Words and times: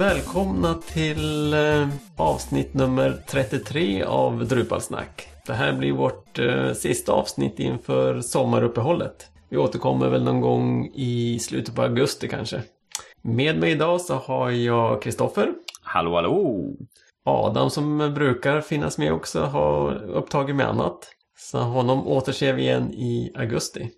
Välkomna 0.00 0.74
till 0.74 1.52
eh, 1.52 1.88
avsnitt 2.16 2.74
nummer 2.74 3.22
33 3.28 4.02
av 4.02 4.46
Drupalsnack. 4.48 5.28
Det 5.46 5.52
här 5.52 5.72
blir 5.72 5.92
vårt 5.92 6.38
eh, 6.38 6.72
sista 6.72 7.12
avsnitt 7.12 7.58
inför 7.58 8.20
sommaruppehållet. 8.20 9.26
Vi 9.48 9.56
återkommer 9.56 10.08
väl 10.08 10.24
någon 10.24 10.40
gång 10.40 10.90
i 10.94 11.38
slutet 11.38 11.74
på 11.74 11.82
augusti 11.82 12.28
kanske. 12.28 12.62
Med 13.22 13.58
mig 13.58 13.70
idag 13.70 14.00
så 14.00 14.14
har 14.14 14.50
jag 14.50 15.02
Kristoffer. 15.02 15.54
Hallå, 15.82 16.14
hallå! 16.14 16.64
Adam 17.24 17.70
som 17.70 18.14
brukar 18.14 18.60
finnas 18.60 18.98
med 18.98 19.12
också 19.12 19.40
har 19.40 20.02
upptagit 20.02 20.56
med 20.56 20.68
annat. 20.68 21.08
Så 21.38 21.58
honom 21.58 22.06
återser 22.06 22.52
vi 22.52 22.62
igen 22.62 22.94
i 22.94 23.32
augusti. 23.36 23.90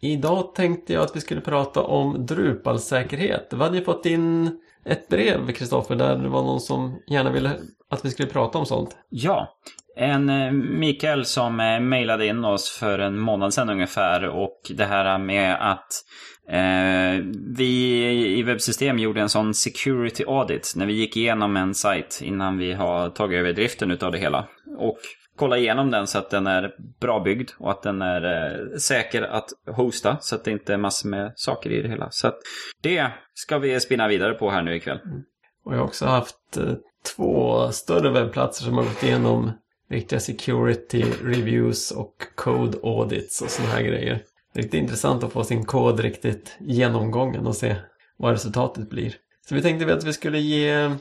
Idag 0.00 0.54
tänkte 0.54 0.92
jag 0.92 1.02
att 1.02 1.16
vi 1.16 1.20
skulle 1.20 1.40
prata 1.40 1.82
om 1.82 2.26
Drupalsäkerhet. 2.26 3.48
Vi 3.50 3.56
hade 3.56 3.78
ju 3.78 3.84
fått 3.84 4.06
in 4.06 4.58
ett 4.84 5.08
brev, 5.08 5.52
Kristoffer, 5.52 5.94
där 5.94 6.16
det 6.16 6.28
var 6.28 6.42
någon 6.42 6.60
som 6.60 6.98
gärna 7.06 7.30
ville 7.30 7.50
att 7.90 8.04
vi 8.04 8.10
skulle 8.10 8.28
prata 8.28 8.58
om 8.58 8.66
sånt. 8.66 8.96
Ja, 9.08 9.58
en 9.96 10.28
eh, 10.28 10.52
Mikael 10.52 11.24
som 11.24 11.60
eh, 11.60 11.80
mejlade 11.80 12.26
in 12.26 12.44
oss 12.44 12.70
för 12.70 12.98
en 12.98 13.18
månad 13.18 13.54
sedan 13.54 13.70
ungefär 13.70 14.28
och 14.28 14.60
det 14.74 14.84
här 14.84 15.18
med 15.18 15.56
att 15.70 16.04
eh, 16.48 17.24
vi 17.56 18.04
i 18.38 18.42
webbsystem 18.42 18.98
gjorde 18.98 19.20
en 19.20 19.28
sån 19.28 19.54
security 19.54 20.24
audit 20.24 20.72
när 20.76 20.86
vi 20.86 20.92
gick 20.92 21.16
igenom 21.16 21.56
en 21.56 21.74
sajt 21.74 22.20
innan 22.22 22.58
vi 22.58 22.72
har 22.72 23.10
tagit 23.10 23.38
över 23.38 23.52
driften 23.52 23.90
utav 23.90 24.12
det 24.12 24.18
hela. 24.18 24.46
Och 24.78 24.98
kolla 25.42 25.58
igenom 25.58 25.90
den 25.90 26.06
så 26.06 26.18
att 26.18 26.30
den 26.30 26.46
är 26.46 26.74
bra 27.00 27.20
byggd 27.20 27.50
och 27.58 27.70
att 27.70 27.82
den 27.82 28.02
är 28.02 28.24
eh, 28.24 28.76
säker 28.76 29.22
att 29.22 29.48
hosta 29.66 30.16
så 30.20 30.34
att 30.34 30.44
det 30.44 30.50
inte 30.50 30.72
är 30.72 30.76
massor 30.76 31.08
med 31.08 31.32
saker 31.36 31.70
i 31.70 31.82
det 31.82 31.88
hela. 31.88 32.10
Så 32.10 32.26
att 32.26 32.38
det 32.82 33.10
ska 33.34 33.58
vi 33.58 33.80
spinna 33.80 34.08
vidare 34.08 34.34
på 34.34 34.50
här 34.50 34.62
nu 34.62 34.76
ikväll. 34.76 35.00
Mm. 35.04 35.22
Och 35.64 35.74
jag 35.74 35.78
har 35.78 35.84
också 35.84 36.06
haft 36.06 36.56
eh, 36.56 36.72
två 37.16 37.68
större 37.72 38.10
webbplatser 38.10 38.64
som 38.64 38.74
har 38.74 38.84
gått 38.84 39.02
igenom 39.02 39.50
riktiga 39.90 40.20
security 40.20 41.04
reviews 41.24 41.90
och 41.90 42.14
code 42.34 42.78
audits 42.82 43.42
och 43.42 43.50
sådana 43.50 43.72
här 43.74 43.82
grejer. 43.82 44.22
Riktigt 44.54 44.74
intressant 44.74 45.24
att 45.24 45.32
få 45.32 45.44
sin 45.44 45.64
kod 45.64 46.00
riktigt 46.00 46.56
genomgången 46.60 47.46
och 47.46 47.56
se 47.56 47.76
vad 48.16 48.32
resultatet 48.32 48.90
blir. 48.90 49.14
Så 49.48 49.54
vi 49.54 49.62
tänkte 49.62 49.94
att 49.94 50.04
vi 50.04 50.12
skulle 50.12 50.38
ge 50.38 50.70
eh, 50.70 50.92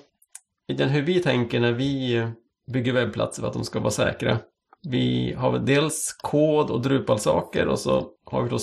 den 0.78 0.90
hur 0.90 1.02
vi 1.02 1.20
tänker 1.20 1.60
när 1.60 1.74
vi 1.74 2.16
eh, 2.16 2.30
bygger 2.68 2.94
webbplatser 2.94 3.42
för 3.42 3.48
att 3.48 3.54
de 3.54 3.66
ska 3.66 3.80
vara 3.80 3.92
säkra. 3.92 4.38
Vi 4.84 5.34
har 5.34 5.52
väl 5.52 5.66
dels 5.66 6.14
kod 6.22 6.70
och 6.70 6.82
Drupal-saker 6.82 7.68
och 7.68 7.80
så 7.80 8.10
har 8.26 8.44
vi 8.44 8.50
då 8.50 8.60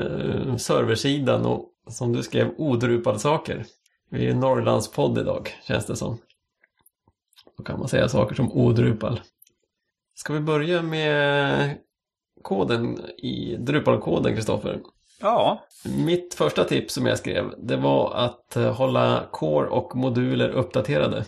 eh, 0.00 0.56
serversidan 0.56 1.46
och 1.46 1.70
som 1.88 2.12
du 2.12 2.22
skrev 2.22 2.54
odrupal-saker. 2.56 3.66
Vi 4.10 4.26
är 4.26 4.34
Norrlandspodd 4.34 5.18
idag 5.18 5.48
känns 5.66 5.86
det 5.86 5.96
som. 5.96 6.18
Då 7.56 7.64
kan 7.64 7.78
man 7.78 7.88
säga 7.88 8.08
saker 8.08 8.34
som 8.34 8.52
odrupal. 8.52 9.20
Ska 10.14 10.32
vi 10.32 10.40
börja 10.40 10.82
med 10.82 11.78
koden 12.42 13.00
i 13.18 13.56
Drupal-koden, 13.56 14.34
Kristoffer? 14.34 14.80
Ja. 15.20 15.64
Mitt 15.84 16.34
första 16.34 16.64
tips 16.64 16.94
som 16.94 17.06
jag 17.06 17.18
skrev, 17.18 17.54
det 17.58 17.76
var 17.76 18.14
att 18.14 18.56
eh, 18.56 18.74
hålla 18.74 19.26
core 19.30 19.68
och 19.68 19.96
moduler 19.96 20.48
uppdaterade. 20.48 21.24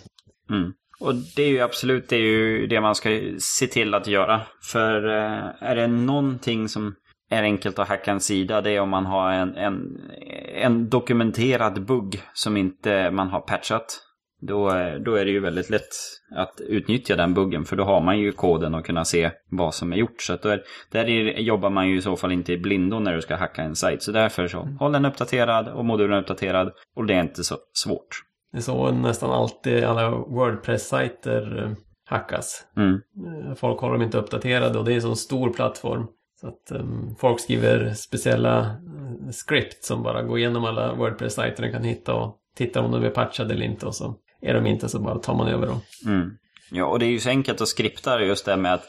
Mm. 0.51 0.73
Och 1.01 1.15
det 1.37 1.43
är 1.43 1.49
ju 1.49 1.61
absolut 1.61 2.09
det, 2.09 2.17
är 2.17 2.21
ju 2.21 2.67
det 2.67 2.81
man 2.81 2.95
ska 2.95 3.21
se 3.39 3.67
till 3.67 3.95
att 3.95 4.07
göra. 4.07 4.41
För 4.63 5.09
eh, 5.09 5.45
är 5.61 5.77
det 5.77 5.87
någonting 5.87 6.69
som 6.69 6.95
är 7.31 7.43
enkelt 7.43 7.79
att 7.79 7.89
hacka 7.89 8.11
en 8.11 8.21
sida, 8.21 8.61
det 8.61 8.71
är 8.71 8.81
om 8.81 8.91
man 8.91 9.07
har 9.07 9.33
en, 9.33 9.57
en, 9.57 10.01
en 10.55 10.89
dokumenterad 10.89 11.87
bugg 11.87 12.23
som 12.33 12.57
inte 12.57 13.11
man 13.11 13.29
har 13.29 13.41
patchat. 13.41 14.03
Då, 14.41 14.69
då 15.05 15.15
är 15.15 15.25
det 15.25 15.31
ju 15.31 15.41
väldigt 15.41 15.71
lätt 15.71 15.89
att 16.37 16.61
utnyttja 16.61 17.17
den 17.17 17.35
buggen 17.35 17.65
för 17.65 17.77
då 17.77 17.85
har 17.85 18.01
man 18.01 18.19
ju 18.19 18.33
koden 18.33 18.75
och 18.75 18.87
kunna 18.87 19.05
se 19.05 19.31
vad 19.51 19.75
som 19.75 19.93
är 19.93 19.97
gjort. 19.97 20.23
Så 20.23 20.33
att 20.33 20.45
är, 20.45 20.63
där 20.93 21.05
är, 21.05 21.41
jobbar 21.41 21.71
man 21.71 21.89
ju 21.89 21.97
i 21.97 22.03
så 22.03 22.17
fall 22.17 22.33
inte 22.33 22.53
i 22.53 22.59
blindo 22.59 22.99
när 22.99 23.15
du 23.15 23.23
ska 23.23 23.37
hacka 23.37 23.63
en 23.63 23.77
sajt. 23.77 24.03
Så 24.03 24.13
därför 24.13 24.49
så, 24.49 24.69
håll 24.79 24.93
den 24.93 25.05
uppdaterad 25.05 25.69
och 25.69 25.85
modulen 25.85 26.19
uppdaterad 26.19 26.73
och 26.97 27.07
det 27.07 27.15
är 27.15 27.21
inte 27.21 27.45
så 27.45 27.57
svårt. 27.73 28.23
Det 28.57 28.61
är 28.61 28.63
så 28.63 28.91
nästan 28.91 29.31
alltid 29.31 29.85
alla 29.85 30.11
Wordpress-sajter 30.11 31.63
eh, 31.63 31.71
hackas. 32.07 32.65
Mm. 32.77 32.95
Eh, 32.95 33.55
folk 33.55 33.81
håller 33.81 33.93
dem 33.93 34.03
inte 34.03 34.19
uppdaterade 34.19 34.79
och 34.79 34.85
det 34.85 34.93
är 34.93 34.95
en 34.95 35.03
sån 35.03 35.17
stor 35.17 35.51
plattform. 35.51 36.07
Så 36.41 36.49
att 36.49 36.81
um, 36.81 37.17
folk 37.19 37.41
skriver 37.41 37.95
speciella 37.95 38.77
script 39.33 39.85
som 39.85 40.03
bara 40.03 40.23
går 40.23 40.39
igenom 40.39 40.65
alla 40.65 40.95
Wordpress-sajter 40.95 41.63
den 41.63 41.73
kan 41.73 41.85
hitta 41.85 42.15
och 42.15 42.37
tittar 42.57 42.83
om 42.83 42.93
de 42.93 43.05
är 43.05 43.11
patchade 43.11 43.55
eller 43.55 43.67
inte 43.67 43.87
och 43.87 43.95
så 43.95 44.15
är 44.43 44.55
de 44.55 44.67
inte 44.67 44.89
så 44.89 44.99
bara 44.99 45.19
tar 45.19 45.35
man 45.35 45.49
över 45.49 45.67
dem. 45.67 45.81
Mm. 46.07 46.31
Ja, 46.71 46.85
och 46.85 46.99
det 46.99 47.07
är 47.07 47.11
ju 47.11 47.21
så 47.21 47.29
enkelt 47.29 47.61
att 47.61 47.69
skripta 47.69 48.21
just 48.21 48.45
det 48.45 48.57
med 48.57 48.75
att 48.75 48.85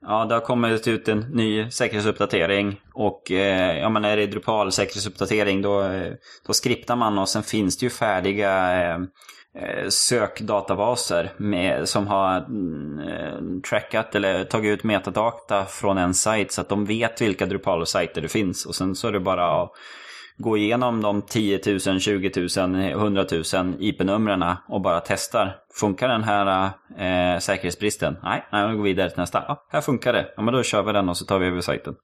Ja, 0.00 0.24
det 0.24 0.34
har 0.34 0.40
kommit 0.40 0.88
ut 0.88 1.08
en 1.08 1.20
ny 1.20 1.70
säkerhetsuppdatering 1.70 2.80
och 2.94 3.30
eh, 3.30 3.78
ja, 3.78 3.88
men 3.88 4.04
är 4.04 4.16
det 4.16 4.26
Drupal 4.26 4.72
säkerhetsuppdatering 4.72 5.62
då, 5.62 5.82
eh, 5.82 6.12
då 6.46 6.52
skriptar 6.52 6.96
man 6.96 7.18
och 7.18 7.28
sen 7.28 7.42
finns 7.42 7.78
det 7.78 7.86
ju 7.86 7.90
färdiga 7.90 8.82
eh, 8.82 9.00
eh 9.58 9.88
sökdatabaser 9.88 11.32
med, 11.36 11.88
som 11.88 12.06
har 12.06 12.36
mm, 12.36 12.98
eh, 13.08 13.60
trackat 13.68 14.14
eller 14.14 14.44
tagit 14.44 14.78
ut 14.78 14.84
metadata 14.84 15.64
från 15.64 15.98
en 15.98 16.14
sajt 16.14 16.52
så 16.52 16.60
att 16.60 16.68
de 16.68 16.84
vet 16.84 17.20
vilka 17.20 17.46
Drupal-sajter 17.46 18.20
det 18.20 18.28
finns 18.28 18.66
och 18.66 18.74
sen 18.74 18.94
så 18.94 19.08
är 19.08 19.12
det 19.12 19.20
bara 19.20 19.62
att 19.62 19.72
gå 20.38 20.56
igenom 20.56 21.02
de 21.02 21.22
10 21.22 21.60
000, 21.86 22.00
20 22.00 22.48
000, 22.56 22.74
100 22.74 23.24
000 23.54 23.74
IP-numren 23.78 24.44
och 24.68 24.80
bara 24.80 25.00
testar. 25.00 25.56
Funkar 25.74 26.08
den 26.08 26.24
här 26.24 26.70
eh, 26.98 27.38
säkerhetsbristen? 27.38 28.16
Nej, 28.22 28.44
nej, 28.52 28.70
vi 28.70 28.76
går 28.76 28.84
vidare 28.84 29.10
till 29.10 29.18
nästa. 29.18 29.44
Ja, 29.48 29.66
här 29.70 29.80
funkar 29.80 30.12
det. 30.12 30.26
Ja, 30.36 30.42
men 30.42 30.54
då 30.54 30.62
kör 30.62 30.82
vi 30.82 30.92
den 30.92 31.08
och 31.08 31.16
så 31.16 31.24
tar 31.24 31.38
vi 31.38 31.46
över 31.46 31.60
sajten. 31.60 31.94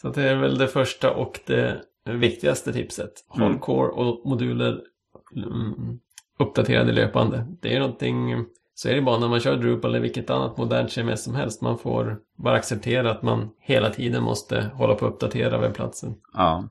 Så 0.00 0.08
det 0.08 0.22
är 0.22 0.36
väl 0.36 0.58
det 0.58 0.68
första 0.68 1.10
och 1.10 1.40
det 1.46 1.82
viktigaste 2.04 2.72
tipset. 2.72 3.12
Håll 3.28 3.42
mm. 3.42 3.58
core 3.58 3.88
och 3.88 4.30
moduler 4.30 4.80
mm, 5.36 5.98
uppdaterade 6.38 6.92
löpande. 6.92 7.46
Det 7.62 7.74
är 7.74 7.80
någonting 7.80 8.44
så 8.74 8.88
är 8.88 8.94
det 8.94 9.02
bara 9.02 9.18
när 9.18 9.28
man 9.28 9.40
kör 9.40 9.56
Drupal 9.56 9.90
eller 9.90 10.00
vilket 10.00 10.30
annat 10.30 10.56
modernt 10.56 10.92
CMS 10.92 11.24
som 11.24 11.34
helst. 11.34 11.60
Man 11.62 11.78
får 11.78 12.18
bara 12.36 12.56
acceptera 12.56 13.10
att 13.10 13.22
man 13.22 13.50
hela 13.60 13.90
tiden 13.90 14.22
måste 14.22 14.70
hålla 14.74 14.94
på 14.94 15.06
att 15.06 15.12
uppdatera 15.12 15.58
webbplatsen. 15.58 16.14
Ja. 16.32 16.68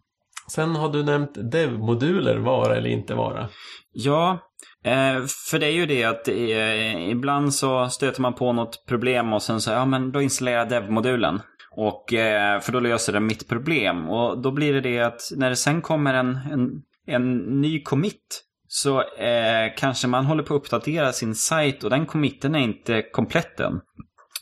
Sen 0.56 0.76
har 0.76 0.90
du 0.90 1.04
nämnt 1.04 1.52
dev-moduler, 1.52 2.38
vara 2.38 2.76
eller 2.76 2.90
inte 2.90 3.16
vara. 3.16 3.50
Ja, 3.94 4.40
eh, 4.84 5.26
för 5.50 5.60
det 5.60 5.66
är 5.66 5.72
ju 5.72 5.86
det 5.86 6.04
att 6.04 6.28
eh, 6.28 7.10
ibland 7.10 7.54
så 7.54 7.90
stöter 7.90 8.22
man 8.22 8.34
på 8.34 8.54
något 8.54 8.86
problem 8.88 9.34
och 9.34 9.42
sen 9.42 9.62
så, 9.62 9.72
ja 9.72 9.86
men 9.86 10.12
då 10.12 10.22
installerar 10.22 10.58
jag 10.58 10.70
dev-modulen. 10.70 11.40
Och, 11.76 12.14
eh, 12.14 12.60
för 12.60 12.72
då 12.72 12.80
löser 12.80 13.14
den 13.14 13.26
mitt 13.26 13.50
problem. 13.50 14.10
Och 14.10 14.42
då 14.42 14.52
blir 14.52 14.74
det 14.74 14.82
det 14.82 15.00
att 15.00 15.22
när 15.36 15.50
det 15.50 15.56
sen 15.56 15.82
kommer 15.82 16.14
en, 16.14 16.38
en, 16.52 16.70
en 17.08 17.38
ny 17.62 17.82
commit 17.82 18.44
så 18.68 19.02
eh, 19.02 19.74
kanske 19.78 20.08
man 20.08 20.26
håller 20.26 20.44
på 20.44 20.56
att 20.56 20.62
uppdatera 20.62 21.14
sin 21.14 21.36
sajt 21.36 21.84
och 21.84 21.90
den 21.90 22.06
committen 22.06 22.56
är 22.56 22.60
inte 22.60 23.02
komplett 23.02 23.60
än. 23.60 23.82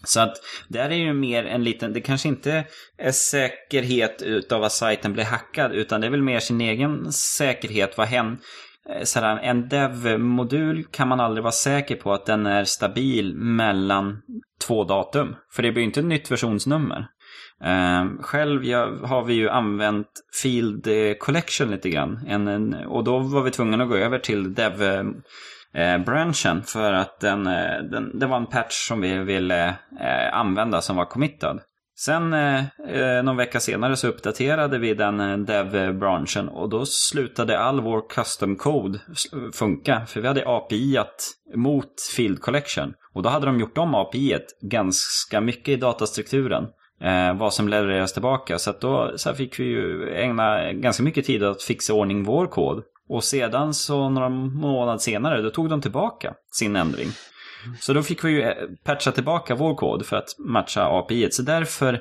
Så 0.04 0.20
att 0.20 0.38
där 0.68 0.90
är 0.90 0.96
ju 0.96 1.14
mer 1.14 1.44
en 1.46 1.64
liten, 1.64 1.94
det 1.94 2.02
kanske 2.02 2.28
inte 2.28 2.66
är 2.98 3.12
säkerhet 3.12 4.22
utav 4.22 4.64
att 4.64 4.72
sajten 4.72 5.14
blir 5.14 5.24
hackad 5.24 5.72
utan 5.72 6.02
det 6.02 6.08
är 6.08 6.12
väl 6.12 6.22
mer 6.22 6.40
sin 6.40 6.62
egen 6.62 7.12
säkerhet. 7.12 7.98
Vad 7.98 8.08
händer? 8.08 8.38
Eh, 8.90 9.04
Sådär, 9.04 9.38
en 9.38 9.70
dev-modul 9.70 10.86
kan 10.92 11.08
man 11.08 11.20
aldrig 11.20 11.44
vara 11.44 11.52
säker 11.52 11.96
på 11.96 12.14
att 12.14 12.26
den 12.26 12.46
är 12.46 12.64
stabil 12.64 13.36
mellan 13.36 14.22
två 14.68 14.84
datum. 14.84 15.36
För 15.54 15.64
det 15.64 15.72
blir 15.72 15.82
ju 15.82 15.88
inte 15.88 16.00
ett 16.00 16.06
nytt 16.06 16.32
versionsnummer. 16.32 17.08
Uh, 17.66 18.22
själv 18.22 18.66
jag, 18.66 18.88
har 18.88 19.26
vi 19.26 19.34
ju 19.34 19.50
använt 19.50 20.08
Field 20.42 20.88
eh, 20.88 21.14
Collection 21.14 21.72
lite 21.72 21.90
grann. 21.90 22.20
En, 22.28 22.48
en, 22.48 22.74
och 22.74 23.04
då 23.04 23.20
var 23.20 23.42
vi 23.42 23.52
tvungna 23.52 23.84
att 23.84 23.90
gå 23.90 23.96
över 23.96 24.20
till 24.20 24.54
dev 24.54 24.82
Eh, 25.74 25.98
branchen 25.98 26.64
för 26.64 26.94
att 26.94 27.20
den, 27.20 27.48
eh, 27.48 27.84
den, 27.92 28.20
det 28.20 28.26
var 28.26 28.38
en 28.38 28.46
patch 28.46 28.88
som 28.88 29.02
vi 29.02 29.18
ville 29.18 29.68
eh, 30.00 30.34
använda 30.34 30.82
som 30.82 30.96
var 30.96 31.06
committad. 31.06 31.62
Sen 32.00 32.34
eh, 32.34 32.60
eh 32.90 33.24
någon 33.24 33.38
vecka 33.38 33.60
senare 33.60 33.96
så 33.96 34.08
uppdaterade 34.08 34.78
vi 34.78 34.94
den 34.94 35.20
eh, 35.20 35.38
dev-branschen 35.38 36.50
och 36.50 36.70
då 36.70 36.86
slutade 36.86 37.60
all 37.60 37.82
vår 37.82 38.10
custom 38.10 38.56
code 38.56 39.00
funka. 39.54 40.06
För 40.08 40.22
vi 40.22 40.28
hade 40.28 40.44
API 40.48 40.98
mot 41.56 42.02
Field 42.16 42.42
Collection. 42.42 42.94
Och 43.14 43.24
då 43.24 43.30
hade 43.30 43.46
de 43.46 43.60
gjort 43.60 43.78
om 43.78 43.96
API-et 43.96 44.46
ganska 44.62 45.42
mycket 45.42 45.68
i 45.68 45.76
datastrukturen. 45.76 46.68
Eh, 47.02 47.38
vad 47.38 47.54
som 47.54 47.68
levereras 47.68 48.14
tillbaka. 48.14 48.60
Så 48.60 48.70
att 48.70 48.82
då 48.82 49.14
så 49.16 49.34
fick 49.34 49.60
vi 49.60 49.64
ju 49.64 50.14
ägna 50.16 50.74
ganska 50.74 51.04
mycket 51.04 51.26
tid 51.26 51.44
att 51.44 51.64
fixa 51.64 51.94
ordning 51.94 52.24
vår 52.24 52.48
kod. 52.48 52.84
Och 53.12 53.24
sedan 53.24 53.74
så 53.74 54.10
några 54.10 54.30
månader 54.30 54.98
senare, 54.98 55.42
då 55.42 55.50
tog 55.50 55.70
de 55.70 55.82
tillbaka 55.82 56.34
sin 56.60 56.76
ändring. 56.76 57.08
Så 57.80 57.94
då 57.94 58.04
fick 58.04 58.24
vi 58.24 58.30
ju 58.30 58.42
eh, 58.42 58.54
patcha 58.84 59.12
tillbaka 59.12 59.56
vår 59.56 59.76
kod 59.76 60.06
för 60.06 60.16
att 60.16 60.40
matcha 60.40 61.00
API. 61.00 61.32
Så 61.32 61.42
därför 61.42 61.94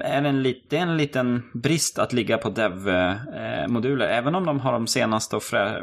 är 0.00 0.22
det 0.22 0.28
en, 0.28 0.42
lit, 0.42 0.72
en 0.72 0.96
liten 0.96 1.42
brist 1.54 1.98
att 1.98 2.12
ligga 2.12 2.38
på 2.38 2.48
dev-moduler. 2.48 4.08
Eh, 4.08 4.18
Även 4.18 4.34
om 4.34 4.46
de 4.46 4.60
har 4.60 4.72
de 4.72 4.86
senaste 4.86 5.36
och 5.36 5.42
frä, 5.42 5.82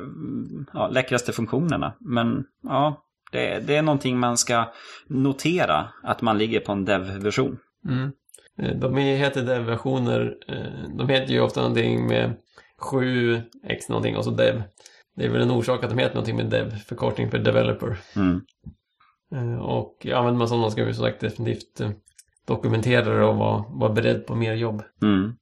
ja, 0.73 0.87
läckraste 0.87 1.31
funktionerna. 1.31 1.93
Men 1.99 2.43
ja, 2.63 3.03
det, 3.31 3.59
det, 3.59 3.75
är 3.75 3.81
någonting 3.81 4.19
man 4.19 4.37
ska 4.37 4.73
notera. 5.07 5.89
Att 6.03 6.21
man 6.21 6.37
ligger 6.37 6.59
på 6.59 6.71
en 6.71 6.85
dev-version. 6.85 7.57
Mm. 7.89 8.11
Eh, 8.59 8.79
de 8.79 8.97
heter 8.97 9.41
dev-versioner. 9.41 10.33
De 10.97 11.09
heter 11.09 11.33
ju 11.33 11.41
ofta 11.41 11.61
någonting 11.61 12.07
med 12.07 12.33
7x 12.81 13.89
någonting 13.89 14.17
och 14.17 14.23
så 14.23 14.31
dev. 14.31 14.63
Det 15.15 15.25
är 15.25 15.29
väl 15.29 15.41
en 15.41 15.51
orsak 15.51 15.83
att 15.83 15.89
de 15.89 15.97
heter 15.97 16.15
någonting 16.15 16.35
med 16.35 16.45
dev, 16.45 16.75
förkortning 16.75 17.31
för 17.31 17.39
developer. 17.39 17.97
Mm. 18.15 18.41
Eh, 19.35 19.59
och 19.59 20.05
använder 20.05 20.39
man 20.39 20.47
sådana 20.47 20.69
ska 20.69 20.85
vi 20.85 20.93
som 20.93 21.05
sagt 21.05 21.19
definitivt 21.19 21.81
dokumentera 22.47 23.17
det 23.17 23.25
och 23.25 23.35
vara, 23.35 23.63
vara 23.69 23.93
beredd 23.93 24.25
på 24.25 24.35
mer 24.35 24.53
jobb. 24.53 24.83
Mm. 25.01 25.33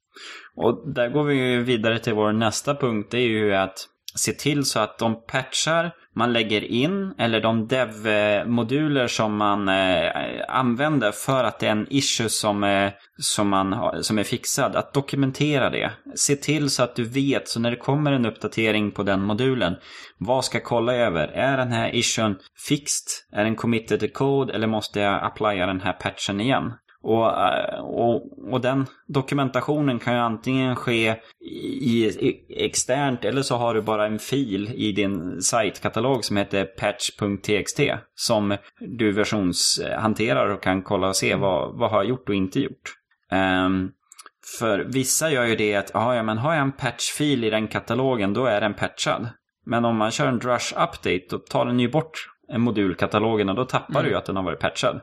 Och 0.55 0.93
där 0.93 1.09
går 1.09 1.23
vi 1.23 1.57
vidare 1.57 1.99
till 1.99 2.13
vår 2.13 2.31
nästa 2.31 2.75
punkt. 2.75 3.07
Det 3.11 3.17
är 3.17 3.27
ju 3.27 3.55
att 3.55 3.87
se 4.15 4.31
till 4.31 4.65
så 4.65 4.79
att 4.79 4.99
de 4.99 5.25
patchar 5.27 5.93
man 6.15 6.33
lägger 6.33 6.63
in 6.63 7.13
eller 7.17 7.41
de 7.41 7.67
dev-moduler 7.67 9.07
som 9.07 9.37
man 9.37 9.69
eh, 9.69 10.11
använder 10.47 11.11
för 11.11 11.43
att 11.43 11.59
det 11.59 11.67
är 11.67 11.71
en 11.71 11.87
issue 11.89 12.29
som, 12.29 12.63
eh, 12.63 12.91
som, 13.17 13.49
man 13.49 13.73
har, 13.73 14.01
som 14.01 14.19
är 14.19 14.23
fixad. 14.23 14.75
Att 14.75 14.93
dokumentera 14.93 15.69
det. 15.69 15.91
Se 16.15 16.35
till 16.35 16.69
så 16.69 16.83
att 16.83 16.95
du 16.95 17.03
vet, 17.03 17.47
så 17.47 17.59
när 17.59 17.71
det 17.71 17.77
kommer 17.77 18.11
en 18.11 18.25
uppdatering 18.25 18.91
på 18.91 19.03
den 19.03 19.21
modulen, 19.21 19.75
vad 20.17 20.45
ska 20.45 20.57
jag 20.57 20.65
kolla 20.65 20.95
över? 20.95 21.27
Är 21.27 21.57
den 21.57 21.71
här 21.71 21.95
issuen 21.95 22.35
fixed? 22.67 23.39
Är 23.39 23.43
den 23.43 23.55
committed 23.55 23.99
to 23.99 24.07
code 24.13 24.53
eller 24.53 24.67
måste 24.67 24.99
jag 24.99 25.23
applya 25.23 25.65
den 25.65 25.81
här 25.81 25.93
patchen 25.93 26.41
igen? 26.41 26.73
Och, 27.03 27.47
eh, 27.47 27.79
och, 27.79 28.53
och 28.53 28.61
den 28.61 28.85
dokumentationen 29.07 29.99
kan 29.99 30.13
ju 30.13 30.19
antingen 30.19 30.75
ske 30.75 31.15
i, 31.39 32.05
i, 32.05 32.45
externt 32.65 33.25
eller 33.25 33.41
så 33.41 33.55
har 33.55 33.73
du 33.73 33.81
bara 33.81 34.05
en 34.05 34.19
fil 34.19 34.71
i 34.75 34.91
din 34.91 35.41
sajtkatalog 35.41 36.25
som 36.25 36.37
heter 36.37 36.65
patch.txt 36.65 37.79
som 38.15 38.57
du 38.79 39.11
versionshanterar 39.11 40.49
och 40.49 40.63
kan 40.63 40.81
kolla 40.81 41.07
och 41.07 41.15
se 41.15 41.35
vad, 41.35 41.79
vad 41.79 41.91
har 41.91 41.97
jag 41.97 42.09
gjort 42.09 42.29
och 42.29 42.35
inte 42.35 42.59
gjort. 42.59 42.93
Um, 43.65 43.91
för 44.59 44.79
vissa 44.79 45.31
gör 45.31 45.45
ju 45.45 45.55
det 45.55 45.75
att, 45.75 45.91
ja 45.93 46.23
men 46.23 46.37
har 46.37 46.53
jag 46.53 46.61
en 46.61 46.71
patchfil 46.71 47.43
i 47.43 47.49
den 47.49 47.67
katalogen 47.67 48.33
då 48.33 48.45
är 48.45 48.61
den 48.61 48.73
patchad. 48.73 49.29
Men 49.65 49.85
om 49.85 49.97
man 49.97 50.11
kör 50.11 50.27
en 50.27 50.39
drush 50.39 50.73
update 50.73 51.25
då 51.29 51.37
tar 51.37 51.65
den 51.65 51.79
ju 51.79 51.89
bort 51.89 52.27
modulkatalogen 52.57 53.49
och 53.49 53.55
då 53.55 53.65
tappar 53.65 53.99
mm. 53.99 54.03
du 54.03 54.09
ju 54.09 54.15
att 54.17 54.25
den 54.25 54.35
har 54.35 54.43
varit 54.43 54.59
patchad. 54.59 55.01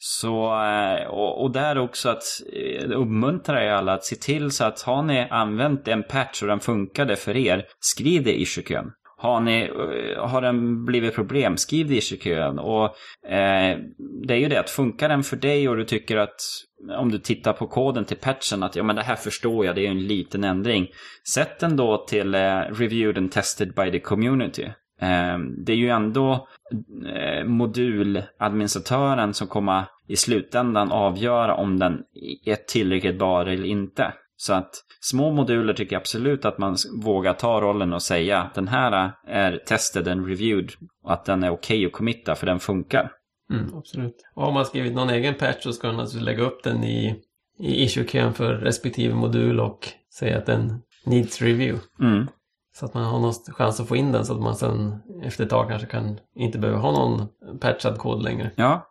Så, 0.00 0.64
eh, 0.64 1.06
och, 1.06 1.42
och 1.42 1.50
där 1.50 1.78
också 1.78 2.08
att 2.08 2.22
eh, 2.52 2.90
uppmuntra 2.90 3.64
er 3.64 3.70
alla 3.70 3.92
att 3.92 4.04
se 4.04 4.16
till 4.16 4.50
så 4.50 4.64
att 4.64 4.82
har 4.82 5.02
ni 5.02 5.28
använt 5.30 5.88
en 5.88 6.02
patch 6.02 6.42
och 6.42 6.48
den 6.48 6.60
funkade 6.60 7.16
för 7.16 7.36
er, 7.36 7.64
skriv 7.80 8.24
det 8.24 8.40
i 8.40 8.44
kön. 8.44 8.92
har, 9.18 9.40
ni, 9.40 9.62
eh, 9.62 10.28
har 10.28 10.42
den 10.42 10.84
blivit 10.84 11.14
problem, 11.14 11.56
skriv 11.56 11.88
det 11.88 11.96
i 11.96 12.00
kön. 12.00 12.58
Och 12.58 12.84
eh, 13.30 13.78
det 14.26 14.34
är 14.34 14.38
ju 14.38 14.48
det 14.48 14.60
att 14.60 14.70
funkar 14.70 15.08
den 15.08 15.22
för 15.22 15.36
dig 15.36 15.68
och 15.68 15.76
du 15.76 15.84
tycker 15.84 16.16
att 16.16 16.40
om 16.98 17.10
du 17.10 17.18
tittar 17.18 17.52
på 17.52 17.66
koden 17.66 18.04
till 18.04 18.16
patchen 18.16 18.62
att 18.62 18.76
ja 18.76 18.82
men 18.82 18.96
det 18.96 19.02
här 19.02 19.16
förstår 19.16 19.66
jag, 19.66 19.74
det 19.74 19.86
är 19.86 19.90
en 19.90 20.06
liten 20.06 20.44
ändring. 20.44 20.88
Sätt 21.34 21.58
den 21.58 21.76
då 21.76 22.06
till 22.08 22.34
eh, 22.34 22.60
reviewed 22.60 23.18
and 23.18 23.32
tested 23.32 23.74
by 23.74 23.90
the 23.90 24.00
community. 24.00 24.68
Ehm, 25.00 25.64
det 25.64 25.72
är 25.72 25.76
ju 25.76 25.88
ändå 25.88 26.48
eh, 27.14 27.44
moduladministratören 27.44 29.34
som 29.34 29.46
kommer 29.46 29.84
i 30.08 30.16
slutändan 30.16 30.92
avgöra 30.92 31.54
om 31.54 31.78
den 31.78 32.02
är 32.44 32.56
tillräckligt 32.56 33.18
bra 33.18 33.42
eller 33.42 33.66
inte. 33.66 34.12
Så 34.36 34.52
att 34.52 34.70
små 35.00 35.30
moduler 35.30 35.74
tycker 35.74 35.96
jag 35.96 36.00
absolut 36.00 36.44
att 36.44 36.58
man 36.58 36.76
vågar 37.02 37.34
ta 37.34 37.60
rollen 37.60 37.92
och 37.92 38.02
säga 38.02 38.42
att 38.42 38.54
den 38.54 38.68
här 38.68 39.12
är 39.26 39.56
tested 39.66 40.08
and 40.08 40.26
reviewed 40.26 40.70
och 41.04 41.12
att 41.12 41.24
den 41.24 41.42
är 41.42 41.50
okej 41.50 41.76
okay 41.76 41.86
att 41.86 41.92
committa 41.92 42.34
för 42.34 42.46
den 42.46 42.60
funkar. 42.60 43.10
Mm, 43.52 43.74
absolut. 43.74 44.16
Och 44.34 44.44
har 44.44 44.52
man 44.52 44.66
skrivit 44.66 44.94
någon 44.94 45.10
egen 45.10 45.34
patch 45.34 45.62
så 45.62 45.72
ska 45.72 45.86
man 45.86 45.96
naturligtvis 45.96 46.24
lägga 46.24 46.42
upp 46.42 46.62
den 46.64 46.84
i, 46.84 47.22
i 47.58 47.84
issue 47.84 48.32
för 48.32 48.54
respektive 48.54 49.14
modul 49.14 49.60
och 49.60 49.88
säga 50.18 50.38
att 50.38 50.46
den 50.46 50.82
needs 51.04 51.42
review. 51.42 51.86
Mm. 52.00 52.26
Så 52.78 52.84
att 52.86 52.94
man 52.94 53.04
har 53.04 53.18
någon 53.18 53.32
chans 53.32 53.80
att 53.80 53.88
få 53.88 53.96
in 53.96 54.12
den 54.12 54.26
så 54.26 54.32
att 54.32 54.40
man 54.40 54.56
sen 54.56 55.02
efter 55.22 55.44
ett 55.44 55.50
tag 55.50 55.68
kanske 55.68 55.86
kan 55.88 56.20
inte 56.34 56.58
behöver 56.58 56.80
ha 56.80 56.92
någon 56.92 57.28
patchad 57.60 57.98
kod 57.98 58.22
längre. 58.22 58.50
Ja. 58.56 58.86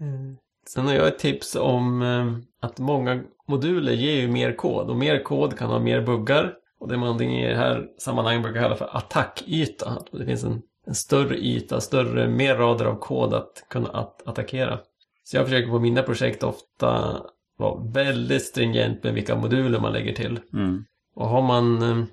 Mm. 0.00 0.36
Sen 0.68 0.86
har 0.86 0.94
jag 0.94 1.08
ett 1.08 1.18
tips 1.18 1.56
om 1.56 2.02
eh, 2.02 2.66
att 2.66 2.78
många 2.78 3.22
moduler 3.48 3.92
ger 3.92 4.20
ju 4.20 4.28
mer 4.28 4.52
kod 4.52 4.90
och 4.90 4.96
mer 4.96 5.22
kod 5.22 5.58
kan 5.58 5.70
ha 5.70 5.78
mer 5.78 6.00
buggar. 6.00 6.54
Och 6.80 6.88
det 6.88 6.94
är 6.94 6.98
någonting 6.98 7.38
i 7.38 7.48
det 7.48 7.56
här 7.56 7.86
sammanhanget 7.98 8.42
brukar 8.42 8.62
kalla 8.62 8.76
för 8.76 8.96
attackyta. 8.96 9.90
Att 9.90 10.08
det 10.12 10.26
finns 10.26 10.44
en, 10.44 10.62
en 10.86 10.94
större 10.94 11.36
yta, 11.36 11.80
större, 11.80 12.28
mer 12.28 12.56
rader 12.56 12.84
av 12.84 12.98
kod 12.98 13.34
att 13.34 13.64
kunna 13.68 13.88
att 13.88 14.28
attackera. 14.28 14.78
Så 15.24 15.36
jag 15.36 15.44
försöker 15.44 15.70
på 15.70 15.78
mina 15.78 16.02
projekt 16.02 16.42
ofta 16.42 17.22
vara 17.58 17.80
väldigt 17.84 18.42
stringent 18.42 19.04
med 19.04 19.14
vilka 19.14 19.36
moduler 19.36 19.80
man 19.80 19.92
lägger 19.92 20.14
till. 20.14 20.40
Mm. 20.52 20.84
Och 21.14 21.28
har 21.28 21.42
man 21.42 21.82
eh, 21.82 22.04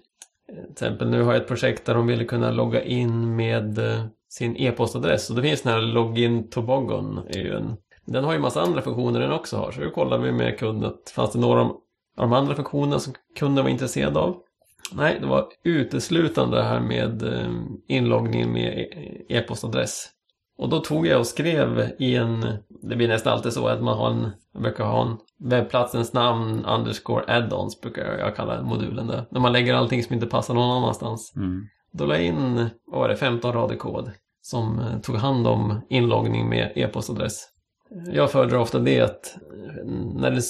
till 0.48 0.72
exempel 0.72 1.10
nu 1.10 1.22
har 1.22 1.34
jag 1.34 1.42
ett 1.42 1.48
projekt 1.48 1.86
där 1.86 1.94
de 1.94 2.07
ville 2.07 2.25
kunna 2.25 2.51
logga 2.51 2.84
in 2.84 3.36
med 3.36 3.78
eh, 3.78 4.06
sin 4.30 4.56
e-postadress 4.57 5.30
och 5.30 5.36
det 5.36 5.42
finns 5.42 5.62
den 5.62 5.74
här 5.74 5.81
login 5.81 6.50
tobogon. 6.50 7.18
Är 7.30 7.75
den 8.06 8.24
har 8.24 8.34
ju 8.34 8.40
massa 8.40 8.62
andra 8.62 8.81
funktioner 8.81 9.19
den 9.19 9.31
också 9.31 9.57
har 9.57 9.72
så 9.72 9.81
då 9.81 9.90
kollar 9.90 10.18
vi 10.18 10.31
med 10.31 10.60
kunden 10.60 10.90
att 10.90 11.10
fanns 11.10 11.31
det 11.31 11.40
några 11.40 11.62
av 11.62 11.80
de 12.16 12.34
andra 12.34 12.56
funktionerna 12.56 13.00
som 13.00 13.13
kunden 13.36 13.63
var 13.63 13.72
intresserad 13.72 14.18
av. 14.18 14.38
Nej, 14.95 15.18
det 15.19 15.28
var 15.28 15.48
uteslutande 15.63 16.57
det 16.57 16.63
här 16.63 16.80
med 16.80 17.24
eh, 17.24 17.51
inloggning 17.88 18.54
med 18.54 18.80
e-, 18.80 18.81
e-, 18.81 19.38
e-postadress. 19.38 20.10
Och 20.57 20.69
då 20.69 20.79
tog 20.79 21.07
jag 21.07 21.19
och 21.19 21.27
skrev 21.27 21.89
i 22.00 22.15
en, 22.15 22.45
det 22.81 22.95
blir 22.95 23.07
nästan 23.07 23.33
alltid 23.33 23.53
så 23.53 23.67
att 23.67 23.83
man 23.83 23.97
har 23.97 24.09
en, 24.09 24.31
man 24.53 24.63
brukar 24.63 24.83
ha 24.83 25.01
en 25.01 25.17
webbplatsens 25.50 26.13
namn 26.13 26.65
underscore 26.65 27.25
add-ons 27.27 27.81
brukar 27.81 28.17
jag 28.17 28.35
kalla 28.35 28.61
modulen 28.61 29.07
där. 29.07 29.25
När 29.29 29.39
man 29.39 29.51
lägger 29.51 29.73
allting 29.73 30.03
som 30.03 30.13
inte 30.13 30.27
passar 30.27 30.53
någon 30.53 30.77
annanstans. 30.77 31.33
Mm. 31.35 31.67
Då 31.94 32.05
la 32.05 32.15
jag 32.15 32.25
in, 32.25 32.69
vad 32.85 33.00
var 33.00 33.09
det, 33.09 33.15
15 33.15 33.53
rader 33.53 33.75
kod 33.75 34.11
som 34.41 34.79
eh, 34.79 35.00
tog 35.00 35.15
hand 35.15 35.47
om 35.47 35.81
inloggning 35.89 36.50
med 36.50 36.71
e-postadress. 36.75 37.49
Jag 38.11 38.31
föredrar 38.31 38.57
ofta 38.57 38.79
det 38.79 39.01
att 39.01 39.35
eh, 39.35 39.85
när 40.15 40.31
det 40.31 40.38
är 40.38 40.44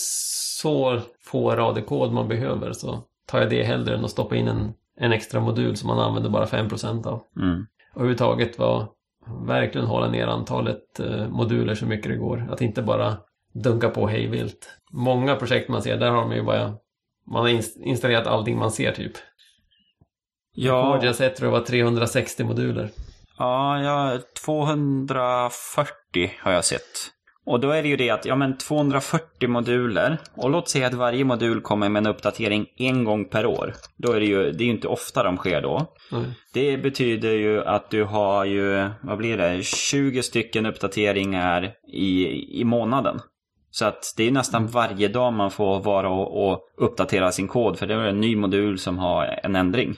så 0.61 0.99
få 1.25 1.55
rader 1.55 1.81
kod 1.81 2.11
man 2.11 2.27
behöver 2.27 2.73
så 2.73 3.03
tar 3.27 3.39
jag 3.39 3.49
det 3.49 3.63
hellre 3.63 3.95
än 3.95 4.05
att 4.05 4.11
stoppa 4.11 4.35
in 4.35 4.47
en, 4.47 4.73
en 4.97 5.11
extra 5.11 5.39
modul 5.39 5.77
som 5.77 5.87
man 5.87 5.99
använder 5.99 6.29
bara 6.29 6.45
5% 6.45 7.07
av. 7.07 7.23
Mm. 7.37 7.65
Och 7.93 7.99
överhuvudtaget 7.99 8.59
var 8.59 8.87
verkligen 9.47 9.87
hålla 9.87 10.07
ner 10.07 10.27
antalet 10.27 10.99
eh, 10.99 11.27
moduler 11.27 11.75
så 11.75 11.85
mycket 11.85 12.11
det 12.11 12.17
går. 12.17 12.47
Att 12.51 12.61
inte 12.61 12.81
bara 12.81 13.17
dunka 13.53 13.89
på 13.89 14.07
hejvilt. 14.07 14.69
Många 14.91 15.35
projekt 15.35 15.69
man 15.69 15.81
ser, 15.81 15.97
där 15.97 16.11
har 16.11 16.25
man 16.27 16.35
ju 16.35 16.43
bara 16.43 16.73
man 17.27 17.41
har 17.41 17.49
installerat 17.87 18.27
allting 18.27 18.57
man 18.57 18.71
ser 18.71 18.91
typ. 18.91 19.13
Ja. 20.55 20.99
jag 21.03 21.15
sett 21.15 21.35
tror 21.35 21.51
jag 21.51 21.59
var 21.59 21.65
360 21.65 22.43
moduler. 22.43 22.89
Ja, 23.37 23.81
ja, 23.81 24.19
240 24.45 26.31
har 26.39 26.51
jag 26.51 26.65
sett. 26.65 27.12
Och 27.45 27.59
då 27.59 27.71
är 27.71 27.83
det 27.83 27.89
ju 27.89 27.97
det 27.97 28.09
att, 28.09 28.25
ja 28.25 28.35
men 28.35 28.57
240 28.57 29.49
moduler. 29.49 30.17
Och 30.35 30.49
låt 30.49 30.69
säga 30.69 30.87
att 30.87 30.93
varje 30.93 31.25
modul 31.25 31.61
kommer 31.61 31.89
med 31.89 31.99
en 31.99 32.07
uppdatering 32.07 32.67
en 32.77 33.03
gång 33.03 33.25
per 33.25 33.45
år. 33.45 33.73
Då 33.97 34.11
är 34.11 34.19
det 34.19 34.25
ju, 34.25 34.51
det 34.51 34.63
är 34.63 34.65
ju 34.65 34.71
inte 34.71 34.87
ofta 34.87 35.23
de 35.23 35.37
sker 35.37 35.61
då. 35.61 35.93
Mm. 36.11 36.25
Det 36.53 36.77
betyder 36.77 37.31
ju 37.31 37.63
att 37.63 37.89
du 37.89 38.03
har 38.03 38.45
ju, 38.45 38.89
vad 39.01 39.17
blir 39.17 39.37
det, 39.37 39.63
20 39.63 40.23
stycken 40.23 40.65
uppdateringar 40.65 41.73
i, 41.93 42.27
i 42.61 42.63
månaden. 42.63 43.19
Så 43.71 43.85
att 43.85 44.13
det 44.17 44.27
är 44.27 44.31
nästan 44.31 44.67
varje 44.67 45.07
dag 45.07 45.33
man 45.33 45.51
får 45.51 45.79
vara 45.79 46.09
och, 46.09 46.49
och 46.49 46.59
uppdatera 46.77 47.31
sin 47.31 47.47
kod. 47.47 47.79
För 47.79 47.87
det 47.87 47.93
är 47.93 47.99
en 47.99 48.21
ny 48.21 48.35
modul 48.35 48.79
som 48.79 48.97
har 48.97 49.39
en 49.43 49.55
ändring. 49.55 49.95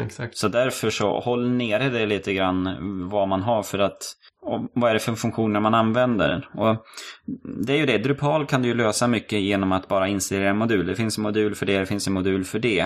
exakt. 0.00 0.36
Så 0.36 0.48
därför 0.48 0.90
så 0.90 1.20
håll 1.20 1.48
nere 1.50 1.88
det 1.88 2.06
lite 2.06 2.34
grann 2.34 2.68
vad 3.10 3.28
man 3.28 3.42
har 3.42 3.62
för 3.62 3.78
att 3.78 4.14
och 4.42 4.70
vad 4.74 4.90
är 4.90 4.94
det 4.94 5.00
för 5.00 5.12
funktioner 5.12 5.60
man 5.60 5.74
använder. 5.74 6.48
Och 6.54 6.76
det 7.66 7.72
är 7.72 7.76
ju 7.76 7.86
det, 7.86 7.98
Drupal 7.98 8.46
kan 8.46 8.62
du 8.62 8.68
ju 8.68 8.74
lösa 8.74 9.06
mycket 9.06 9.40
genom 9.40 9.72
att 9.72 9.88
bara 9.88 10.08
installera 10.08 10.50
en 10.50 10.58
modul. 10.58 10.86
Det 10.86 10.94
finns 10.94 11.18
en 11.18 11.22
modul 11.22 11.54
för 11.54 11.66
det, 11.66 11.78
det 11.78 11.86
finns 11.86 12.06
en 12.06 12.12
modul 12.12 12.44
för 12.44 12.58
det. 12.58 12.80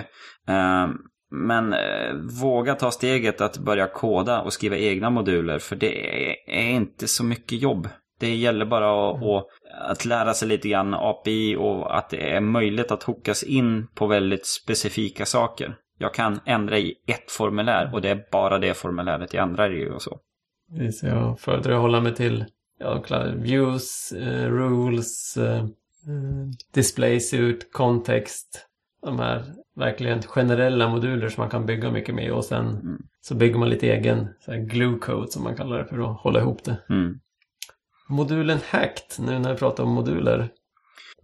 Eh, 0.48 0.88
men 1.30 1.72
eh, 1.72 2.14
våga 2.42 2.74
ta 2.74 2.90
steget 2.90 3.40
att 3.40 3.58
börja 3.58 3.86
koda 3.86 4.40
och 4.40 4.52
skriva 4.52 4.76
egna 4.76 5.10
moduler 5.10 5.58
för 5.58 5.76
det 5.76 6.30
är 6.46 6.70
inte 6.70 7.08
så 7.08 7.24
mycket 7.24 7.62
jobb. 7.62 7.88
Det 8.20 8.34
gäller 8.34 8.64
bara 8.64 9.10
att, 9.10 9.22
mm. 9.22 9.42
att 9.90 10.04
lära 10.04 10.34
sig 10.34 10.48
lite 10.48 10.68
grann 10.68 10.94
API 10.94 11.56
och 11.56 11.98
att 11.98 12.10
det 12.10 12.30
är 12.30 12.40
möjligt 12.40 12.90
att 12.90 13.02
hookas 13.02 13.42
in 13.42 13.86
på 13.94 14.06
väldigt 14.06 14.46
specifika 14.46 15.26
saker. 15.26 15.74
Jag 15.98 16.14
kan 16.14 16.40
ändra 16.46 16.78
i 16.78 16.94
ett 17.06 17.30
formulär 17.30 17.90
och 17.94 18.00
det 18.00 18.08
är 18.08 18.24
bara 18.32 18.58
det 18.58 18.74
formuläret 18.74 19.34
jag 19.34 19.42
ändrar 19.42 19.72
i 19.72 19.90
och 19.90 20.02
så. 20.02 20.20
Så 20.92 21.06
jag 21.06 21.40
föredrar 21.40 21.74
att 21.74 21.80
hålla 21.80 22.00
mig 22.00 22.14
till 22.14 22.44
ja, 22.78 23.04
views, 23.36 24.12
eh, 24.12 24.50
rules, 24.50 25.36
eh, 25.36 25.66
display 26.74 27.20
suit, 27.20 27.72
context. 27.72 28.66
De 29.02 29.18
här 29.18 29.44
verkligen 29.76 30.22
generella 30.22 30.88
moduler 30.88 31.28
som 31.28 31.40
man 31.40 31.50
kan 31.50 31.66
bygga 31.66 31.90
mycket 31.90 32.14
med 32.14 32.32
och 32.32 32.44
sen 32.44 32.68
mm. 32.68 32.98
så 33.20 33.34
bygger 33.34 33.58
man 33.58 33.70
lite 33.70 33.90
egen 33.90 34.28
så 34.40 34.52
här 34.52 34.58
glue 34.58 34.98
code 34.98 35.30
som 35.30 35.44
man 35.44 35.56
kallar 35.56 35.78
det 35.78 35.84
för 35.84 35.98
att 35.98 36.20
hålla 36.20 36.40
ihop 36.40 36.64
det. 36.64 36.76
Mm. 36.88 37.20
Modulen 38.08 38.58
Hacked, 38.70 39.26
nu 39.26 39.38
när 39.38 39.52
vi 39.52 39.58
pratar 39.58 39.84
om 39.84 39.90
moduler. 39.90 40.48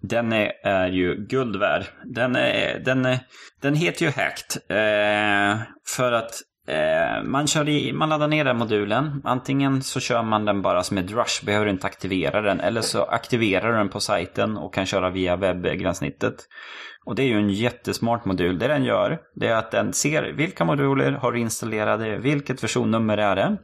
Den 0.01 0.33
är, 0.33 0.53
är 0.63 0.89
ju 0.89 1.27
guld 1.27 1.57
värd. 1.57 1.85
Den, 2.05 2.37
är, 2.37 2.79
den, 2.79 3.05
är, 3.05 3.19
den 3.61 3.75
heter 3.75 4.05
ju 4.05 4.11
Hacked. 4.11 4.63
Eh, 4.69 5.59
för 5.97 6.13
att 6.13 6.31
eh, 6.31 6.37
Eh, 6.69 7.23
man, 7.25 7.47
kör 7.47 7.69
i, 7.69 7.93
man 7.93 8.09
laddar 8.09 8.29
ner 8.29 8.45
den 8.45 8.59
modulen. 8.59 9.23
Antingen 9.25 9.83
så 9.83 10.01
kör 10.01 10.23
man 10.23 10.45
den 10.45 10.63
bara 10.63 10.83
som 10.83 10.99
ett 10.99 11.11
rush, 11.11 11.45
behöver 11.45 11.67
inte 11.67 11.87
aktivera 11.87 12.41
den. 12.41 12.61
Eller 12.61 12.81
så 12.81 13.03
aktiverar 13.03 13.73
du 13.73 13.79
den 13.79 13.89
på 13.89 14.01
sajten 14.01 14.57
och 14.57 14.75
kan 14.75 14.87
köra 14.87 15.11
via 15.11 15.37
webbgränssnittet. 15.37 16.35
Och 17.05 17.15
det 17.15 17.23
är 17.23 17.27
ju 17.27 17.39
en 17.39 17.51
jättesmart 17.51 18.25
modul. 18.25 18.59
Det 18.59 18.69
den 18.69 18.85
gör, 18.85 19.19
det 19.35 19.47
är 19.47 19.57
att 19.57 19.71
den 19.71 19.93
ser 19.93 20.23
vilka 20.23 20.65
moduler 20.65 21.13
har 21.13 21.33
du 21.33 21.39
installerade, 21.39 22.19
vilket 22.19 22.65
versionnummer 22.65 23.19
är 23.19 23.37
det. 23.37 23.57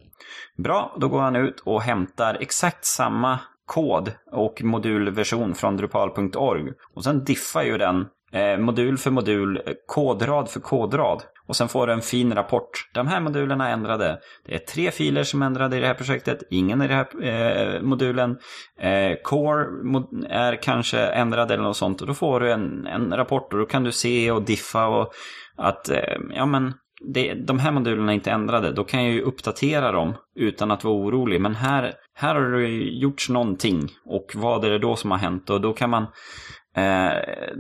Bra, 0.57 0.97
då 1.01 1.09
går 1.09 1.21
han 1.21 1.37
ut 1.37 1.61
och 1.61 1.83
hämtar 1.83 2.37
exakt 2.41 2.85
samma 2.85 3.39
kod 3.67 4.13
och 4.33 4.63
modulversion 4.63 5.55
från 5.55 5.77
drupal.org. 5.77 6.73
Och 6.95 7.05
sen 7.05 7.25
diffar 7.25 7.63
ju 7.63 7.79
den 7.79 8.07
eh, 8.33 8.59
modul 8.59 8.99
för 8.99 9.11
modul, 9.11 9.63
kodrad 9.87 10.49
för 10.51 10.61
kodrad. 10.61 11.23
Och 11.47 11.57
sen 11.57 11.69
får 11.69 11.87
du 11.87 11.93
en 11.93 12.03
fin 12.03 12.35
rapport. 12.35 12.91
De 12.95 13.07
här 13.07 13.21
modulerna 13.21 13.69
är 13.69 13.73
ändrade. 13.73 14.19
Det 14.47 14.55
är 14.55 14.59
tre 14.59 14.91
filer 14.91 15.23
som 15.23 15.43
är 15.43 15.47
ändrade 15.47 15.77
i 15.77 15.81
det 15.81 15.87
här 15.87 15.95
projektet. 15.95 16.43
Ingen 16.51 16.83
i 16.83 16.89
den 16.89 16.97
här 16.97 17.77
eh, 17.77 17.83
modulen. 17.83 18.39
Eh, 18.81 19.17
core 19.23 19.67
är 20.29 20.63
kanske 20.63 20.99
ändrad 20.99 21.51
eller 21.51 21.63
något 21.63 21.77
sånt. 21.77 22.01
Och 22.01 22.07
då 22.07 22.15
får 22.15 22.41
du 22.41 22.53
en, 22.53 22.87
en 22.87 23.17
rapport 23.17 23.53
och 23.53 23.59
då 23.59 23.67
kan 23.67 23.85
du 23.85 23.93
se 23.93 24.31
och 24.31 24.43
diffa 24.43 24.87
och 24.87 25.13
att 25.57 25.89
eh, 25.89 26.17
ja 26.35 26.47
men 26.47 26.73
det, 27.07 27.35
de 27.35 27.59
här 27.59 27.73
modulerna 27.73 28.13
är 28.13 28.15
inte 28.15 28.31
ändrade. 28.31 28.73
Då 28.73 28.85
kan 28.85 29.05
jag 29.05 29.13
ju 29.13 29.23
uppdatera 29.23 29.93
dem 29.93 30.15
utan 30.35 30.71
att 30.71 30.85
vara 30.85 30.95
orolig. 30.95 31.41
Men 31.41 31.55
här, 31.55 31.95
här 32.15 32.35
har 32.35 32.51
det 32.51 32.69
gjorts 32.69 33.29
någonting. 33.29 33.89
Och 34.05 34.27
vad 34.35 34.65
är 34.65 34.71
det 34.71 34.79
då 34.79 34.97
som 34.97 35.11
har 35.11 35.19
hänt? 35.19 35.51
Och 35.51 35.61
då 35.61 35.73
kan 35.73 35.91
man, 35.91 36.03
eh, 36.77 37.13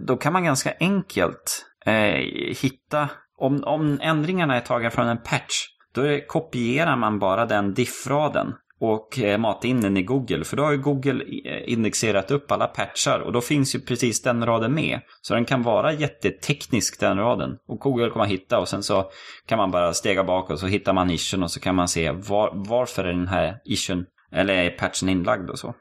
då 0.06 0.16
kan 0.16 0.32
man 0.32 0.44
ganska 0.44 0.72
enkelt 0.80 1.66
eh, 1.86 2.24
hitta 2.62 3.08
om, 3.38 3.64
om 3.64 3.98
ändringarna 4.02 4.56
är 4.56 4.60
tagna 4.60 4.90
från 4.90 5.08
en 5.08 5.22
patch, 5.22 5.66
då 5.94 6.20
kopierar 6.28 6.96
man 6.96 7.18
bara 7.18 7.46
den 7.46 7.74
diffraden 7.74 8.54
och 8.80 9.18
eh, 9.18 9.38
matar 9.38 9.68
in 9.68 9.80
den 9.80 9.96
i 9.96 10.02
Google. 10.02 10.44
För 10.44 10.56
då 10.56 10.62
har 10.62 10.72
ju 10.72 10.78
Google 10.78 11.24
eh, 11.44 11.72
indexerat 11.72 12.30
upp 12.30 12.52
alla 12.52 12.66
patchar 12.66 13.20
och 13.20 13.32
då 13.32 13.40
finns 13.40 13.74
ju 13.74 13.80
precis 13.80 14.22
den 14.22 14.46
raden 14.46 14.74
med. 14.74 15.00
Så 15.20 15.34
den 15.34 15.44
kan 15.44 15.62
vara 15.62 15.92
jätteteknisk 15.92 17.00
den 17.00 17.18
raden. 17.18 17.56
Och 17.68 17.78
Google 17.78 18.10
kommer 18.10 18.24
hitta 18.24 18.58
och 18.58 18.68
sen 18.68 18.82
så 18.82 19.10
kan 19.46 19.58
man 19.58 19.70
bara 19.70 19.94
stega 19.94 20.24
bak 20.24 20.50
och 20.50 20.58
så 20.58 20.66
hittar 20.66 20.92
man 20.92 21.10
issuen 21.10 21.42
och 21.42 21.50
så 21.50 21.60
kan 21.60 21.74
man 21.74 21.88
se 21.88 22.10
var, 22.10 22.52
varför 22.54 23.04
är 23.04 23.12
den 23.12 23.28
här 23.28 23.56
issuen 23.64 24.06
eller 24.32 24.54
är 24.54 24.70
patchen 24.70 25.08
inlagd 25.08 25.50
och 25.50 25.58
så. 25.58 25.74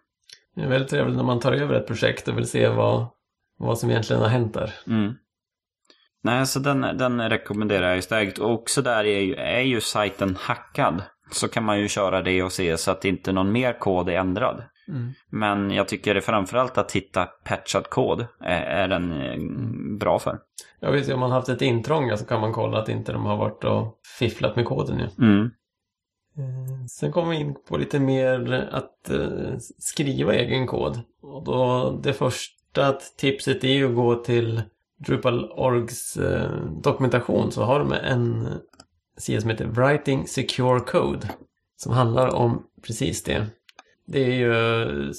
Det 0.56 0.62
är 0.62 0.68
väldigt 0.68 0.90
trevligt 0.90 1.18
när 1.18 1.24
man 1.24 1.40
tar 1.40 1.52
över 1.52 1.74
ett 1.74 1.88
projekt 1.88 2.28
och 2.28 2.38
vill 2.38 2.48
se 2.48 2.70
vad, 2.70 3.08
vad 3.58 3.80
som 3.80 3.90
egentligen 3.90 4.22
har 4.22 4.30
hänt 4.30 4.54
där. 4.54 4.74
Mm. 4.88 5.14
Nej, 6.24 6.46
så 6.46 6.60
den, 6.60 6.82
den 6.82 7.30
rekommenderar 7.30 7.96
jag 7.96 8.04
starkt. 8.04 8.38
Och 8.38 8.52
också 8.52 8.82
där 8.82 9.04
är 9.04 9.20
ju, 9.20 9.36
är 9.36 9.62
ju 9.62 9.82
sajten 9.82 10.38
hackad. 10.40 11.04
Så 11.32 11.48
kan 11.48 11.64
man 11.64 11.80
ju 11.80 11.88
köra 11.88 12.22
det 12.22 12.44
och 12.44 12.52
se 12.52 12.78
så 12.78 12.92
att 12.92 13.06
inte 13.06 13.32
någon 13.32 13.52
mer 13.52 13.80
kod 13.80 14.10
är 14.10 14.14
ändrad. 14.14 14.64
Mm. 14.88 15.14
Men 15.30 15.72
jag 15.72 15.88
tycker 15.88 16.14
det 16.14 16.22
framförallt 16.22 16.78
att 16.78 16.92
hitta 16.92 17.26
patchad 17.26 17.90
kod 17.90 18.26
är, 18.40 18.62
är 18.62 18.88
den 18.88 19.12
eh, 19.12 19.38
bra 20.00 20.20
för. 20.20 20.40
Ja 20.80 20.92
visst, 20.92 21.12
om 21.12 21.20
man 21.20 21.32
haft 21.32 21.50
ett 21.50 21.62
intrång 21.62 22.18
så 22.18 22.26
kan 22.26 22.42
man 22.42 22.54
kolla 22.54 22.78
att 22.78 22.90
inte 22.90 23.12
de 23.12 23.26
har 23.26 23.38
varit 23.38 23.64
och 23.64 24.00
fifflat 24.20 24.56
med 24.56 24.66
koden 24.66 25.00
ju. 25.00 25.26
Mm. 25.26 25.46
Eh, 26.38 26.86
sen 26.90 27.12
kommer 27.12 27.32
vi 27.32 27.38
in 27.38 27.56
på 27.70 27.78
lite 27.78 28.00
mer 28.00 28.70
att 28.72 29.12
skriva 29.78 30.34
egen 30.34 30.68
kod. 30.68 31.00
Och 31.22 31.44
då 31.46 31.92
det 32.04 32.14
första 32.14 32.94
tipset 33.18 33.64
är 33.64 33.74
ju 33.74 33.90
att 33.90 33.96
gå 33.96 34.16
till 34.16 34.62
Drupal.orgs 35.06 36.18
eh, 36.18 36.52
dokumentation 36.84 37.52
så 37.52 37.64
har 37.64 37.80
de 37.80 37.92
en 37.92 38.48
sida 39.18 39.42
som 39.42 39.50
heter 39.50 39.66
Writing 39.66 40.28
Secure 40.28 40.80
Code. 40.80 41.30
Som 41.76 41.94
handlar 41.94 42.36
om 42.36 42.64
precis 42.82 43.24
det. 43.24 43.48
Det 44.06 44.24
är 44.24 44.36
ju, 44.36 45.14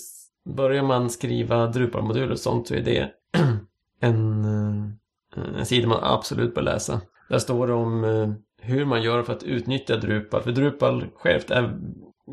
börjar 0.45 0.83
man 0.83 1.11
skriva 1.11 1.67
Drupal-moduler 1.67 2.33
och 2.33 2.39
sånt 2.39 2.69
så 2.69 2.75
är 2.75 2.81
det 2.81 3.11
en, 4.01 4.45
eh, 4.45 5.59
en 5.59 5.67
sida 5.67 5.89
man 5.89 5.99
absolut 6.03 6.55
bör 6.55 6.63
läsa. 6.63 7.01
Där 7.29 7.39
står 7.39 7.67
det 7.67 7.73
om 7.73 8.05
eh, 8.05 8.33
hur 8.61 8.85
man 8.85 9.03
gör 9.03 9.23
för 9.23 9.33
att 9.33 9.43
utnyttja 9.43 9.97
Drupal. 9.97 10.43
För 10.43 10.53
Drupal 10.53 11.07
självt 11.15 11.51
är, 11.51 11.81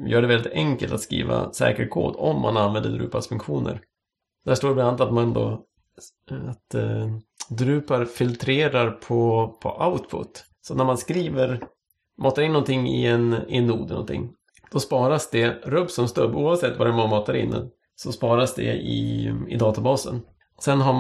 gör 0.08 0.22
det 0.22 0.28
väldigt 0.28 0.54
enkelt 0.54 0.94
att 0.94 1.02
skriva 1.02 1.54
säker 1.54 1.88
kod 1.88 2.16
om 2.18 2.42
man 2.42 2.58
använder 2.58 2.90
Drupals 2.90 3.28
funktioner. 3.28 3.82
Där 4.46 4.56
står 4.56 4.68
det 4.68 4.74
bland 4.76 4.88
annat 4.88 5.02
att 5.02 5.14
man 5.14 5.34
då 5.34 5.66
att 6.28 6.76
eh, 6.76 7.08
Drupar 7.52 7.98
Drupal 7.98 8.06
filtrerar 8.06 8.92
på, 8.92 9.48
på 9.62 9.86
output. 9.86 10.46
Så 10.62 10.76
när 10.76 10.86
man 10.86 10.98
skriver, 10.98 11.64
matar 12.18 12.42
in 12.42 12.52
någonting 12.52 12.88
i 12.88 13.06
en, 13.06 13.36
i 13.48 13.58
en 13.58 13.68
nod 13.68 13.90
någonting, 13.90 14.32
då 14.72 14.80
sparas 14.80 15.30
det 15.30 15.50
rubb 15.64 15.90
som 15.90 16.08
stubb, 16.08 16.36
oavsett 16.36 16.78
vad 16.78 16.88
det 16.88 16.92
är 16.92 16.98
man 16.98 17.10
matar 17.10 17.34
in, 17.34 17.70
så 17.96 18.12
sparas 18.12 18.56
det 18.56 18.74
i, 18.74 19.34
i 19.48 19.56
databasen. 19.56 20.22
Sen 20.60 20.82
har, 20.82 20.94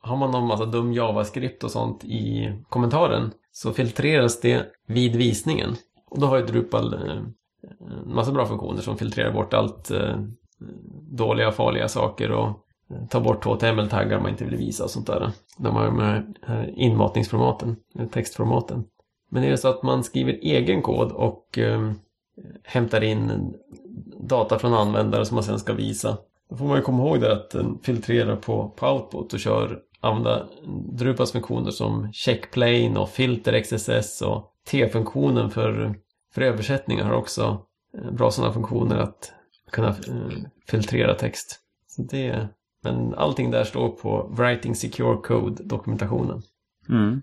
har 0.00 0.16
man 0.16 0.30
någon 0.30 0.46
massa 0.46 0.66
dum 0.66 0.92
JavaScript 0.92 1.64
och 1.64 1.70
sånt 1.70 2.04
i 2.04 2.52
kommentaren, 2.68 3.30
så 3.52 3.72
filtreras 3.72 4.40
det 4.40 4.66
vid 4.86 5.16
visningen. 5.16 5.76
Och 6.10 6.20
då 6.20 6.26
har 6.26 6.36
ju 6.36 6.46
Drupal 6.46 6.94
eh, 6.94 7.16
en 8.04 8.14
massa 8.14 8.32
bra 8.32 8.46
funktioner 8.46 8.80
som 8.80 8.98
filtrerar 8.98 9.32
bort 9.32 9.54
allt 9.54 9.90
eh, 9.90 10.16
dåliga, 11.10 11.52
farliga 11.52 11.88
saker 11.88 12.30
och 12.30 12.61
ta 13.10 13.20
bort 13.20 13.44
HTML-taggar 13.44 14.20
man 14.20 14.30
inte 14.30 14.44
vill 14.44 14.56
visa 14.56 14.84
och 14.84 14.90
sånt 14.90 15.06
där. 15.06 15.32
De 15.58 15.76
här 15.76 15.90
med 15.90 16.38
inmatningsformaten, 16.76 17.76
textformaten. 18.12 18.84
Men 19.30 19.44
är 19.44 19.50
det 19.50 19.58
så 19.58 19.68
att 19.68 19.82
man 19.82 20.04
skriver 20.04 20.32
egen 20.32 20.82
kod 20.82 21.12
och 21.12 21.58
eh, 21.58 21.92
hämtar 22.64 23.04
in 23.04 23.54
data 24.20 24.58
från 24.58 24.74
användare 24.74 25.24
som 25.24 25.34
man 25.34 25.44
sen 25.44 25.58
ska 25.58 25.72
visa. 25.72 26.18
Då 26.50 26.56
får 26.56 26.64
man 26.64 26.76
ju 26.76 26.82
komma 26.82 27.02
ihåg 27.02 27.20
det 27.20 27.32
att 27.32 27.50
den 27.50 27.78
filtrerar 27.82 28.36
på, 28.36 28.68
på 28.76 28.86
output 28.86 29.32
och 29.32 29.40
kör 29.40 29.78
använda 30.00 30.46
Drupas 30.92 31.32
funktioner 31.32 31.70
som 31.70 32.12
checkplane 32.12 32.98
och 32.98 33.08
filter 33.08 33.60
XSS 33.62 34.22
och 34.22 34.52
T-funktionen 34.70 35.50
för, 35.50 35.94
för 36.34 36.42
översättningar 36.42 37.04
har 37.04 37.14
också 37.14 37.66
eh, 37.98 38.10
bra 38.10 38.30
sådana 38.30 38.52
funktioner 38.52 38.96
att 38.96 39.32
kunna 39.70 39.88
eh, 39.88 40.38
filtrera 40.68 41.14
text. 41.14 41.60
Så 41.86 42.02
det 42.02 42.48
men 42.82 43.14
allting 43.14 43.50
där 43.50 43.64
står 43.64 43.88
på 43.88 44.34
Writing 44.38 44.74
Secure 44.74 45.16
Code-dokumentationen. 45.16 46.42
Mm. 46.88 47.22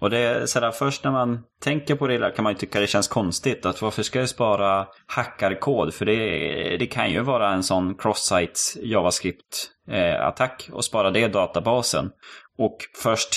Och 0.00 0.10
det 0.10 0.18
är 0.18 0.46
sådär, 0.46 0.70
först 0.70 1.04
när 1.04 1.10
man 1.10 1.40
tänker 1.62 1.94
på 1.94 2.06
det 2.06 2.36
kan 2.36 2.42
man 2.42 2.52
ju 2.52 2.58
tycka 2.58 2.80
det 2.80 2.86
känns 2.86 3.08
konstigt. 3.08 3.66
Att 3.66 3.82
varför 3.82 4.02
ska 4.02 4.18
jag 4.18 4.28
spara 4.28 4.86
hackarkod? 5.06 5.94
För 5.94 6.04
det, 6.06 6.76
det 6.76 6.86
kan 6.86 7.10
ju 7.10 7.20
vara 7.20 7.52
en 7.52 7.62
sån 7.62 7.94
cross-site 7.94 8.60
JavaScript-attack 8.82 10.70
och 10.72 10.84
spara 10.84 11.10
det 11.10 11.20
i 11.20 11.28
databasen. 11.28 12.10
Och 12.58 12.76
först 13.02 13.34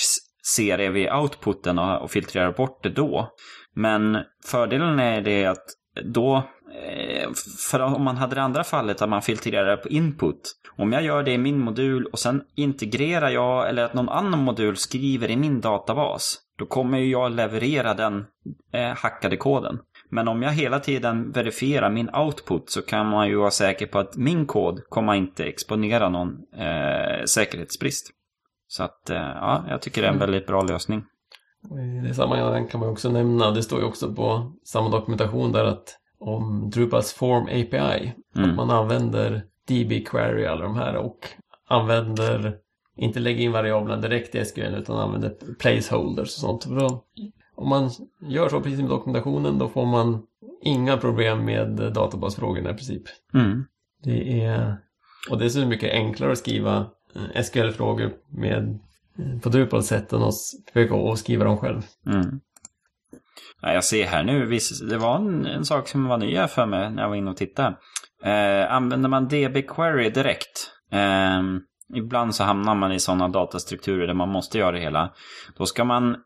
ser 0.54 0.78
det 0.78 0.88
vid 0.88 1.12
outputen 1.12 1.78
och 1.78 2.10
filtrerar 2.10 2.52
bort 2.52 2.82
det 2.82 2.90
då. 2.90 3.28
Men 3.74 4.18
fördelen 4.46 4.98
är 4.98 5.20
det 5.20 5.44
att 5.44 5.64
då 6.04 6.42
för 7.70 7.80
om 7.80 8.02
man 8.02 8.16
hade 8.16 8.34
det 8.34 8.42
andra 8.42 8.64
fallet 8.64 9.02
att 9.02 9.08
man 9.08 9.22
filtrerar 9.22 9.76
på 9.76 9.88
input. 9.88 10.56
Om 10.76 10.92
jag 10.92 11.02
gör 11.02 11.22
det 11.22 11.32
i 11.32 11.38
min 11.38 11.58
modul 11.58 12.06
och 12.06 12.18
sen 12.18 12.42
integrerar 12.54 13.30
jag 13.30 13.68
eller 13.68 13.84
att 13.84 13.94
någon 13.94 14.08
annan 14.08 14.40
modul 14.40 14.76
skriver 14.76 15.30
i 15.30 15.36
min 15.36 15.60
databas. 15.60 16.38
Då 16.58 16.66
kommer 16.66 16.98
ju 16.98 17.10
jag 17.10 17.32
leverera 17.32 17.94
den 17.94 18.24
eh, 18.72 18.96
hackade 18.96 19.36
koden. 19.36 19.78
Men 20.10 20.28
om 20.28 20.42
jag 20.42 20.52
hela 20.52 20.80
tiden 20.80 21.32
verifierar 21.32 21.90
min 21.90 22.14
output 22.14 22.70
så 22.70 22.82
kan 22.82 23.06
man 23.06 23.28
ju 23.28 23.36
vara 23.36 23.50
säker 23.50 23.86
på 23.86 23.98
att 23.98 24.16
min 24.16 24.46
kod 24.46 24.84
kommer 24.88 25.14
inte 25.14 25.44
exponera 25.44 26.08
någon 26.08 26.28
eh, 26.56 27.24
säkerhetsbrist. 27.24 28.10
Så 28.68 28.82
att 28.82 29.10
eh, 29.10 29.16
ja, 29.16 29.64
jag 29.68 29.82
tycker 29.82 30.02
det 30.02 30.06
är 30.06 30.10
en 30.10 30.16
mm. 30.16 30.30
väldigt 30.30 30.46
bra 30.46 30.62
lösning. 30.62 31.04
I 32.04 32.08
det 32.08 32.14
sammanhanget 32.14 32.70
kan 32.70 32.80
man 32.80 32.88
också 32.88 33.10
nämna, 33.10 33.50
det 33.50 33.62
står 33.62 33.80
ju 33.80 33.86
också 33.86 34.14
på 34.14 34.52
samma 34.64 34.88
dokumentation 34.88 35.52
där 35.52 35.64
att 35.64 35.98
om 36.18 36.70
Drupals 36.70 37.12
Form 37.12 37.44
API. 37.44 38.12
Mm. 38.36 38.50
Att 38.50 38.56
man 38.56 38.70
använder 38.70 39.42
DB 39.68 40.04
Query 40.06 40.46
alla 40.46 40.62
de 40.62 40.76
här 40.76 40.96
och 40.96 41.28
använder, 41.68 42.56
inte 42.96 43.20
lägger 43.20 43.44
in 43.44 43.52
variablerna 43.52 44.00
direkt 44.00 44.34
i 44.34 44.44
SQL 44.44 44.60
utan 44.60 44.96
använder 44.96 45.36
placeholders 45.58 46.28
och 46.36 46.40
sånt. 46.40 46.66
Då, 46.66 47.04
om 47.54 47.68
man 47.68 47.90
gör 48.20 48.48
så 48.48 48.60
precis 48.60 48.80
med 48.80 48.90
dokumentationen 48.90 49.58
då 49.58 49.68
får 49.68 49.86
man 49.86 50.22
inga 50.62 50.96
problem 50.96 51.44
med 51.44 51.68
databasfrågorna 51.94 52.70
i 52.70 52.74
princip. 52.74 53.02
Mm. 53.34 53.64
Det 54.02 54.40
är, 54.40 54.76
och 55.30 55.38
det 55.38 55.44
är 55.44 55.48
så 55.48 55.66
mycket 55.66 55.92
enklare 55.92 56.32
att 56.32 56.38
skriva 56.38 56.86
eh, 57.14 57.42
SQL-frågor 57.42 58.12
med 58.28 58.78
eh, 59.18 59.40
på 59.40 59.48
Drupals 59.48 59.86
sätt 59.86 60.12
än 60.12 60.22
att 60.22 60.34
försöka 60.72 61.16
skriva 61.16 61.44
dem 61.44 61.58
själv. 61.58 61.82
Mm. 62.06 62.40
Ja, 63.60 63.72
jag 63.72 63.84
ser 63.84 64.06
här 64.06 64.24
nu, 64.24 64.46
visst, 64.46 64.88
det 64.88 64.98
var 64.98 65.16
en, 65.16 65.46
en 65.46 65.64
sak 65.64 65.88
som 65.88 66.08
var 66.08 66.18
ny 66.18 66.46
för 66.46 66.66
mig 66.66 66.90
när 66.90 67.02
jag 67.02 67.08
var 67.08 67.16
inne 67.16 67.30
och 67.30 67.36
tittade. 67.36 67.76
Eh, 68.24 68.72
använder 68.72 69.08
man 69.08 69.28
DB 69.28 69.62
Query 69.62 70.10
direkt, 70.10 70.70
eh, 70.92 71.42
ibland 71.94 72.34
så 72.34 72.44
hamnar 72.44 72.74
man 72.74 72.92
i 72.92 73.00
sådana 73.00 73.28
datastrukturer 73.28 74.06
där 74.06 74.14
man 74.14 74.28
måste 74.28 74.58
göra 74.58 74.72
det 74.72 74.80
hela. 74.80 75.12
Då 75.58 75.66
ska 75.66 75.84
man 75.84 76.16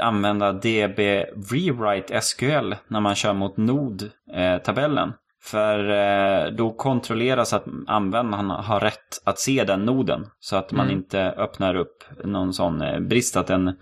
använda 0.00 0.52
DB 0.52 1.24
Rewrite 1.52 2.20
SQL 2.20 2.74
när 2.88 3.00
man 3.00 3.14
kör 3.14 3.32
mot 3.32 3.56
nod-tabellen. 3.56 5.08
Eh, 5.08 5.14
för 5.44 5.88
eh, 5.90 6.52
då 6.52 6.72
kontrolleras 6.72 7.52
att 7.52 7.64
användaren 7.86 8.50
har 8.50 8.80
rätt 8.80 9.22
att 9.24 9.38
se 9.38 9.64
den 9.64 9.84
noden. 9.84 10.26
Så 10.40 10.56
att 10.56 10.72
man 10.72 10.86
Mm. 10.86 10.96
inte 10.98 11.20
öppnar 11.30 11.74
upp 11.74 12.04
någon 12.24 12.52
sån 12.52 12.82
eh, 12.82 13.00
brist 13.00 13.36
att 13.36 13.50
en 13.50 13.76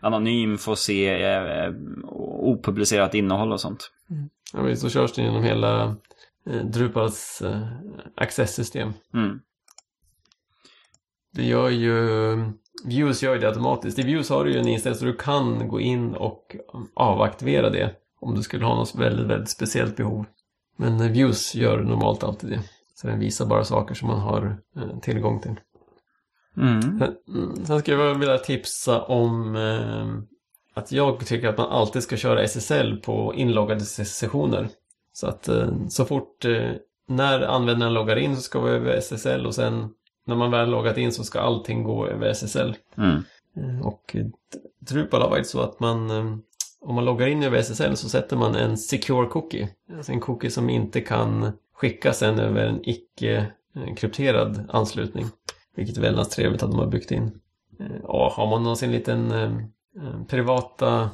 anonym 0.00 0.58
får 0.58 0.74
se 0.74 1.22
eh, 1.24 1.72
opublicerat 2.40 3.14
innehåll 3.14 3.52
och 3.52 3.60
sånt. 3.60 3.90
Ja, 4.52 4.62
visst, 4.62 4.82
så 4.82 4.88
körs 4.90 5.12
det 5.12 5.22
genom 5.22 5.42
hela 5.44 5.96
eh, 6.50 6.64
Drupals 6.64 7.42
eh, 7.42 7.62
access-system. 8.16 8.92
Mm. 9.14 9.40
Det 11.32 11.44
gör 11.44 11.68
ju, 11.68 11.94
Views 12.84 13.22
gör 13.22 13.34
ju 13.34 13.40
det 13.40 13.48
automatiskt. 13.48 13.98
I 13.98 14.02
Views 14.02 14.30
har 14.30 14.44
du 14.44 14.52
ju 14.52 14.58
en 14.58 14.68
inställning 14.68 14.98
så 14.98 15.04
du 15.04 15.16
kan 15.16 15.68
gå 15.68 15.80
in 15.80 16.14
och 16.14 16.56
avaktivera 16.94 17.70
det 17.70 17.94
om 18.20 18.34
du 18.34 18.42
skulle 18.42 18.64
ha 18.64 18.74
något 18.74 18.94
väldigt, 18.94 19.26
väldigt 19.26 19.50
speciellt 19.50 19.96
behov. 19.96 20.26
Men 20.76 21.00
eh, 21.00 21.10
Views 21.10 21.54
gör 21.54 21.78
normalt 21.78 22.24
alltid 22.24 22.50
det. 22.50 22.60
Så 22.94 23.06
den 23.06 23.18
visar 23.18 23.46
bara 23.46 23.64
saker 23.64 23.94
som 23.94 24.08
man 24.08 24.20
har 24.20 24.58
eh, 24.76 24.98
tillgång 25.02 25.40
till. 25.40 25.60
Mm. 26.56 26.80
Sen, 26.82 27.16
mm, 27.28 27.66
sen 27.66 27.80
skulle 27.80 27.96
jag 28.02 28.14
vilja 28.14 28.38
tipsa 28.38 29.02
om 29.02 29.56
eh, 29.56 30.06
att 30.74 30.92
jag 30.92 31.26
tycker 31.26 31.48
att 31.48 31.58
man 31.58 31.70
alltid 31.70 32.02
ska 32.02 32.16
köra 32.16 32.42
SSL 32.42 32.96
på 32.96 33.34
inloggade 33.34 33.80
ses- 33.80 34.14
sessioner. 34.14 34.68
Så 35.12 35.26
att 35.26 35.48
eh, 35.48 35.68
så 35.88 36.04
fort 36.04 36.44
eh, 36.44 36.70
när 37.08 37.40
användaren 37.40 37.94
loggar 37.94 38.16
in 38.16 38.36
så 38.36 38.42
ska 38.42 38.60
vi 38.60 38.70
över 38.70 38.96
SSL 38.96 39.46
och 39.46 39.54
sen 39.54 39.88
när 40.26 40.36
man 40.36 40.50
väl 40.50 40.70
loggat 40.70 40.98
in 40.98 41.12
så 41.12 41.24
ska 41.24 41.40
allting 41.40 41.82
gå 41.82 42.06
över 42.06 42.28
SSL. 42.28 42.76
Mm. 42.96 43.22
Och 43.82 44.16
Drupal 44.78 45.22
har 45.22 45.30
varit 45.30 45.46
så 45.46 45.60
att 45.60 45.80
man 45.80 46.10
om 46.80 46.94
man 46.94 47.04
loggar 47.04 47.26
in 47.26 47.42
över 47.42 47.58
SSL 47.58 47.96
så 47.96 48.08
sätter 48.08 48.36
man 48.36 48.54
en 48.54 48.76
secure 48.78 49.26
cookie. 49.26 49.68
Alltså 49.96 50.12
en 50.12 50.20
cookie 50.20 50.50
som 50.50 50.70
inte 50.70 51.00
kan 51.00 51.52
skickas 51.74 52.18
sen 52.18 52.38
över 52.38 52.66
en 52.66 52.80
icke 52.88 53.46
eh, 53.76 53.94
krypterad 53.94 54.68
anslutning. 54.68 55.26
Vilket 55.76 55.96
är 55.96 56.00
väldigt 56.00 56.30
trevligt 56.30 56.62
att 56.62 56.70
de 56.70 56.78
har 56.78 56.86
byggt 56.86 57.10
in. 57.10 57.40
Eh, 57.80 57.96
ja, 58.02 58.32
har 58.36 58.46
man 58.46 58.62
någonsin 58.62 58.92
liten 58.92 59.30
eh, 59.30 59.56
eh, 60.02 60.24
privata 60.28 61.10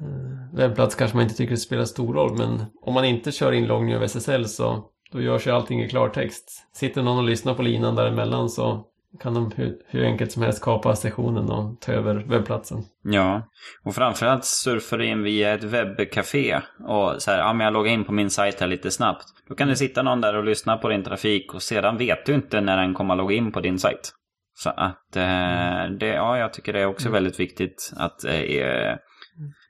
eh, 0.00 0.56
webbplats 0.56 0.94
kanske 0.94 1.16
man 1.16 1.22
inte 1.22 1.36
tycker 1.36 1.50
det 1.50 1.56
spelar 1.56 1.84
stor 1.84 2.14
roll. 2.14 2.38
Men 2.38 2.64
om 2.82 2.94
man 2.94 3.04
inte 3.04 3.32
kör 3.32 3.52
inloggning 3.52 3.94
över 3.94 4.06
SSL 4.06 4.44
så 4.44 4.84
då 5.12 5.20
görs 5.22 5.46
ju 5.46 5.50
allting 5.50 5.82
i 5.82 5.88
klartext. 5.88 6.68
Sitter 6.72 7.02
någon 7.02 7.18
och 7.18 7.24
lyssnar 7.24 7.54
på 7.54 7.62
linan 7.62 7.94
däremellan 7.94 8.50
så 8.50 8.84
kan 9.20 9.34
de 9.34 9.52
hur, 9.56 9.76
hur 9.86 10.04
enkelt 10.04 10.32
som 10.32 10.42
helst 10.42 10.62
kapa 10.62 10.96
sessionen 10.96 11.50
och 11.50 11.80
ta 11.80 11.92
över 11.92 12.14
webbplatsen. 12.14 12.84
Ja, 13.02 13.42
och 13.84 13.94
framförallt 13.94 14.44
surfar 14.44 14.98
du 14.98 15.06
in 15.06 15.22
via 15.22 15.54
ett 15.54 15.64
webbcafé 15.64 16.60
och 16.88 17.22
så 17.22 17.30
här, 17.30 17.38
ja 17.38 17.52
men 17.52 17.64
jag 17.64 17.72
loggar 17.72 17.92
in 17.92 18.04
på 18.04 18.12
min 18.12 18.30
sajt 18.30 18.60
här 18.60 18.66
lite 18.66 18.90
snabbt. 18.90 19.24
Då 19.48 19.54
kan 19.54 19.68
det 19.68 19.76
sitta 19.76 20.02
någon 20.02 20.20
där 20.20 20.36
och 20.36 20.44
lyssna 20.44 20.76
på 20.76 20.88
din 20.88 21.04
trafik 21.04 21.54
och 21.54 21.62
sedan 21.62 21.96
vet 21.98 22.26
du 22.26 22.34
inte 22.34 22.60
när 22.60 22.76
den 22.76 22.94
kommer 22.94 23.14
att 23.14 23.18
logga 23.18 23.34
in 23.36 23.52
på 23.52 23.60
din 23.60 23.78
sajt. 23.78 24.12
Så 24.54 24.70
att 24.70 25.16
eh, 25.16 25.90
det, 25.98 26.06
ja, 26.06 26.38
jag 26.38 26.52
tycker 26.52 26.72
det 26.72 26.80
är 26.80 26.86
också 26.86 27.10
väldigt 27.10 27.40
viktigt 27.40 27.92
att, 27.96 28.24
eh, 28.24 28.96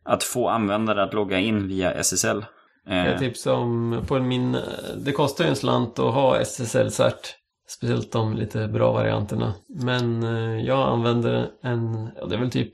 att 0.05 0.25
få 0.25 0.49
användare 0.49 1.03
att 1.03 1.15
logga 1.15 1.39
in 1.39 1.69
via 1.69 1.93
SSL. 1.93 2.45
Eh, 2.89 3.07
Jag 3.07 3.19
tipsar 3.19 3.53
om, 3.53 4.05
på 4.09 4.19
min, 4.19 4.57
det 5.05 5.13
kostar 5.13 5.45
ju 5.45 5.51
en 5.51 5.57
slant 5.57 5.99
att 5.99 6.15
ha 6.15 6.39
SSL-cert. 6.41 7.37
Speciellt 7.71 8.13
de 8.13 8.35
lite 8.35 8.69
bra 8.69 8.93
varianterna. 8.93 9.55
Men 9.69 10.23
eh, 10.23 10.65
jag 10.67 10.89
använder 10.89 11.51
en, 11.63 12.11
ja, 12.17 12.27
det 12.27 12.35
är 12.35 12.39
väl 12.39 12.51
typ 12.51 12.73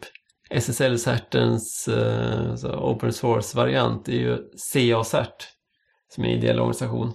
SSL-certens 0.50 1.88
eh, 1.88 2.84
open 2.84 3.12
source-variant. 3.12 4.04
Det 4.04 4.12
är 4.12 4.20
ju 4.20 4.36
CA-cert. 4.72 5.48
Som 6.08 6.24
är 6.24 6.28
en 6.28 6.34
ideell 6.34 6.60
organisation. 6.60 7.12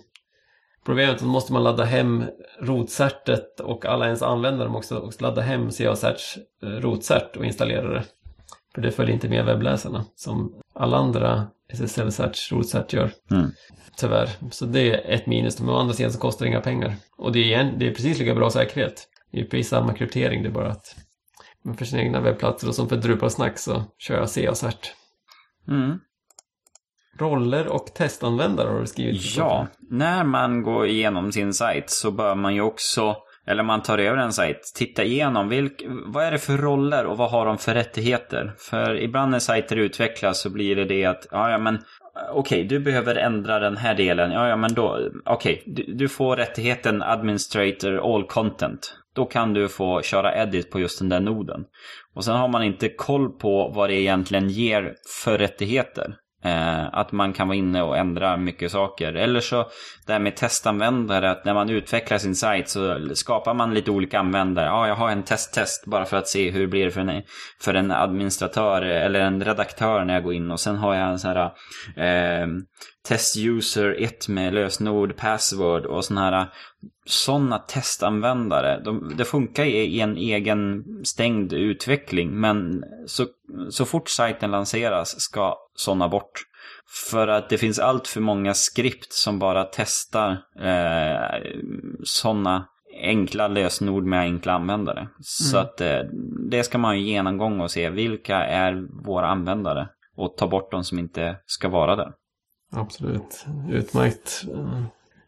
Problemet 0.85 1.11
är 1.11 1.15
att 1.15 1.21
då 1.21 1.27
måste 1.27 1.53
man 1.53 1.63
ladda 1.63 1.83
hem 1.83 2.25
rotcertet 2.59 3.59
och 3.59 3.85
alla 3.85 4.05
ens 4.05 4.21
användare 4.21 4.69
måste 4.69 4.95
också 4.95 5.23
ladda 5.23 5.41
hem 5.41 5.71
CA-certs 5.71 6.37
eh, 6.63 6.69
rotcert 6.69 7.37
och 7.37 7.45
installera 7.45 7.93
det. 7.93 8.03
För 8.75 8.81
det 8.81 8.91
följer 8.91 9.13
inte 9.13 9.29
med 9.29 9.45
webbläsarna 9.45 10.05
som 10.15 10.61
alla 10.73 10.97
andra 10.97 11.47
SSL-certs 11.73 12.51
rotcert 12.51 12.93
gör. 12.93 13.11
Mm. 13.31 13.51
Tyvärr. 13.97 14.29
Så 14.51 14.65
det 14.65 14.91
är 14.91 15.15
ett 15.15 15.25
minus. 15.25 15.59
Men 15.59 15.69
å 15.69 15.77
andra 15.77 15.93
sidan 15.93 16.11
så 16.11 16.19
kostar 16.19 16.45
det 16.45 16.49
inga 16.49 16.61
pengar. 16.61 16.95
Och 17.17 17.31
det 17.31 17.39
är, 17.39 17.43
igen, 17.43 17.75
det 17.77 17.87
är 17.87 17.91
precis 17.91 18.19
lika 18.19 18.35
bra 18.35 18.49
säkerhet. 18.49 19.07
Det 19.31 19.39
är 19.39 19.45
precis 19.45 19.69
samma 19.69 19.93
kryptering. 19.93 20.43
Det 20.43 20.49
är 20.49 20.53
bara 20.53 20.71
att 20.71 20.95
men 21.63 21.77
för 21.77 21.85
sina 21.85 22.01
egna 22.01 22.21
webbplatser 22.21 22.67
och 22.67 22.75
som 22.75 22.89
för 22.89 22.97
Drupal-snack 22.97 23.59
så 23.59 23.83
kör 23.97 24.15
jag 24.15 24.29
CA-cert. 24.29 24.93
Mm. 25.67 25.99
Roller 27.19 27.67
och 27.67 27.85
testanvändare 27.85 28.69
har 28.69 28.79
du 28.79 28.87
skrivit. 28.87 29.37
Ja, 29.37 29.67
när 29.89 30.23
man 30.23 30.63
går 30.63 30.87
igenom 30.87 31.31
sin 31.31 31.53
sajt 31.53 31.89
så 31.89 32.11
bör 32.11 32.35
man 32.35 32.55
ju 32.55 32.61
också, 32.61 33.15
eller 33.47 33.63
man 33.63 33.81
tar 33.81 33.97
över 33.97 34.17
en 34.17 34.33
sajt, 34.33 34.71
titta 34.75 35.03
igenom 35.03 35.49
vilk, 35.49 35.83
vad 36.05 36.23
är 36.23 36.31
det 36.31 36.39
för 36.39 36.57
roller 36.57 37.05
och 37.05 37.17
vad 37.17 37.31
har 37.31 37.45
de 37.45 37.57
för 37.57 37.73
rättigheter? 37.73 38.53
För 38.57 38.95
ibland 38.95 39.31
när 39.31 39.39
sajter 39.39 39.75
utvecklas 39.75 40.41
så 40.41 40.49
blir 40.49 40.75
det 40.75 40.85
det 40.85 41.05
att, 41.05 41.27
ja, 41.31 41.51
ja 41.51 41.57
men 41.57 41.79
okej, 42.33 42.63
du 42.63 42.79
behöver 42.79 43.15
ändra 43.15 43.59
den 43.59 43.77
här 43.77 43.95
delen. 43.95 44.31
Ja, 44.31 44.47
ja, 44.47 44.55
men 44.55 44.73
då, 44.73 45.09
okej, 45.25 45.63
du, 45.65 45.83
du 45.93 46.09
får 46.09 46.35
rättigheten 46.37 47.01
administrator 47.01 48.15
all 48.15 48.23
content. 48.23 48.95
Då 49.13 49.25
kan 49.25 49.53
du 49.53 49.69
få 49.69 50.01
köra 50.01 50.35
edit 50.35 50.71
på 50.71 50.79
just 50.79 50.99
den 50.99 51.09
där 51.09 51.19
noden. 51.19 51.65
Och 52.15 52.25
sen 52.25 52.35
har 52.35 52.47
man 52.47 52.63
inte 52.63 52.89
koll 52.89 53.29
på 53.29 53.71
vad 53.75 53.89
det 53.89 54.01
egentligen 54.01 54.49
ger 54.49 54.93
för 55.23 55.37
rättigheter. 55.37 56.15
Eh, 56.43 56.87
att 56.93 57.11
man 57.11 57.33
kan 57.33 57.47
vara 57.47 57.57
inne 57.57 57.81
och 57.81 57.97
ändra 57.97 58.37
mycket 58.37 58.71
saker. 58.71 59.13
Eller 59.13 59.39
så 59.39 59.65
det 60.05 60.13
här 60.13 60.19
med 60.19 60.35
testanvändare, 60.35 61.31
att 61.31 61.45
när 61.45 61.53
man 61.53 61.69
utvecklar 61.69 62.17
sin 62.17 62.35
sajt 62.35 62.69
så 62.69 63.09
skapar 63.13 63.53
man 63.53 63.73
lite 63.73 63.91
olika 63.91 64.19
användare. 64.19 64.65
Ja, 64.65 64.87
jag 64.87 64.95
har 64.95 65.09
en 65.09 65.23
testtest 65.23 65.85
bara 65.85 66.05
för 66.05 66.17
att 66.17 66.27
se 66.27 66.51
hur 66.51 66.61
det 66.61 66.67
blir 66.67 66.89
för 66.89 67.01
en, 67.01 67.23
för 67.61 67.73
en 67.73 67.91
administratör 67.91 68.81
eller 68.81 69.19
en 69.19 69.43
redaktör 69.43 70.05
när 70.05 70.13
jag 70.13 70.23
går 70.23 70.33
in. 70.33 70.51
Och 70.51 70.59
sen 70.59 70.75
har 70.75 70.95
jag 70.95 71.09
en 71.09 71.19
sån 71.19 71.31
här 71.31 71.51
eh, 71.95 72.47
test 73.07 73.37
user 73.37 73.95
1 74.03 74.27
med 74.27 74.53
lösenord, 74.53 75.17
password 75.17 75.85
och 75.85 76.05
sån 76.05 76.17
här 76.17 76.47
sådana 77.05 77.59
testanvändare, 77.59 78.79
de, 78.79 79.13
det 79.17 79.25
funkar 79.25 79.63
i, 79.63 79.99
en 79.99 80.17
egen 80.17 80.83
stängd 81.03 81.53
utveckling. 81.53 82.39
Men 82.39 82.83
så, 83.05 83.25
så 83.69 83.85
fort 83.85 84.09
sajten 84.09 84.51
lanseras 84.51 85.21
ska 85.21 85.57
sådana 85.75 86.09
bort. 86.09 86.31
För 87.09 87.27
att 87.27 87.49
det 87.49 87.57
finns 87.57 87.79
allt 87.79 88.07
för 88.07 88.21
många 88.21 88.53
skript 88.53 89.13
som 89.13 89.39
bara 89.39 89.63
testar 89.63 90.31
eh, 90.59 91.41
sådana 92.03 92.67
enkla 93.01 93.47
lösenord 93.47 94.03
med 94.03 94.19
enkla 94.19 94.53
användare. 94.53 95.07
Så 95.21 95.57
att 95.57 95.81
eh, 95.81 95.99
det 96.49 96.63
ska 96.63 96.77
man 96.77 96.99
ju 96.99 97.05
genomgång 97.05 97.61
och 97.61 97.71
se 97.71 97.89
vilka 97.89 98.35
är 98.35 98.87
våra 99.05 99.27
användare. 99.27 99.89
Och 100.15 100.37
ta 100.37 100.47
bort 100.47 100.71
de 100.71 100.83
som 100.83 100.99
inte 100.99 101.37
ska 101.45 101.69
vara 101.69 101.95
där. 101.95 102.11
Absolut. 102.71 103.45
Utmärkt 103.69 104.45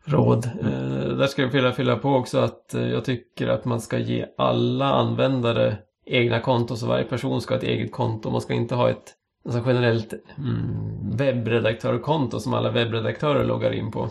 råd. 0.05 0.45
Eh, 0.45 1.17
där 1.17 1.27
ska 1.27 1.41
jag 1.41 1.49
vilja 1.49 1.71
fylla 1.71 1.95
på 1.95 2.09
också 2.09 2.39
att 2.39 2.73
eh, 2.73 2.87
jag 2.87 3.05
tycker 3.05 3.47
att 3.47 3.65
man 3.65 3.81
ska 3.81 3.97
ge 3.97 4.25
alla 4.37 4.85
användare 4.85 5.77
egna 6.05 6.39
konton. 6.39 6.77
Så 6.77 6.87
varje 6.87 7.03
person 7.05 7.41
ska 7.41 7.53
ha 7.53 7.57
ett 7.57 7.67
eget 7.67 7.91
konto. 7.91 8.29
Man 8.29 8.41
ska 8.41 8.53
inte 8.53 8.75
ha 8.75 8.89
ett 8.89 9.13
alltså 9.45 9.63
generellt 9.65 10.13
mm, 10.37 11.17
webbredaktörkonto 11.17 12.39
som 12.39 12.53
alla 12.53 12.71
webbredaktörer 12.71 13.45
loggar 13.45 13.71
in 13.71 13.91
på. 13.91 14.09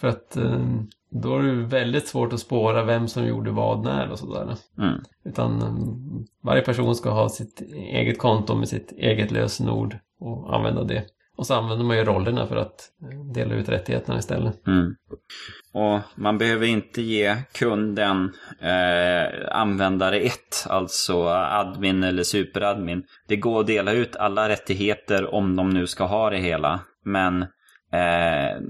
För 0.00 0.08
att 0.08 0.36
eh, 0.36 0.64
då 1.10 1.36
är 1.36 1.42
det 1.42 1.52
väldigt 1.52 2.08
svårt 2.08 2.32
att 2.32 2.40
spåra 2.40 2.84
vem 2.84 3.08
som 3.08 3.26
gjorde 3.26 3.50
vad 3.50 3.84
när 3.84 4.10
och 4.10 4.18
sådär. 4.18 4.56
Mm. 4.78 4.94
Utan 5.24 5.62
mm, 5.62 6.24
varje 6.42 6.62
person 6.62 6.94
ska 6.94 7.10
ha 7.10 7.28
sitt 7.28 7.60
eget 7.74 8.18
konto 8.18 8.54
med 8.54 8.68
sitt 8.68 8.92
eget 8.92 9.30
lösenord 9.30 9.98
och 10.20 10.56
använda 10.56 10.84
det. 10.84 11.04
Och 11.38 11.46
så 11.46 11.54
använder 11.54 11.84
man 11.84 11.96
ju 11.96 12.04
rollerna 12.04 12.46
för 12.46 12.56
att 12.56 12.90
eh, 13.02 13.32
dela 13.34 13.54
ut 13.54 13.68
rättigheterna 13.68 14.18
istället. 14.18 14.66
Mm. 14.66 14.94
Och 15.72 16.00
man 16.14 16.38
behöver 16.38 16.66
inte 16.66 17.02
ge 17.02 17.36
kunden 17.52 18.32
eh, 18.60 19.48
användare 19.50 20.20
1, 20.20 20.34
alltså 20.66 21.28
admin 21.28 22.02
eller 22.02 22.22
superadmin. 22.22 23.02
Det 23.28 23.36
går 23.36 23.60
att 23.60 23.66
dela 23.66 23.92
ut 23.92 24.16
alla 24.16 24.48
rättigheter 24.48 25.34
om 25.34 25.56
de 25.56 25.70
nu 25.70 25.86
ska 25.86 26.04
ha 26.04 26.30
det 26.30 26.38
hela. 26.38 26.80
Men 27.04 27.46
Eh, 27.92 28.60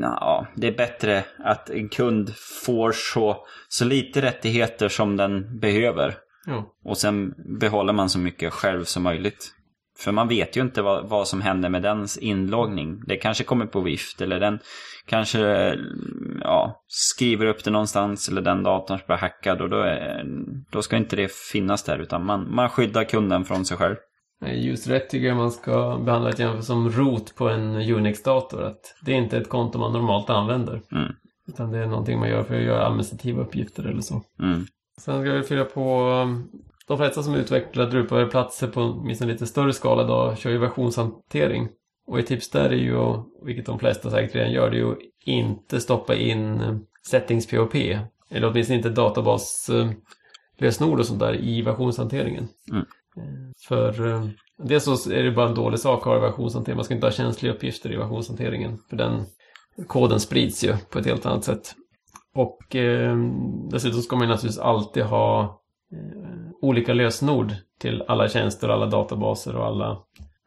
ja, 0.00 0.46
det 0.56 0.66
är 0.66 0.76
bättre 0.76 1.24
att 1.38 1.70
en 1.70 1.88
kund 1.88 2.34
får 2.64 2.92
så, 2.92 3.46
så 3.68 3.84
lite 3.84 4.22
rättigheter 4.22 4.88
som 4.88 5.16
den 5.16 5.58
behöver. 5.58 6.14
Ja. 6.46 6.74
Och 6.84 6.98
sen 6.98 7.34
behåller 7.60 7.92
man 7.92 8.10
så 8.10 8.18
mycket 8.18 8.52
själv 8.52 8.84
som 8.84 9.02
möjligt. 9.02 9.54
För 9.98 10.12
man 10.12 10.28
vet 10.28 10.56
ju 10.56 10.60
inte 10.60 10.82
vad, 10.82 11.08
vad 11.08 11.28
som 11.28 11.40
händer 11.40 11.68
med 11.68 11.82
dens 11.82 12.18
inloggning. 12.18 13.02
Det 13.06 13.16
kanske 13.16 13.44
kommer 13.44 13.66
på 13.66 13.80
vift 13.80 14.20
eller 14.20 14.40
den 14.40 14.58
kanske 15.06 15.74
ja, 16.40 16.84
skriver 16.88 17.46
upp 17.46 17.64
det 17.64 17.70
någonstans 17.70 18.28
eller 18.28 18.42
den 18.42 18.62
datorn 18.62 18.98
blir 19.06 19.16
hackad 19.16 19.60
och 19.60 19.70
då, 19.70 19.76
är, 19.76 20.24
då 20.70 20.82
ska 20.82 20.96
inte 20.96 21.16
det 21.16 21.32
finnas 21.32 21.82
där 21.82 21.98
utan 21.98 22.24
man, 22.24 22.54
man 22.54 22.68
skyddar 22.68 23.04
kunden 23.04 23.44
från 23.44 23.64
sig 23.64 23.76
själv. 23.76 23.96
Just 24.46 24.88
rätt 24.88 25.10
tycker 25.10 25.26
jag 25.26 25.36
man 25.36 25.50
ska 25.50 25.98
behandla 26.04 26.30
det 26.30 26.42
jämfört 26.42 26.64
som 26.64 26.90
root 26.90 27.34
på 27.34 27.48
en 27.48 27.76
Unix-dator. 27.76 28.62
Att 28.62 28.96
det 29.00 29.12
är 29.12 29.16
inte 29.16 29.36
ett 29.36 29.48
konto 29.48 29.78
man 29.78 29.92
normalt 29.92 30.30
använder. 30.30 30.80
Mm. 30.92 31.12
Utan 31.48 31.70
det 31.70 31.78
är 31.78 31.86
någonting 31.86 32.18
man 32.18 32.28
gör 32.28 32.42
för 32.42 32.54
att 32.54 32.62
göra 32.62 32.86
administrativa 32.86 33.42
uppgifter 33.42 33.84
eller 33.84 34.00
så. 34.00 34.22
Mm. 34.42 34.64
Sen 35.00 35.22
ska 35.22 35.32
vi 35.32 35.42
fylla 35.42 35.64
på 35.64 36.10
de 36.88 36.98
flesta 36.98 37.22
som 37.22 37.34
utvecklar 37.34 37.90
Drupal-platser 37.90 38.68
på 38.68 38.80
åtminstone 38.80 39.32
lite 39.32 39.46
större 39.46 39.72
skala 39.72 40.04
idag 40.04 40.38
kör 40.38 40.50
ju 40.50 40.58
versionshantering. 40.58 41.68
Och 42.06 42.18
ett 42.18 42.26
tips 42.26 42.50
där 42.50 42.70
är 42.70 42.76
ju, 42.76 43.22
vilket 43.44 43.66
de 43.66 43.78
flesta 43.78 44.10
säkert 44.10 44.34
redan 44.34 44.52
gör, 44.52 44.70
det 44.70 44.76
är 44.76 44.78
ju 44.78 44.92
att 44.92 44.98
inte 45.24 45.80
stoppa 45.80 46.14
in 46.14 46.60
eh, 46.60 46.76
settings 47.06 47.46
POP. 47.46 47.74
Eller 48.30 48.50
åtminstone 48.50 48.76
inte 48.76 48.90
databaslösenord 48.90 51.00
och 51.00 51.06
sånt 51.06 51.20
där 51.20 51.40
i 51.40 51.62
versionshanteringen. 51.62 52.48
Mm. 52.70 52.84
Eh, 53.16 53.50
För 53.68 54.06
eh, 54.06 54.26
dels 54.58 54.84
så 54.84 55.10
är 55.10 55.22
det 55.22 55.30
bara 55.30 55.48
en 55.48 55.54
dålig 55.54 55.80
sak 55.80 55.98
att 55.98 56.04
ha 56.04 56.18
versionshantering. 56.18 56.76
Man 56.76 56.84
ska 56.84 56.94
inte 56.94 57.06
ha 57.06 57.12
känsliga 57.12 57.52
uppgifter 57.52 57.92
i 57.92 57.96
versionshanteringen. 57.96 58.78
För 58.90 58.96
den 58.96 59.24
koden 59.86 60.20
sprids 60.20 60.64
ju 60.64 60.76
på 60.90 60.98
ett 60.98 61.06
helt 61.06 61.26
annat 61.26 61.44
sätt. 61.44 61.74
Och 62.34 62.76
eh, 62.76 63.16
dessutom 63.70 64.02
ska 64.02 64.16
man 64.16 64.28
naturligtvis 64.28 64.58
alltid 64.58 65.02
ha 65.02 65.42
eh, 65.42 65.50
olika 66.60 66.94
lösenord 66.94 67.52
till 67.78 68.02
alla 68.08 68.28
tjänster, 68.28 68.68
alla 68.68 68.86
databaser 68.86 69.56
och 69.56 69.66
alla... 69.66 69.98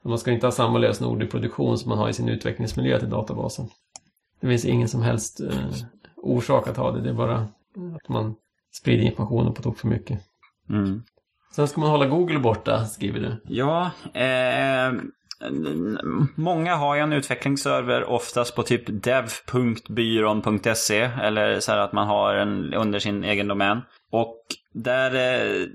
Man 0.04 0.20
ska 0.20 0.32
inte 0.32 0.48
ha 0.48 0.52
samma 0.52 0.78
lösenord 0.78 1.24
i 1.24 1.28
produktion 1.28 1.78
som 1.78 1.90
man 1.90 1.98
har 1.98 2.10
i 2.10 2.14
sin 2.14 2.30
utvecklingsmiljö 2.30 3.00
till 3.00 3.10
databasen. 3.10 3.70
Det 4.42 4.48
finns 4.48 4.66
ingen 4.66 4.88
som 4.88 5.02
helst 5.02 5.40
eh, 5.40 5.76
orsak 6.16 6.68
att 6.68 6.78
ha 6.78 6.92
det, 6.92 7.02
det 7.02 7.10
är 7.10 7.14
bara 7.14 7.48
att 7.96 8.10
man 8.10 8.36
sprider 8.72 9.04
informationen 9.04 9.54
på 9.54 9.62
tok 9.62 9.78
för 9.78 9.88
mycket. 9.88 10.20
Mm. 10.70 11.04
Sen 11.56 11.68
ska 11.68 11.82
man 11.82 11.90
hålla 11.90 12.06
Google 12.06 12.40
borta, 12.40 12.86
skriver 12.86 13.20
du. 13.20 13.42
Ja, 13.48 13.92
eh, 14.14 14.92
många 16.36 16.76
har 16.76 16.96
ju 16.96 17.02
en 17.02 17.14
utvecklingsserver 17.14 18.10
oftast 18.10 18.56
på 18.56 18.64
typ 18.64 18.84
dev.byrån.se 19.04 20.30
eller 21.22 21.60
så 21.60 21.72
här 21.72 21.80
att 21.80 21.94
man 21.94 22.08
har 22.08 22.36
en 22.36 22.74
under 22.74 23.00
sin 23.00 23.24
egen 23.24 23.48
domän. 23.48 23.82
Och 24.12 24.42
där 24.84 25.16
eh, 25.16 25.68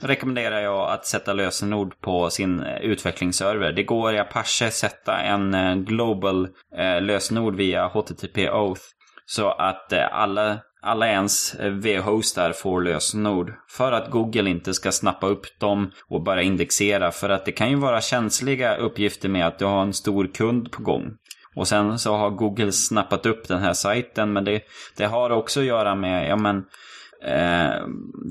rekommenderar 0.00 0.60
jag 0.60 0.90
att 0.90 1.06
sätta 1.06 1.32
lösenord 1.32 2.00
på 2.00 2.30
sin 2.30 2.60
eh, 2.60 2.76
utvecklingsserver. 2.76 3.72
Det 3.72 3.82
går 3.82 4.14
i 4.14 4.18
Apache 4.18 4.70
sätta 4.70 5.18
en 5.18 5.54
eh, 5.54 5.74
global 5.74 6.48
eh, 6.76 7.02
lösenord 7.02 7.56
via 7.56 7.86
HTTP 7.86 8.50
Oath. 8.50 8.82
Så 9.26 9.50
att 9.50 9.92
eh, 9.92 10.06
alla 10.12 10.58
alla 10.84 11.08
ens 11.08 11.54
eh, 11.54 11.72
V-hostar 11.72 12.52
får 12.52 12.82
lösenord. 12.82 13.52
För 13.68 13.92
att 13.92 14.10
Google 14.10 14.50
inte 14.50 14.74
ska 14.74 14.92
snappa 14.92 15.26
upp 15.26 15.60
dem 15.60 15.90
och 16.08 16.22
bara 16.22 16.42
indexera. 16.42 17.10
För 17.10 17.28
att 17.28 17.44
det 17.44 17.52
kan 17.52 17.70
ju 17.70 17.76
vara 17.76 18.00
känsliga 18.00 18.76
uppgifter 18.76 19.28
med 19.28 19.46
att 19.46 19.58
du 19.58 19.64
har 19.64 19.82
en 19.82 19.92
stor 19.92 20.26
kund 20.34 20.72
på 20.72 20.82
gång. 20.82 21.10
Och 21.54 21.68
sen 21.68 21.98
så 21.98 22.16
har 22.16 22.30
Google 22.30 22.72
snappat 22.72 23.26
upp 23.26 23.48
den 23.48 23.60
här 23.60 23.72
sajten. 23.72 24.32
Men 24.32 24.44
det, 24.44 24.62
det 24.96 25.04
har 25.04 25.30
också 25.30 25.60
att 25.60 25.66
göra 25.66 25.94
med, 25.94 26.28
ja 26.28 26.36
men, 26.36 26.64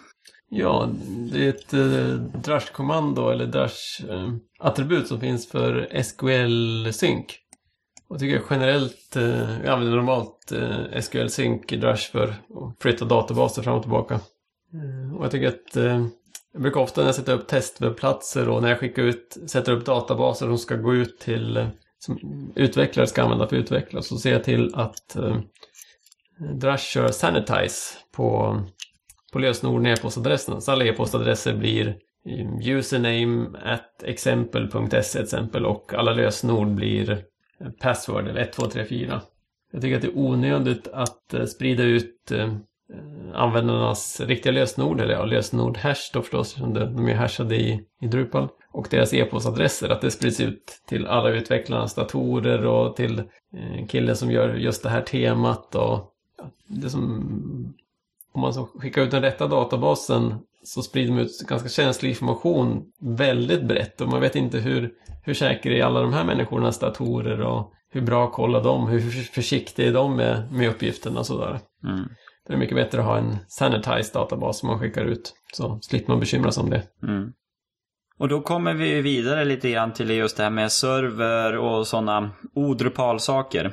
Ja, 0.51 0.89
det 1.33 1.45
är 1.45 1.49
ett 1.49 1.75
eh, 1.75 2.41
Drush-kommando 2.43 3.31
eller 3.31 3.47
Drush-attribut 3.47 5.07
som 5.07 5.21
finns 5.21 5.51
för 5.51 5.89
SQL-sync. 5.93 7.25
Och 8.09 8.19
tycker 8.19 8.35
jag 8.35 8.45
generellt, 8.51 9.17
eh, 9.17 9.65
jag 9.65 9.73
använder 9.73 9.97
normalt 9.97 10.53
eh, 10.53 11.01
SQL-sync 11.01 11.73
i 11.73 11.77
Drush 11.77 12.11
för 12.13 12.29
att 12.29 12.83
flytta 12.83 13.05
databaser 13.05 13.63
fram 13.63 13.77
och 13.77 13.83
tillbaka. 13.83 14.15
Eh, 14.75 15.17
och 15.17 15.25
jag 15.25 15.31
tycker 15.31 15.49
att 15.49 15.77
eh, 15.77 16.07
jag 16.53 16.63
brukar 16.63 16.81
ofta 16.81 17.01
när 17.01 17.09
jag 17.09 17.15
sätter 17.15 17.33
upp 17.33 17.49
testwebbplatser 17.49 18.49
och 18.49 18.63
när 18.63 18.69
jag 18.69 18.79
skickar 18.79 19.03
ut, 19.03 19.37
sätter 19.47 19.73
upp 19.73 19.87
databaser 19.87 20.47
som 20.47 20.59
ska 20.59 20.77
gå 20.77 20.95
ut 20.95 21.19
till 21.19 21.57
eh, 21.57 21.69
som 21.99 22.19
utvecklare 22.57 23.07
ska 23.07 23.23
använda 23.23 23.49
för 23.49 23.57
utvecklare 23.57 24.03
så 24.03 24.17
ser 24.17 24.33
jag 24.33 24.45
till 24.45 24.75
att 24.75 25.17
eh, 25.17 25.37
Drush 26.55 26.85
kör 26.85 27.09
Sanitize 27.09 27.97
på, 28.13 28.61
på 29.33 29.39
lösenorden 29.39 29.87
i 29.87 29.91
e-postadressen. 29.91 30.61
Så 30.61 30.73
alla 30.73 30.85
e-postadresser 30.85 31.55
blir 31.55 31.89
eh, 32.27 32.69
username 32.69 33.59
at 33.65 34.03
exempel.se 34.03 35.21
exempel 35.21 35.67
och 35.67 35.95
alla 35.95 36.13
lösenord 36.13 36.69
blir 36.69 37.25
password 37.81 38.29
eller 38.29 38.41
1, 38.41 38.53
2, 38.53 38.67
3, 38.67 38.85
4. 38.85 39.21
Jag 39.73 39.83
tycker 39.83 39.97
att 39.97 40.03
det 40.03 40.09
är 40.09 40.19
onödigt 40.19 40.89
att 40.89 41.35
eh, 41.35 41.45
sprida 41.45 41.83
ut 41.83 42.31
eh, 42.31 42.55
användarnas 43.35 44.21
riktiga 44.21 44.53
lösenord, 44.53 45.01
eller 45.01 45.15
ja, 45.15 45.25
lösenord-hash 45.25 46.11
då 46.13 46.23
förstås, 46.23 46.49
eftersom 46.49 46.75
de 46.75 47.09
är 47.09 47.15
hashade 47.15 47.57
i, 47.57 47.81
i 48.01 48.07
Drupal. 48.07 48.49
Och 48.73 48.87
deras 48.91 49.15
e-postadresser, 49.15 49.89
att 49.89 50.01
det 50.01 50.11
sprids 50.11 50.41
ut 50.41 50.83
till 50.87 51.07
alla 51.07 51.31
utvecklarnas 51.31 51.95
datorer 51.95 52.67
och 52.67 52.97
till 52.97 53.19
eh, 53.19 53.87
killen 53.89 54.17
som 54.17 54.31
gör 54.31 54.55
just 54.55 54.83
det 54.83 54.89
här 54.89 55.03
temat 55.03 55.75
och 55.75 56.13
ja, 56.39 56.51
det 56.67 56.91
som 56.91 57.75
om 58.33 58.41
man 58.41 58.53
skickar 58.53 59.03
ut 59.03 59.11
den 59.11 59.23
rätta 59.23 59.47
databasen 59.47 60.35
så 60.69 60.83
sprider 60.83 61.13
man 61.13 61.23
ut 61.23 61.41
ganska 61.49 61.69
känslig 61.69 62.09
information 62.11 62.85
väldigt 63.01 63.63
brett 63.63 64.01
och 64.01 64.09
man 64.09 64.21
vet 64.21 64.37
inte 64.37 64.59
hur, 64.59 64.91
hur 65.25 65.35
säker 65.35 65.71
är 65.71 65.85
alla 65.85 66.01
de 66.01 66.13
här 66.13 66.25
människornas 66.25 66.79
datorer 66.79 67.41
och 67.41 67.73
hur 67.91 68.01
bra 68.01 68.31
kollar 68.31 68.63
de, 68.63 68.87
hur 68.89 69.01
försiktiga 69.23 69.87
är 69.87 69.93
de 69.93 70.17
med, 70.17 70.53
med 70.53 70.69
uppgifterna 70.69 71.21
och 71.21 71.27
sådär. 71.27 71.61
Mm. 71.85 72.09
Det 72.47 72.53
är 72.53 72.57
mycket 72.57 72.77
bättre 72.77 73.01
att 73.01 73.07
ha 73.07 73.19
en 73.19 73.37
sanitized 73.49 74.15
databas 74.15 74.59
som 74.59 74.69
man 74.69 74.79
skickar 74.79 75.05
ut 75.05 75.35
så 75.53 75.79
slipper 75.83 76.13
man 76.13 76.21
bekymra 76.21 76.53
sig 76.53 76.63
om 76.63 76.71
det. 76.71 76.83
Mm. 77.03 77.33
Och 78.19 78.29
då 78.29 78.41
kommer 78.41 78.75
vi 78.75 79.03
vidare 79.03 79.45
lite 79.45 79.71
grann 79.71 79.93
till 79.93 80.11
just 80.11 80.37
det 80.37 80.43
här 80.43 80.51
med 80.51 80.73
server 80.73 81.57
och 81.57 81.87
sådana 81.87 82.31
odrupal-saker. 82.55 83.73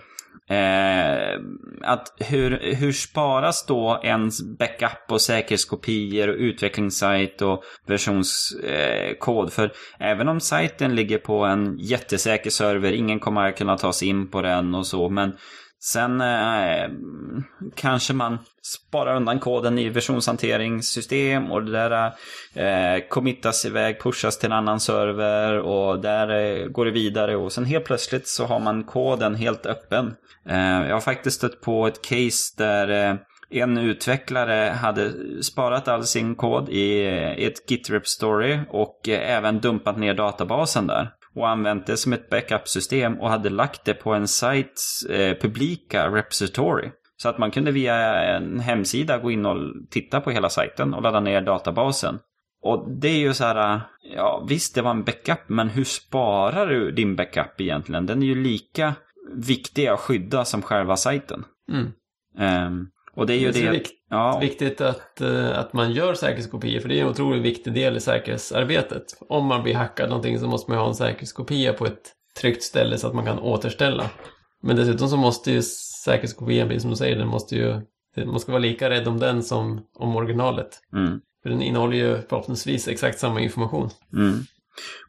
Eh, 0.49 1.39
att 1.81 2.13
hur, 2.19 2.75
hur 2.75 2.91
sparas 2.91 3.65
då 3.65 3.99
ens 4.03 4.41
backup 4.59 5.11
och 5.11 5.21
säkerhetskopior 5.21 6.27
och 6.27 6.35
utvecklingssajt 6.35 7.41
och 7.41 7.63
versionskod? 7.87 9.45
Eh, 9.45 9.51
För 9.51 9.71
även 9.99 10.27
om 10.27 10.39
sajten 10.39 10.95
ligger 10.95 11.17
på 11.17 11.45
en 11.45 11.77
jättesäker 11.79 12.49
server, 12.49 12.91
ingen 12.91 13.19
kommer 13.19 13.49
att 13.49 13.57
kunna 13.57 13.77
ta 13.77 13.93
sig 13.93 14.07
in 14.07 14.27
på 14.31 14.41
den 14.41 14.75
och 14.75 14.87
så, 14.87 15.09
men 15.09 15.33
Sen 15.83 16.21
eh, 16.21 16.89
kanske 17.75 18.13
man 18.13 18.37
sparar 18.61 19.15
undan 19.15 19.39
koden 19.39 19.79
i 19.79 19.89
versionshanteringssystem 19.89 21.51
och 21.51 21.65
det 21.65 21.71
där 21.71 22.13
eh, 22.53 23.03
committas 23.09 23.65
iväg, 23.65 24.01
pushas 24.01 24.37
till 24.37 24.51
en 24.51 24.57
annan 24.57 24.79
server 24.79 25.59
och 25.59 25.99
där 25.99 26.29
eh, 26.29 26.67
går 26.67 26.85
det 26.85 26.91
vidare 26.91 27.35
och 27.35 27.51
sen 27.51 27.65
helt 27.65 27.85
plötsligt 27.85 28.27
så 28.27 28.45
har 28.45 28.59
man 28.59 28.83
koden 28.83 29.35
helt 29.35 29.65
öppen. 29.65 30.13
Eh, 30.49 30.87
jag 30.87 30.95
har 30.95 31.01
faktiskt 31.01 31.37
stött 31.37 31.61
på 31.61 31.87
ett 31.87 32.01
case 32.01 32.53
där 32.57 33.09
eh, 33.09 33.15
en 33.49 33.77
utvecklare 33.77 34.69
hade 34.69 35.13
sparat 35.43 35.87
all 35.87 36.03
sin 36.03 36.35
kod 36.35 36.69
i 36.69 37.05
eh, 37.05 37.45
ett 37.45 37.71
GitRep 37.71 38.07
story 38.07 38.59
och 38.69 39.09
eh, 39.09 39.37
även 39.37 39.59
dumpat 39.59 39.97
ner 39.97 40.13
databasen 40.13 40.87
där 40.87 41.09
och 41.35 41.49
använt 41.49 41.87
det 41.87 41.97
som 41.97 42.13
ett 42.13 42.29
backup-system 42.29 43.19
och 43.19 43.29
hade 43.29 43.49
lagt 43.49 43.85
det 43.85 43.93
på 43.93 44.13
en 44.13 44.27
sajts 44.27 45.05
eh, 45.05 45.37
publika 45.37 46.11
repository. 46.11 46.91
Så 47.17 47.29
att 47.29 47.37
man 47.37 47.51
kunde 47.51 47.71
via 47.71 47.95
en 48.35 48.59
hemsida 48.59 49.17
gå 49.17 49.31
in 49.31 49.45
och 49.45 49.57
titta 49.89 50.21
på 50.21 50.31
hela 50.31 50.49
sajten 50.49 50.93
och 50.93 51.01
ladda 51.01 51.19
ner 51.19 51.41
databasen. 51.41 52.19
Och 52.61 52.89
det 53.01 53.07
är 53.07 53.17
ju 53.17 53.33
så 53.33 53.43
här, 53.43 53.81
ja 54.15 54.45
visst 54.49 54.75
det 54.75 54.81
var 54.81 54.91
en 54.91 55.03
backup, 55.03 55.39
men 55.47 55.69
hur 55.69 55.83
sparar 55.83 56.67
du 56.67 56.91
din 56.91 57.15
backup 57.15 57.61
egentligen? 57.61 58.05
Den 58.05 58.23
är 58.23 58.27
ju 58.27 58.43
lika 58.43 58.93
viktig 59.35 59.87
att 59.87 59.99
skydda 59.99 60.45
som 60.45 60.61
själva 60.61 60.95
sajten. 60.95 61.43
Mm. 61.71 61.91
Um, 62.67 62.89
och 63.15 63.27
det 63.27 63.33
är 63.33 63.37
ju 63.37 63.51
det. 63.51 63.59
Är 63.59 63.65
det 63.65 63.71
vikt, 63.71 63.91
ja. 64.09 64.39
viktigt 64.41 64.81
att, 64.81 65.21
uh, 65.21 65.59
att 65.59 65.73
man 65.73 65.91
gör 65.91 66.13
säkerhetskopior 66.13 66.79
för 66.79 66.89
det 66.89 66.99
är 66.99 67.03
en 67.03 67.09
otroligt 67.09 67.43
viktig 67.43 67.73
del 67.73 67.97
i 67.97 67.99
säkerhetsarbetet. 67.99 69.03
Om 69.29 69.45
man 69.45 69.63
blir 69.63 69.75
hackad 69.75 70.09
någonting 70.09 70.39
så 70.39 70.47
måste 70.47 70.71
man 70.71 70.79
ha 70.79 70.87
en 70.87 70.95
säkerhetskopia 70.95 71.73
på 71.73 71.85
ett 71.85 72.11
tryggt 72.39 72.63
ställe 72.63 72.97
så 72.97 73.07
att 73.07 73.15
man 73.15 73.25
kan 73.25 73.39
återställa. 73.39 74.09
Men 74.63 74.75
dessutom 74.75 75.09
så 75.09 75.17
måste 75.17 75.51
ju 75.51 75.61
säkerhetskopian, 76.05 76.67
precis 76.67 76.81
som 76.81 76.91
du 76.91 76.97
säger, 76.97 77.15
den 77.15 77.27
måste 77.27 77.55
ju, 77.55 77.81
man 78.25 78.39
ska 78.39 78.51
vara 78.51 78.61
lika 78.61 78.89
rädd 78.89 79.07
om 79.07 79.19
den 79.19 79.43
som 79.43 79.85
om 79.93 80.15
originalet. 80.15 80.79
Mm. 80.93 81.19
För 81.43 81.49
den 81.49 81.61
innehåller 81.61 81.97
ju 81.97 82.21
förhoppningsvis 82.29 82.87
exakt 82.87 83.19
samma 83.19 83.39
information. 83.39 83.89
Mm. 84.13 84.39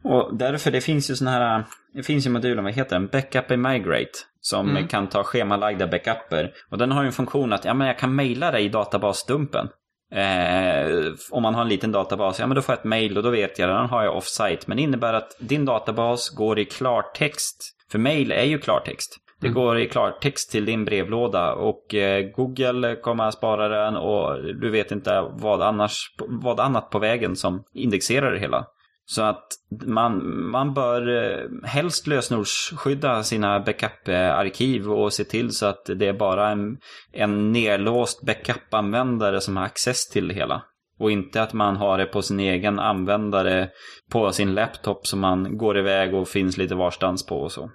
Och 0.03 0.37
därför, 0.37 0.71
det 0.71 0.81
finns 0.81 1.11
ju 1.11 1.15
sådana 1.15 1.39
här, 1.39 1.65
det 1.95 2.03
finns 2.03 2.27
ju 2.27 2.31
moduler, 2.31 2.63
vad 2.63 2.73
heter 2.73 2.97
den? 2.97 3.07
Backup 3.07 3.51
and 3.51 3.63
Migrate. 3.63 4.19
Som 4.41 4.71
mm. 4.71 4.89
kan 4.89 5.09
ta 5.09 5.25
schemalagda 5.25 5.87
backuper. 5.87 6.53
Och 6.71 6.79
den 6.79 6.93
har 6.93 7.03
ju 7.03 7.07
en 7.07 7.13
funktion 7.13 7.53
att, 7.53 7.65
ja 7.65 7.75
men 7.75 7.87
jag 7.87 7.99
kan 7.99 8.15
mejla 8.15 8.51
dig 8.51 8.65
i 8.65 8.69
databasdumpen. 8.69 9.69
Eh, 10.13 11.13
om 11.31 11.43
man 11.43 11.55
har 11.55 11.63
en 11.63 11.69
liten 11.69 11.93
databas, 11.93 12.39
ja 12.39 12.47
men 12.47 12.55
då 12.55 12.63
får 12.63 12.73
jag 12.73 12.79
ett 12.79 12.85
mail 12.85 13.17
och 13.17 13.23
då 13.23 13.31
vet 13.31 13.59
jag, 13.59 13.69
den 13.69 13.89
har 13.89 14.05
jag 14.05 14.17
offsite. 14.17 14.63
Men 14.67 14.77
det 14.77 14.83
innebär 14.83 15.13
att 15.13 15.37
din 15.39 15.65
databas 15.65 16.31
går 16.31 16.59
i 16.59 16.65
klartext. 16.65 17.77
För 17.93 17.99
mail 17.99 18.33
är 18.33 18.45
ju 18.45 18.59
klartext. 18.59 19.17
Det 19.41 19.47
mm. 19.47 19.55
går 19.55 19.79
i 19.79 19.89
klartext 19.89 20.51
till 20.51 20.65
din 20.65 20.85
brevlåda 20.85 21.53
och 21.53 21.95
eh, 21.95 22.31
Google 22.31 22.97
kommer 22.97 23.25
att 23.25 23.35
spara 23.35 23.69
den 23.69 23.97
och 23.97 24.43
du 24.61 24.71
vet 24.71 24.91
inte 24.91 25.31
vad, 25.31 25.63
annars, 25.63 26.15
vad 26.19 26.61
annat 26.61 26.91
på 26.91 26.99
vägen 26.99 27.37
som 27.37 27.65
indexerar 27.75 28.33
det 28.33 28.39
hela. 28.39 28.67
Så 29.09 29.23
att 29.23 29.47
man, 29.87 30.41
man 30.51 30.75
bör 30.75 31.09
eh, 31.09 31.69
helst 31.69 32.07
lösenordsskydda 32.07 33.23
sina 33.23 33.61
backup-arkiv 33.61 34.93
och 34.93 35.13
se 35.13 35.25
till 35.25 35.51
så 35.51 35.67
att 35.67 35.91
det 35.97 36.07
är 36.07 36.13
bara 36.13 36.51
en, 36.51 36.79
en 37.13 37.53
nedlåst 37.53 38.23
backup-användare 38.27 39.41
som 39.41 39.57
har 39.57 39.65
access 39.65 40.09
till 40.09 40.29
det 40.29 40.35
hela. 40.35 40.63
Och 40.99 41.11
inte 41.11 41.43
att 41.43 41.53
man 41.53 41.77
har 41.77 41.99
det 41.99 42.07
på 42.07 42.23
sin 42.23 42.41
egen 42.41 42.79
användare 42.79 43.69
på 44.11 44.33
sin 44.33 44.55
laptop 44.55 45.07
som 45.07 45.21
man 45.21 45.59
går 45.59 45.79
iväg 45.79 46.15
och 46.15 46.29
finns 46.29 46.59
lite 46.59 46.75
varstans 46.75 47.27
på 47.27 47.37
och 47.37 47.53
så. 47.53 47.71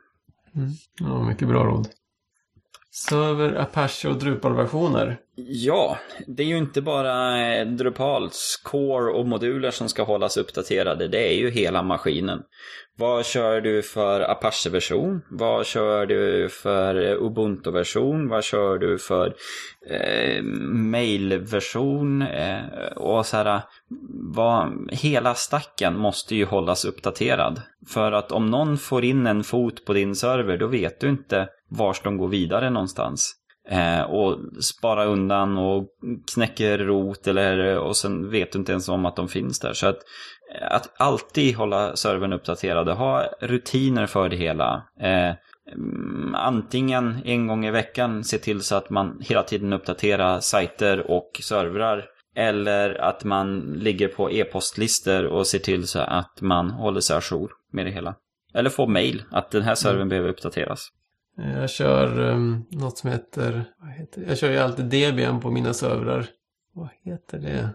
Mm. 0.56 0.70
Ja, 1.00 1.24
mycket 1.24 1.48
bra 1.48 1.64
råd. 1.64 1.88
Server, 2.94 3.56
Apache 3.56 4.10
och 4.10 4.16
Drupal-versioner. 4.16 5.18
Ja, 5.36 5.98
det 6.28 6.44
är 6.44 6.48
ju 6.48 6.58
inte 6.58 6.82
bara 6.82 7.48
eh, 7.48 7.68
Drupals 7.68 8.62
core 8.64 9.14
och 9.14 9.28
moduler 9.28 9.72
som 9.72 9.90
ska 9.90 10.04
hållas 10.04 10.38
uppdaterade. 10.38 11.08
Det 11.08 11.28
är 11.28 11.34
ju 11.34 11.50
hela 11.50 11.84
maskinen. 11.84 12.40
Vad 12.98 13.26
kör 13.26 13.62
du 13.62 13.82
för 13.82 14.22
Apache-version? 14.22 15.22
Vad 15.30 15.66
kör 15.66 16.06
du 16.06 16.50
för 16.50 16.96
Ubuntu-version? 16.96 18.30
Vad 18.30 18.44
kör 18.44 18.78
du 18.78 18.98
för 18.98 19.34
eh, 19.90 20.44
mail-version? 20.74 22.22
Eh, 22.22 22.86
och 22.96 23.26
så 23.26 23.38
här, 23.38 23.62
vad, 24.36 24.92
hela 24.92 25.36
stacken 25.36 25.98
måste 25.98 26.36
ju 26.36 26.46
hållas 26.46 26.86
uppdaterad. 26.86 27.62
För 27.88 28.12
att 28.12 28.32
om 28.32 28.46
någon 28.46 28.78
får 28.78 29.04
in 29.04 29.28
en 29.28 29.44
fot 29.44 29.86
på 29.86 29.94
din 29.94 30.16
server, 30.16 30.58
då 30.58 30.68
vet 30.68 31.00
du 31.00 31.10
inte 31.10 31.48
vars 31.72 32.02
de 32.02 32.18
går 32.18 32.28
vidare 32.28 32.70
någonstans. 32.70 33.36
Eh, 33.70 34.02
och 34.02 34.38
spara 34.64 35.06
undan 35.06 35.58
och 35.58 35.88
knäcker 36.34 36.78
rot 36.78 37.28
eller, 37.28 37.78
och 37.78 37.98
sen 37.98 38.30
vet 38.30 38.52
du 38.52 38.60
inte 38.60 38.72
ens 38.72 38.90
om 38.90 39.06
att 39.06 39.16
de 39.16 39.28
finns 39.28 39.60
där. 39.60 39.74
Så 39.74 39.88
att, 39.88 39.98
att 40.62 40.94
alltid 40.98 41.56
hålla 41.56 41.96
servern 41.96 42.34
uppdaterad 42.34 42.90
och 42.90 42.98
ha 42.98 43.24
rutiner 43.42 44.06
för 44.06 44.30
det 44.30 44.36
hela. 44.36 44.84
Eh, 45.02 45.36
antingen 46.34 47.22
en 47.26 47.48
gång 47.48 47.66
i 47.66 47.72
veckan 47.72 48.24
se 48.24 48.38
till 48.38 48.62
så 48.62 48.76
att 48.76 48.90
man 48.90 49.22
hela 49.22 49.44
tiden 49.44 49.74
uppdaterar 49.74 50.40
sajter 50.40 51.12
och 51.12 51.32
servrar. 51.44 52.06
Eller 52.36 53.02
att 53.02 53.24
man 53.24 53.60
ligger 53.60 54.08
på 54.08 54.32
e-postlistor 54.32 55.26
och 55.26 55.48
ser 55.48 55.60
till 55.60 55.88
så 55.88 56.00
att 56.00 56.42
man 56.42 56.72
håller 56.72 57.00
sig 57.00 57.18
ajour 57.18 57.52
med 57.72 57.86
det 57.86 57.92
hela. 57.92 58.16
Eller 58.54 58.70
få 58.70 58.88
mail 58.88 59.24
att 59.32 59.52
den 59.52 59.62
här 59.62 59.76
servern 59.76 59.98
mm. 59.98 60.10
behöver 60.10 60.30
uppdateras. 60.30 60.88
Jag 61.38 61.70
kör 61.70 62.20
um, 62.20 62.66
något 62.70 62.98
som 62.98 63.10
heter, 63.10 63.66
heter? 63.98 64.26
Jag 64.28 64.38
kör 64.38 64.52
ju 64.52 64.58
alltid 64.58 64.86
Debian 64.86 65.40
på 65.40 65.52
mina 65.52 65.74
servrar. 65.74 66.26
Vad 66.74 66.90
heter 67.04 67.40
det? 67.40 67.70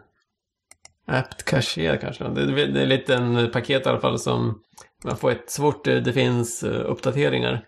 apt 1.07 1.45
cache 1.45 1.99
kanske. 2.01 2.29
Det, 2.29 2.67
det 2.67 3.09
är 3.09 3.11
en 3.11 3.51
paket 3.51 3.87
i 3.87 3.89
alla 3.89 4.01
fall 4.01 4.19
som 4.19 4.61
man 5.05 5.17
får 5.17 5.31
ett, 5.31 5.51
så 5.51 5.63
fort 5.63 5.85
det 5.85 6.13
finns 6.13 6.63
eh, 6.63 6.91
uppdateringar 6.91 7.65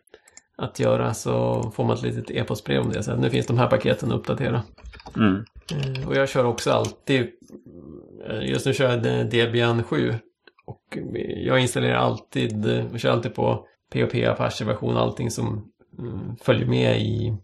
att 0.57 0.81
göra 0.81 1.14
så 1.14 1.62
får 1.74 1.85
man 1.85 1.96
ett 1.96 2.03
litet 2.03 2.31
e-postbrev 2.31 2.81
om 2.83 2.90
det. 2.90 3.03
Så 3.03 3.16
nu 3.16 3.31
finns 3.31 3.46
de 3.46 3.59
här 3.59 3.66
paketen 3.66 4.12
att 4.12 4.18
uppdatera. 4.18 4.62
Mm. 5.16 5.44
Eh, 5.72 6.09
och 6.09 6.16
jag 6.16 6.29
kör 6.29 6.44
också 6.44 6.70
alltid, 6.70 7.29
eh, 8.29 8.51
just 8.51 8.66
nu 8.66 8.74
kör 8.74 8.90
jag 8.90 9.31
Debian 9.31 9.83
7. 9.83 10.14
Och 10.66 10.98
jag 11.37 11.61
installerar 11.61 11.96
alltid, 11.96 12.66
jag 12.92 13.01
kör 13.01 13.11
alltid 13.11 13.35
på 13.35 13.66
POP, 13.92 14.14
Apache-version, 14.14 14.96
allting 14.96 15.31
som 15.31 15.70
följer 16.41 16.67
med 16.67 17.01
i, 17.01 17.37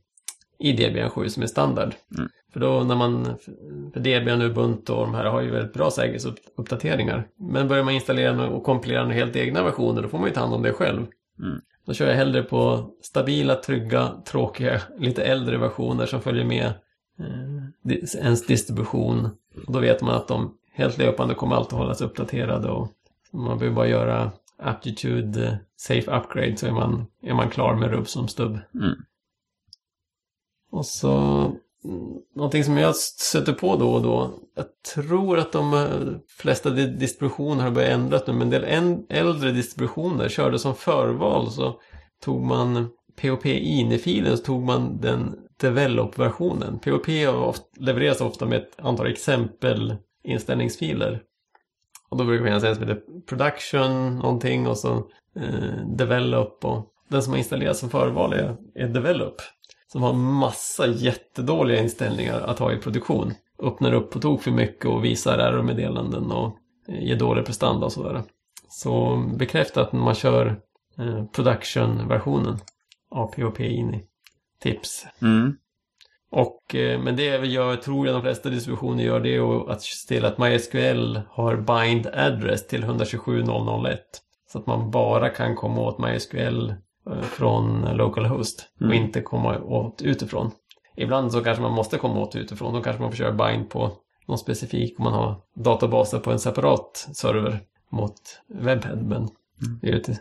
i 0.59 0.73
Debian 0.73 1.11
7 1.11 1.29
som 1.29 1.43
är 1.43 1.47
standard. 1.47 1.95
Mm. 2.19 2.29
För 2.53 2.61
då 2.61 2.85
när 2.85 2.97
man, 2.97 3.25
för 3.93 4.01
Debian, 4.01 4.43
Ubuntu 4.43 4.93
och 4.93 5.07
de 5.07 5.15
här 5.15 5.25
har 5.25 5.41
ju 5.41 5.51
väldigt 5.51 5.73
bra 5.73 5.91
säkerhetsuppdateringar. 5.91 7.29
Men 7.37 7.69
börjar 7.69 7.85
man 7.85 7.95
installera 7.95 8.49
och 8.49 8.65
kompilera 8.65 9.09
helt 9.09 9.37
egna 9.37 9.63
versioner 9.63 10.03
då 10.03 10.09
får 10.09 10.19
man 10.19 10.29
ju 10.29 10.35
ta 10.35 10.41
hand 10.41 10.55
om 10.55 10.63
det 10.63 10.73
själv. 10.73 11.07
Mm. 11.41 11.61
Då 11.87 11.93
kör 11.93 12.09
jag 12.09 12.15
hellre 12.15 12.43
på 12.43 12.91
stabila, 13.03 13.55
trygga, 13.55 14.13
tråkiga, 14.27 14.81
lite 14.99 15.25
äldre 15.25 15.59
versioner 15.59 16.07
som 16.07 16.21
följer 16.21 16.45
med 16.45 16.67
eh, 17.19 18.21
ens 18.21 18.47
distribution. 18.47 19.29
Och 19.67 19.73
då 19.73 19.79
vet 19.79 20.03
man 20.03 20.15
att 20.15 20.29
de 20.29 20.55
helt 20.73 20.99
löpande 20.99 21.35
kommer 21.35 21.57
alltid 21.57 21.79
hållas 21.79 22.01
uppdaterade 22.01 22.69
och 22.69 22.89
man 23.33 23.59
behöver 23.59 23.77
bara 23.77 23.89
göra 23.89 24.33
Aptitude 24.59 25.59
Safe 25.77 26.17
Upgrade 26.17 26.57
så 26.57 26.67
är 26.67 26.73
man, 26.73 27.07
är 27.23 27.35
man 27.35 27.51
klar 27.51 27.75
med 27.75 27.91
rubb 27.91 28.09
som 28.09 28.29
stubb. 28.29 28.59
Mm. 28.75 28.95
Och 30.71 30.87
så 30.87 31.19
mm, 31.85 32.13
någonting 32.35 32.65
som 32.65 32.79
jag 32.79 32.97
stöter 32.97 33.53
på 33.53 33.77
då 33.77 33.93
och 33.93 34.03
då. 34.03 34.39
Jag 34.55 34.67
tror 34.95 35.39
att 35.39 35.53
de 35.53 35.75
eh, 35.75 35.89
flesta 36.29 36.71
distributioner 36.71 37.65
har 37.65 37.71
börjat 37.71 37.91
ändras 37.91 38.27
nu 38.27 38.33
men 38.33 38.43
en 38.43 38.51
del 38.51 38.65
äldre 39.09 39.53
distributioner 39.53 40.29
körde 40.29 40.59
som 40.59 40.75
förval 40.75 41.51
så 41.51 41.81
tog 42.25 42.45
man 42.45 42.89
POP-INI-filen 43.23 44.37
så 44.37 44.45
tog 44.45 44.63
man 44.63 45.01
den 45.01 45.37
develop-versionen. 45.61 46.79
POP 46.79 47.09
levereras 47.79 48.21
ofta 48.21 48.47
med 48.47 48.59
ett 48.59 48.81
antal 48.81 49.07
exempel 49.07 49.97
inställningsfiler. 50.25 51.23
Och 52.15 52.19
då 52.19 52.25
brukar 52.25 52.45
det 52.45 52.51
finnas 52.51 52.65
en 52.65 52.75
som 52.75 52.89
heter 52.89 53.03
Production 53.27 54.19
någonting 54.19 54.67
och 54.67 54.79
så 54.79 54.97
eh, 55.37 55.87
Develop 55.87 56.65
och 56.65 56.87
den 57.09 57.23
som 57.23 57.33
har 57.33 57.39
installerats 57.39 57.81
som 57.81 57.91
förval 57.91 58.33
är, 58.33 58.57
är 58.75 58.89
Develop. 58.89 59.37
Som 59.93 60.03
har 60.03 60.13
massa 60.13 60.87
jättedåliga 60.87 61.83
inställningar 61.83 62.41
att 62.41 62.59
ha 62.59 62.73
i 62.73 62.77
produktion. 62.77 63.35
Öppnar 63.63 63.93
upp 63.93 64.11
på 64.11 64.21
tok 64.21 64.43
för 64.43 64.51
mycket 64.51 64.85
och 64.87 65.05
visar 65.05 65.39
error-meddelanden 65.39 66.33
och 66.33 66.57
eh, 66.89 67.05
ger 67.05 67.17
dålig 67.17 67.45
prestanda 67.47 67.87
och 67.87 67.93
sådär. 67.93 68.23
så 68.69 69.17
bekräfta 69.39 69.81
att 69.81 69.93
man 69.93 70.15
kör 70.15 70.47
eh, 70.99 71.25
production-versionen 71.25 72.59
av 73.11 73.27
POP 73.27 73.61
in 73.61 73.95
i 73.95 74.05
tips. 74.63 75.07
Mm. 75.23 75.57
Och, 76.37 76.75
eh, 76.75 77.01
men 77.01 77.17
det 77.17 77.39
vi 77.39 77.49
gör, 77.49 77.77
tror 77.77 78.07
jag 78.07 78.15
de 78.15 78.23
flesta 78.23 78.49
distributioner 78.49 79.05
gör, 79.05 79.21
det 79.21 79.37
är 79.37 79.71
att 79.71 79.83
se 79.83 80.09
till 80.09 80.25
att 80.25 80.39
MySQL 80.39 81.21
har 81.31 81.57
bind 81.57 82.07
address 82.07 82.67
till 82.67 82.85
127.0.0.1. 82.85 83.97
Så 84.53 84.59
att 84.59 84.67
man 84.67 84.91
bara 84.91 85.29
kan 85.29 85.57
komma 85.57 85.81
åt 85.81 85.99
MySQL 85.99 86.71
eh, 87.11 87.21
från 87.23 87.89
localhost 87.97 88.69
och 88.77 88.83
Mm. 88.83 89.05
inte 89.05 89.21
komma 89.21 89.59
åt 89.59 90.03
utifrån. 90.03 90.51
Ibland 90.97 91.33
så 91.33 91.41
kanske 91.41 91.63
man 91.63 91.73
måste 91.73 91.99
komma 91.99 92.21
åt 92.21 92.37
utifrån. 92.37 92.75
Då 92.75 92.81
kanske 92.81 93.03
man 93.03 93.11
får 93.11 93.17
köra 93.17 93.33
bind 93.51 93.71
på 93.71 93.91
någon 94.27 94.39
specifik 94.39 94.99
om 94.99 95.05
man 95.05 95.13
har 95.13 95.37
databaser 95.55 96.19
på 96.19 96.31
en 96.33 96.39
separat 96.39 97.09
server 97.13 97.61
mot 97.91 98.15
Webhead. 98.49 98.97
Men 98.97 99.29
inte... 99.83 100.19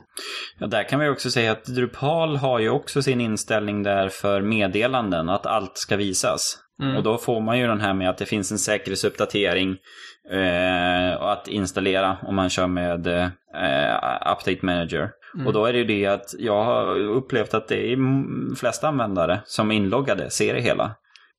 Ja, 0.59 0.67
där 0.67 0.89
kan 0.89 0.99
vi 0.99 1.09
också 1.09 1.31
säga 1.31 1.51
att 1.51 1.65
Drupal 1.65 2.37
har 2.37 2.59
ju 2.59 2.69
också 2.69 3.01
sin 3.01 3.21
inställning 3.21 3.83
där 3.83 4.09
för 4.09 4.41
meddelanden, 4.41 5.29
att 5.29 5.45
allt 5.45 5.77
ska 5.77 5.95
visas. 5.95 6.59
Mm. 6.81 6.97
Och 6.97 7.03
då 7.03 7.17
får 7.17 7.41
man 7.41 7.59
ju 7.59 7.67
den 7.67 7.81
här 7.81 7.93
med 7.93 8.09
att 8.09 8.17
det 8.17 8.25
finns 8.25 8.51
en 8.51 8.57
säkerhetsuppdatering 8.57 9.77
eh, 10.31 11.21
och 11.21 11.31
att 11.31 11.47
installera 11.47 12.17
om 12.21 12.35
man 12.35 12.49
kör 12.49 12.67
med 12.67 13.07
eh, 13.07 13.27
Update 14.31 14.59
Manager. 14.61 15.09
Mm. 15.35 15.47
Och 15.47 15.53
då 15.53 15.65
är 15.65 15.73
det 15.73 15.79
ju 15.79 15.85
det 15.85 16.05
att 16.05 16.33
jag 16.39 16.63
har 16.63 16.99
upplevt 16.99 17.53
att 17.53 17.67
det 17.67 17.91
är 17.91 17.95
de 17.95 18.55
flesta 18.59 18.87
användare 18.87 19.41
som 19.45 19.71
är 19.71 19.75
inloggade 19.75 20.29
ser 20.29 20.53
det 20.53 20.61
hela. 20.61 20.95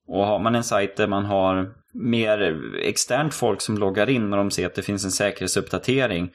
Och 0.07 0.25
har 0.25 0.39
man 0.39 0.55
en 0.55 0.63
sajt 0.63 0.97
där 0.97 1.07
man 1.07 1.25
har 1.25 1.71
mer 1.93 2.61
externt 2.81 3.33
folk 3.33 3.61
som 3.61 3.77
loggar 3.77 4.09
in 4.09 4.29
när 4.29 4.37
de 4.37 4.51
ser 4.51 4.65
att 4.65 4.75
det 4.75 4.81
finns 4.81 5.05
en 5.05 5.11
säkerhetsuppdatering. 5.11 6.29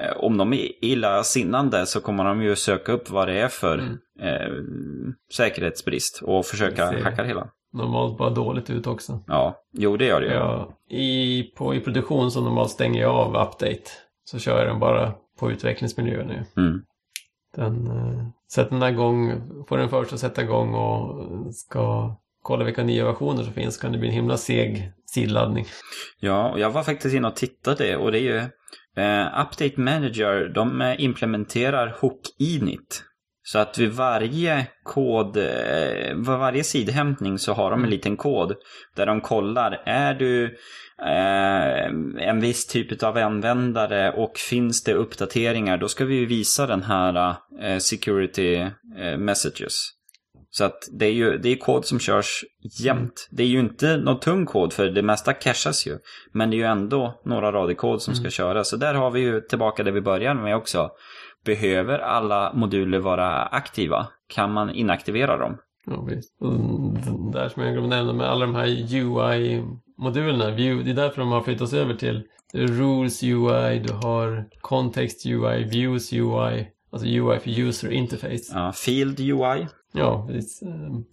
Eh, 0.00 0.16
Om 0.16 0.36
de 0.36 0.52
är 0.52 0.84
illasinnande 0.84 1.86
så 1.86 2.00
kommer 2.00 2.24
de 2.24 2.42
ju 2.42 2.56
söka 2.56 2.92
upp 2.92 3.10
vad 3.10 3.28
det 3.28 3.40
är 3.40 3.48
för 3.48 3.78
Mm. 3.78 3.98
eh, 4.20 4.52
säkerhetsbrist 5.34 6.20
och 6.22 6.46
försöka 6.46 6.84
hacka 7.02 7.22
det 7.22 7.28
hela. 7.28 7.48
Normalt 7.72 8.18
bara 8.18 8.30
dåligt 8.30 8.70
ut 8.70 8.86
också. 8.86 9.20
Ja, 9.26 9.60
jo 9.72 9.96
det 9.96 10.04
gör 10.06 10.20
det 10.20 10.26
ju. 10.26 10.32
Ja, 10.32 10.78
i, 10.90 11.42
på, 11.42 11.74
I 11.74 11.80
produktion 11.80 12.30
så 12.30 12.40
normalt 12.40 12.70
stänger 12.70 13.00
jag 13.00 13.14
av 13.14 13.28
update. 13.48 13.82
Så 14.24 14.38
kör 14.38 14.58
jag 14.58 14.66
den 14.68 14.78
bara 14.80 15.12
på 15.38 15.50
utvecklingsmiljö 15.50 16.24
nu. 16.24 16.44
Mm. 16.56 16.82
Den 17.56 17.86
eh, 17.86 18.26
sätter 18.52 18.78
den 18.78 18.92
igång, 18.94 19.32
får 19.68 19.78
den 19.78 19.88
först 19.88 20.12
att 20.12 20.18
sätta 20.20 20.42
igång 20.42 20.74
och 20.74 21.24
ska 21.54 22.16
kolla 22.42 22.64
vilka 22.64 22.82
nya 22.84 23.04
versioner 23.04 23.42
som 23.42 23.52
finns 23.52 23.76
kan 23.76 23.92
det 23.92 23.98
bli 23.98 24.08
en 24.08 24.14
himla 24.14 24.36
seg 24.36 24.92
sidladdning. 25.06 25.66
Ja, 26.20 26.50
och 26.50 26.60
jag 26.60 26.70
var 26.70 26.82
faktiskt 26.82 27.14
inne 27.14 27.28
och 27.28 27.36
tittade 27.36 27.96
och 27.96 28.12
det 28.12 28.18
är 28.18 28.22
ju 28.34 28.42
eh, 28.96 29.26
Update 29.40 29.80
Manager, 29.80 30.48
de 30.54 30.80
eh, 30.80 31.00
implementerar 31.00 31.96
Hook 32.00 32.20
Init. 32.38 33.02
Så 33.46 33.58
att 33.58 33.78
vid 33.78 33.92
varje 33.92 34.66
kod, 34.82 35.36
eh, 35.36 36.14
vid 36.14 36.24
varje 36.24 36.64
sidhämtning 36.64 37.38
så 37.38 37.52
har 37.52 37.70
de 37.70 37.84
en 37.84 37.90
liten 37.90 38.16
kod 38.16 38.54
där 38.96 39.06
de 39.06 39.20
kollar, 39.20 39.82
är 39.84 40.14
du 40.14 40.56
en 42.20 42.40
viss 42.40 42.66
typ 42.66 43.02
av 43.02 43.16
användare 43.16 44.12
och 44.12 44.38
finns 44.38 44.84
det 44.84 44.94
uppdateringar, 44.94 45.76
då 45.76 45.88
ska 45.88 46.04
vi 46.04 46.14
ju 46.14 46.26
visa 46.26 46.66
den 46.66 46.82
här 46.82 47.36
security 47.78 48.66
messages. 49.18 49.74
Så 50.56 50.64
att 50.64 50.88
det 50.92 51.06
är 51.06 51.12
ju 51.12 51.38
det 51.38 51.48
är 51.48 51.56
kod 51.56 51.84
som 51.84 51.98
körs 51.98 52.44
jämt. 52.80 53.28
Det 53.30 53.42
är 53.42 53.46
ju 53.46 53.60
inte 53.60 53.96
någon 53.96 54.20
tung 54.20 54.46
kod 54.46 54.72
för 54.72 54.86
det 54.86 55.02
mesta 55.02 55.32
cachas 55.32 55.86
ju. 55.86 55.98
Men 56.32 56.50
det 56.50 56.56
är 56.56 56.58
ju 56.58 56.64
ändå 56.64 57.20
några 57.24 57.52
rader 57.52 57.74
kod 57.74 58.02
som 58.02 58.14
ska 58.14 58.30
köras. 58.30 58.68
Så 58.68 58.76
där 58.76 58.94
har 58.94 59.10
vi 59.10 59.20
ju 59.20 59.40
tillbaka 59.40 59.82
där 59.82 59.92
vi 59.92 60.00
började 60.00 60.40
med 60.40 60.56
också. 60.56 60.90
Behöver 61.44 61.98
alla 61.98 62.52
moduler 62.52 62.98
vara 62.98 63.42
aktiva? 63.42 64.06
Kan 64.28 64.52
man 64.52 64.70
inaktivera 64.70 65.36
dem? 65.36 65.56
Ja, 65.86 66.02
visst. 66.02 66.36
Och 66.40 67.32
där 67.32 67.48
som 67.48 67.62
jag 67.62 67.72
glömde 67.72 67.96
nämna 67.96 68.12
med 68.12 68.26
alla 68.26 68.46
de 68.46 68.54
här 68.54 68.66
UI-modulerna. 68.66 70.50
Det 70.84 70.90
är 70.90 70.94
därför 70.94 71.20
de 71.20 71.32
har 71.32 71.42
flyttats 71.42 71.72
över 71.72 71.94
till 71.94 72.22
det 72.52 72.66
Rules 72.66 73.22
UI, 73.22 73.78
du 73.78 73.92
har 73.92 74.44
Context 74.60 75.26
UI, 75.26 75.64
Views 75.64 76.12
UI, 76.12 76.66
alltså 76.92 77.08
UI 77.08 77.38
för 77.38 77.60
User 77.60 77.90
Interface. 77.90 78.52
Ja, 78.54 78.72
Field 78.72 79.20
UI. 79.20 79.66
Ja, 79.94 80.26
precis. 80.26 80.62
Ehm, 80.62 81.04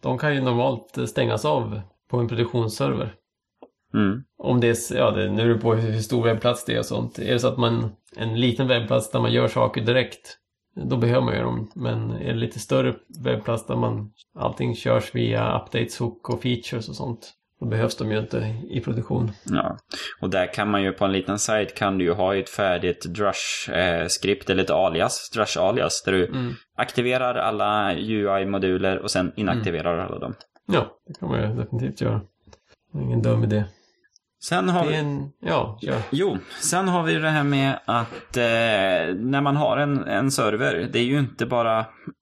De 0.00 0.18
kan 0.18 0.34
ju 0.34 0.40
normalt 0.40 0.98
stängas 1.08 1.44
av 1.44 1.80
på 2.08 2.18
en 2.18 2.28
produktionsserver. 2.28 3.14
Mm. 3.94 4.24
Om 4.38 4.60
det 4.60 4.68
är, 4.68 4.96
ja, 4.96 5.10
det, 5.10 5.30
nu 5.30 5.42
är 5.42 5.48
det 5.54 5.60
på 5.60 5.74
hur 5.74 6.00
stor 6.00 6.22
webbplats 6.24 6.64
det 6.64 6.74
är 6.74 6.78
och 6.78 6.86
sånt. 6.86 7.18
Är 7.18 7.32
det 7.32 7.38
så 7.38 7.48
att 7.48 7.58
man, 7.58 7.90
en 8.16 8.40
liten 8.40 8.68
webbplats 8.68 9.10
där 9.10 9.20
man 9.20 9.32
gör 9.32 9.48
saker 9.48 9.80
direkt, 9.80 10.38
då 10.74 10.96
behöver 10.96 11.20
man 11.20 11.34
göra 11.34 11.44
dem. 11.44 11.70
Men 11.74 12.10
är 12.10 12.32
det 12.32 12.38
lite 12.38 12.58
större 12.58 12.94
webbplats 13.24 13.66
där 13.66 13.76
man, 13.76 14.12
allting 14.34 14.74
körs 14.74 15.14
via 15.14 15.60
updates, 15.60 15.98
hook 15.98 16.30
och 16.30 16.42
features 16.42 16.88
och 16.88 16.96
sånt, 16.96 17.32
då 17.60 17.66
behövs 17.66 17.96
de 17.96 18.12
ju 18.12 18.18
inte 18.18 18.38
i 18.70 18.80
produktion. 18.80 19.32
Ja, 19.44 19.76
och 20.20 20.30
där 20.30 20.54
kan 20.54 20.70
man 20.70 20.82
ju 20.82 20.92
på 20.92 21.04
en 21.04 21.12
liten 21.12 21.38
sajt 21.38 21.74
kan 21.74 21.98
du 21.98 22.04
ju 22.04 22.12
ha 22.12 22.36
ett 22.36 22.48
färdigt 22.50 23.04
Drush-skript 23.04 24.50
eller 24.50 24.62
ett 24.62 24.70
alias, 24.70 25.30
Drush-alias, 25.34 26.02
där 26.04 26.12
du 26.12 26.26
Mm. 26.26 26.52
aktiverar 26.76 27.34
alla 27.34 27.92
UI-moduler 27.94 28.96
och 28.98 29.10
sen 29.10 29.32
inaktiverar 29.36 29.98
alla 29.98 30.18
dem. 30.18 30.34
Ja, 30.66 30.86
det 31.06 31.14
kan 31.20 31.28
man 31.28 31.40
ju 31.42 31.54
definitivt 31.54 32.00
göra. 32.00 32.20
Ingen 32.94 33.22
dum 33.22 33.44
idé. 33.44 33.64
Sen 34.42 34.68
har 34.68 34.86
vi... 34.86 34.94
en, 34.96 35.30
ja, 35.40 35.78
kör. 35.82 36.02
Jo, 36.10 36.38
sen 36.60 36.88
har 36.88 37.02
vi 37.02 37.14
det 37.14 37.28
här 37.28 37.44
med 37.44 37.78
att 37.84 38.36
eh, 38.36 39.14
när 39.16 39.40
man 39.40 39.56
har 39.56 39.76
en, 39.76 40.04
en 40.04 40.30
server, 40.30 40.88
det 40.92 40.98
är 40.98 41.04
ju 41.04 41.18
inte 41.18 41.46
bara 41.46 41.78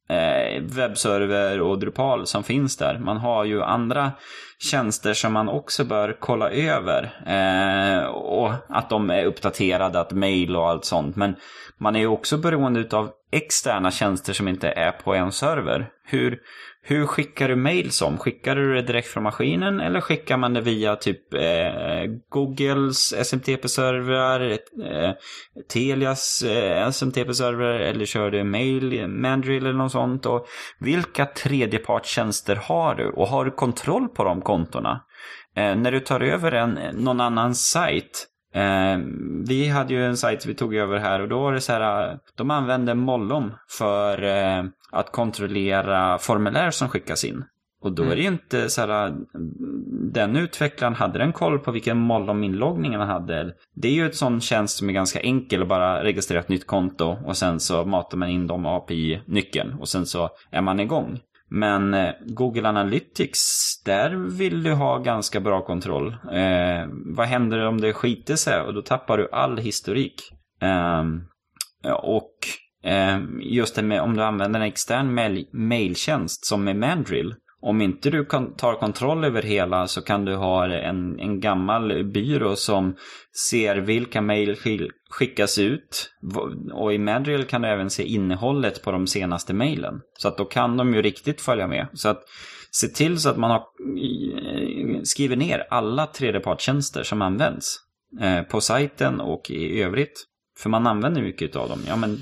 eh, 0.09 0.63
webbserver 0.63 1.61
och 1.61 1.79
Drupal 1.79 2.27
som 2.27 2.43
finns 2.45 2.77
där. 2.77 2.99
Man 2.99 3.17
har 3.17 3.45
ju 3.45 3.63
andra 3.63 4.13
tjänster 4.59 5.15
som 5.15 5.33
man 5.33 5.49
också 5.49 5.85
bör 5.85 6.17
kolla 6.21 6.51
över. 6.51 7.03
Eh, 7.27 8.07
och 8.07 8.53
att 8.69 8.91
de 8.91 9.11
är 9.11 9.25
uppdaterade, 9.25 10.01
att 10.01 10.13
mail 10.13 10.57
och 10.57 10.69
allt 10.69 10.85
sånt. 10.85 11.17
Men 11.17 11.37
man 11.79 11.97
är 11.97 12.01
ju 12.01 12.07
också 12.07 12.37
beroende 12.37 12.97
av 12.97 13.11
externa 13.33 13.91
tjänster 13.91 14.33
som 14.33 14.49
inte 14.49 14.69
är 14.69 14.93
på 14.93 15.15
en 15.15 15.33
server. 15.33 15.89
Hur, 16.05 16.39
hur 16.83 17.07
skickar 17.07 17.49
du 17.49 17.57
mail 17.57 17.91
som? 17.91 18.19
Skickar 18.19 18.57
du 18.57 18.75
det 18.75 18.83
direkt 18.83 19.09
från 19.09 19.23
maskinen 19.23 19.81
eller 19.81 20.01
skickar 20.01 20.37
man 20.37 20.55
det 20.55 20.61
via 20.61 20.97
typ 20.97 21.35
eh, 21.35 22.05
Googles 22.29 23.13
SMTP-servrar, 23.13 24.51
eh, 24.51 25.13
Telias 25.73 26.43
eh, 26.43 26.89
SMTP-server? 26.89 27.81
eller 27.81 28.05
kör 28.05 28.31
du 28.31 28.45
mail, 28.45 29.09
Mandrill 29.09 29.67
eller 29.67 29.79
något 29.79 29.93
sånt? 29.93 30.27
Och 30.27 30.47
vilka 30.79 31.27
tredjepartstjänster 31.27 32.57
har 32.57 32.95
du? 32.95 33.09
Och 33.09 33.29
har 33.29 33.45
du 33.45 33.51
kontroll 33.51 34.09
på 34.09 34.25
de 34.25 34.41
kontona? 34.41 35.01
Eh, 35.57 35.77
när 35.77 35.93
du 35.93 36.01
tar 36.01 36.21
över 36.21 36.53
en, 36.53 36.79
någon 36.93 37.21
annan 37.21 37.55
sajt 37.55 38.27
Eh, 38.57 38.99
vi 39.49 39.69
hade 39.69 39.95
ju 39.95 40.05
en 40.05 40.17
sajt 40.17 40.47
vi 40.47 40.55
tog 40.55 40.75
över 40.75 40.99
här 40.99 41.21
och 41.21 41.29
då 41.29 41.41
var 41.41 41.53
det 41.53 41.61
så 41.61 41.73
här, 41.73 42.11
eh, 42.11 42.19
de 42.35 42.51
använde 42.51 42.95
Mollom 42.95 43.53
för 43.69 44.23
eh, 44.23 44.65
att 44.93 45.13
kontrollera 45.13 46.19
formulär 46.19 46.71
som 46.71 46.89
skickas 46.89 47.25
in. 47.25 47.45
Och 47.83 47.93
då 47.93 48.03
är 48.03 48.17
det 48.17 48.23
ju 48.23 48.29
inte 48.29 48.69
så 48.69 48.81
här, 48.81 49.09
eh, 49.09 49.15
den 50.13 50.37
utvecklaren, 50.37 50.95
hade 50.95 51.19
den 51.19 51.33
koll 51.33 51.59
på 51.59 51.71
vilken 51.71 51.97
Mollom-inloggning 51.97 52.97
han 52.97 53.09
hade? 53.09 53.55
Det 53.75 53.89
är 53.89 53.93
ju 53.93 54.07
ett 54.07 54.17
sån 54.17 54.41
tjänst 54.41 54.79
som 54.79 54.89
är 54.89 54.93
ganska 54.93 55.21
enkel 55.21 55.63
att 55.63 55.69
bara 55.69 56.05
registrera 56.05 56.41
ett 56.41 56.49
nytt 56.49 56.67
konto 56.67 57.17
och 57.25 57.37
sen 57.37 57.61
så 57.61 57.85
matar 57.85 58.19
man 58.19 58.29
in 58.29 58.47
de 58.47 58.67
API-nyckeln 58.67 59.75
och 59.81 59.89
sen 59.89 60.07
så 60.07 60.31
är 60.51 60.61
man 60.61 60.81
igång. 60.81 61.21
Men 61.49 61.95
eh, 61.95 62.11
Google 62.27 62.69
Analytics, 62.69 63.43
där 63.85 64.11
vill 64.11 64.63
du 64.63 64.73
ha 64.73 64.99
ganska 64.99 65.41
bra 65.41 65.65
kontroll. 65.65 66.17
Eh, 66.33 66.89
vad 67.17 67.27
händer 67.27 67.67
om 67.67 67.81
det 67.81 67.93
skiter 67.93 68.37
sig? 68.37 68.61
Och 68.61 68.75
då 68.75 68.83
tappar 68.83 69.19
du 69.19 69.29
all 69.33 69.59
historik. 69.59 70.33
Eh, 70.63 71.05
och 71.93 72.33
eh, 72.85 73.21
just 73.41 73.77
det 73.77 73.83
med 73.83 74.01
om 74.01 74.17
du 74.17 74.23
använder 74.23 74.61
en 74.61 74.67
extern 74.67 75.15
mail 75.15 75.49
mailtjänst 75.53 76.47
som 76.47 76.69
är 76.69 76.75
Mandrill. 76.75 77.35
Om 77.67 77.83
inte 77.83 78.11
du 78.11 78.25
kan, 78.25 78.55
tar 78.57 78.75
kontroll 78.75 79.25
över 79.25 79.43
hela 79.43 79.87
så 79.87 80.03
kan 80.03 80.25
du 80.25 80.35
ha 80.35 80.67
en, 80.67 81.21
en 81.21 81.41
gammal 81.41 82.05
byrå 82.05 82.57
som 82.57 82.97
ser 83.49 83.77
vilka 83.77 84.21
mejl 84.21 84.55
skick- 84.55 84.91
skickas 85.11 85.59
ut. 85.59 86.11
Och 86.73 86.95
i 86.95 86.99
Mandrill 86.99 87.45
kan 87.45 87.63
du 87.63 87.69
även 87.69 87.91
se 87.91 88.03
innehållet 88.03 88.83
på 88.83 88.93
de 88.93 89.07
senaste 89.07 89.55
mejlen. 89.55 89.95
Så 90.19 90.29
att 90.29 90.39
då 90.39 90.45
kan 90.45 90.77
de 90.77 90.95
ju 90.95 91.03
riktigt 91.03 91.41
följa 91.41 91.67
med. 91.67 91.89
Så 91.93 92.09
att 92.09 92.23
se 92.71 92.89
till 92.89 93.19
så 93.19 93.29
att 93.29 93.37
man 93.37 93.51
har 93.51 93.59
eh, 93.59 95.01
skriver 95.03 95.37
ner 95.37 95.67
alla 95.71 96.07
tredjepartstjänster 96.07 97.03
som 97.03 97.23
används 97.23 97.77
eh, 98.21 98.43
på 98.43 98.61
sajten 98.61 99.21
och 99.21 99.51
i 99.51 99.83
övrigt. 99.83 100.25
För 100.59 100.71
man 100.71 100.87
använder 100.87 101.23
mycket 101.23 101.57
av 101.57 101.69
dem. 101.69 101.79
Ja, 101.89 101.97
men 101.97 102.19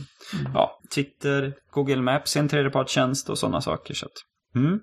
ja, 0.55 0.81
Twitter, 0.95 1.55
Google 1.71 2.03
Maps 2.03 2.37
är 2.37 2.41
en 2.41 2.49
tredjepartstjänst 2.49 3.31
och 3.31 3.39
sådana 3.39 3.61
saker. 3.61 3.95
Så 3.95 4.07
att, 4.07 4.13
mm. 4.57 4.81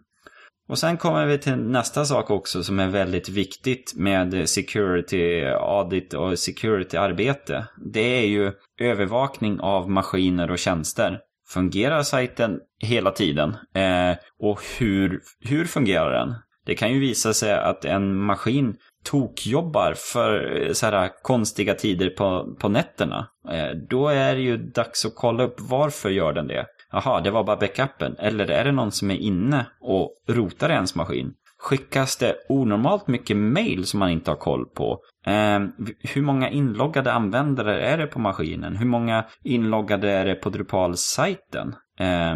Och 0.72 0.80
sen 0.80 0.98
kommer 0.98 1.26
vi 1.26 1.38
till 1.38 1.56
nästa 1.56 2.06
sak 2.06 2.32
också 2.32 2.64
som 2.64 2.80
är 2.80 2.88
väldigt 2.88 3.30
viktigt 3.30 3.94
med 3.96 4.50
security 4.50 5.44
audit 5.46 6.14
och 6.14 6.40
security 6.40 6.98
arbete. 6.98 7.66
Det 7.94 8.20
är 8.20 8.28
ju 8.28 8.52
övervakning 8.82 9.60
av 9.60 9.90
maskiner 9.90 10.52
och 10.52 10.60
tjänster. 10.60 11.20
Fungerar 11.50 12.04
sajten 12.04 12.60
hela 12.80 13.12
tiden? 13.12 13.50
Eh, 13.76 14.18
och 14.40 14.62
hur, 14.80 15.22
hur 15.40 15.66
fungerar 15.66 16.12
den? 16.12 16.36
Det 16.66 16.76
kan 16.76 16.94
ju 16.94 17.00
visa 17.00 17.34
sig 17.34 17.54
att 17.54 17.86
en 17.86 18.16
maskin 18.16 18.76
tokjobbar 19.04 19.94
för 19.98 20.62
eh, 20.62 20.74
så 20.74 20.86
här 20.86 21.12
konstiga 21.22 21.74
tider 21.74 22.10
på, 22.10 22.56
på 22.60 22.70
nätterna. 22.70 23.28
Eh, 23.50 23.78
då 23.90 24.08
är 24.08 24.36
det 24.36 24.42
ju 24.42 24.58
dags 24.58 25.06
att 25.06 25.16
kolla 25.16 25.44
upp 25.44 25.56
varför 25.58 26.10
gör 26.10 26.34
den 26.34 26.48
det. 26.48 26.66
Jaha, 26.92 27.22
det 27.22 27.32
var 27.32 27.44
bara 27.44 27.58
backupen. 27.58 28.16
Eller 28.20 28.52
är 28.52 28.64
det 28.64 28.72
någon 28.72 28.92
som 28.92 29.12
är 29.12 29.16
inne 29.16 29.66
och 29.82 30.12
rotar 30.28 30.70
i 30.70 30.74
ens 30.74 30.96
maskin? 30.96 31.34
Skickas 31.60 32.18
det 32.18 32.36
onormalt 32.50 33.08
mycket 33.08 33.38
mail 33.38 33.86
som 33.86 34.00
man 34.00 34.10
inte 34.10 34.32
har 34.32 34.36
koll 34.36 34.66
på? 34.66 35.00
Eh, 35.26 35.60
hur 36.00 36.22
många 36.22 36.50
inloggade 36.50 37.14
användare 37.14 37.82
är 37.82 37.98
det 37.98 38.08
på 38.08 38.20
maskinen? 38.20 38.76
Hur 38.76 38.86
många 38.86 39.26
inloggade 39.44 40.12
är 40.12 40.26
det 40.26 40.36
på 40.36 40.50
Drupal-sajten? 40.50 41.76
Eh, 42.00 42.36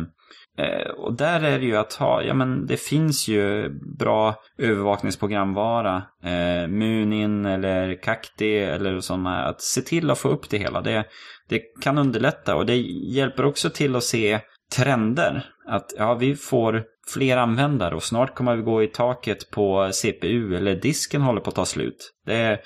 Eh, 0.57 0.89
och 0.89 1.13
där 1.13 1.43
är 1.43 1.59
det 1.59 1.65
ju 1.65 1.75
att 1.75 1.93
ha, 1.93 2.21
ja 2.21 2.33
men 2.33 2.65
det 2.65 2.77
finns 2.77 3.27
ju 3.27 3.69
bra 3.97 4.35
övervakningsprogramvara. 4.57 6.03
Eh, 6.23 6.67
Munin 6.67 7.45
eller 7.45 8.01
Kakti 8.01 8.57
eller 8.57 8.99
sådana. 8.99 9.45
Att 9.45 9.61
se 9.61 9.81
till 9.81 10.11
att 10.11 10.19
få 10.19 10.29
upp 10.29 10.49
det 10.49 10.57
hela. 10.57 10.81
Det, 10.81 11.05
det 11.49 11.61
kan 11.81 11.97
underlätta 11.97 12.55
och 12.55 12.65
det 12.65 12.75
hjälper 13.15 13.45
också 13.45 13.69
till 13.69 13.95
att 13.95 14.03
se 14.03 14.39
trender. 14.75 15.45
Att 15.67 15.93
ja, 15.97 16.13
vi 16.13 16.35
får 16.35 16.83
fler 17.13 17.37
användare 17.37 17.95
och 17.95 18.03
snart 18.03 18.35
kommer 18.35 18.55
vi 18.55 18.61
gå 18.61 18.83
i 18.83 18.87
taket 18.87 19.51
på 19.51 19.89
CPU 19.93 20.55
eller 20.55 20.75
disken 20.75 21.21
håller 21.21 21.41
på 21.41 21.49
att 21.49 21.55
ta 21.55 21.65
slut. 21.65 22.13
Det 22.25 22.35
är 22.35 22.59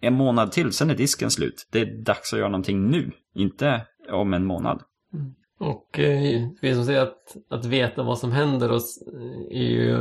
en 0.00 0.14
månad 0.14 0.52
till, 0.52 0.72
sen 0.72 0.90
är 0.90 0.94
disken 0.94 1.30
slut. 1.30 1.68
Det 1.72 1.80
är 1.80 2.04
dags 2.04 2.32
att 2.32 2.38
göra 2.38 2.48
någonting 2.48 2.90
nu, 2.90 3.10
inte 3.34 3.86
om 4.10 4.34
en 4.34 4.44
månad. 4.44 4.82
Och 5.58 5.98
eh, 5.98 6.48
vi 6.60 6.74
som 6.74 6.84
säger 6.84 7.02
att, 7.02 7.36
att 7.50 7.64
veta 7.64 8.02
vad 8.02 8.18
som 8.18 8.32
händer 8.32 8.72
oss 8.72 9.02
är 9.50 9.62
ju 9.62 9.96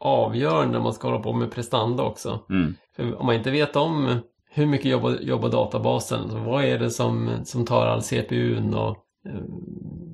avgörande 0.00 0.72
när 0.72 0.84
man 0.84 0.92
ska 0.92 1.08
hålla 1.08 1.22
på 1.22 1.32
med 1.32 1.50
prestanda 1.50 2.02
också. 2.02 2.40
Mm. 2.50 2.74
För 2.96 3.20
om 3.20 3.26
man 3.26 3.34
inte 3.34 3.50
vet 3.50 3.76
om 3.76 4.18
hur 4.50 4.66
mycket 4.66 4.90
jobbar, 4.90 5.10
jobbar 5.10 5.48
databasen, 5.48 6.30
så 6.30 6.38
vad 6.38 6.64
är 6.64 6.78
det 6.78 6.90
som, 6.90 7.30
som 7.44 7.64
tar 7.64 7.86
all 7.86 8.02
CPUn 8.02 8.74
och 8.74 8.96
eh, 9.26 9.40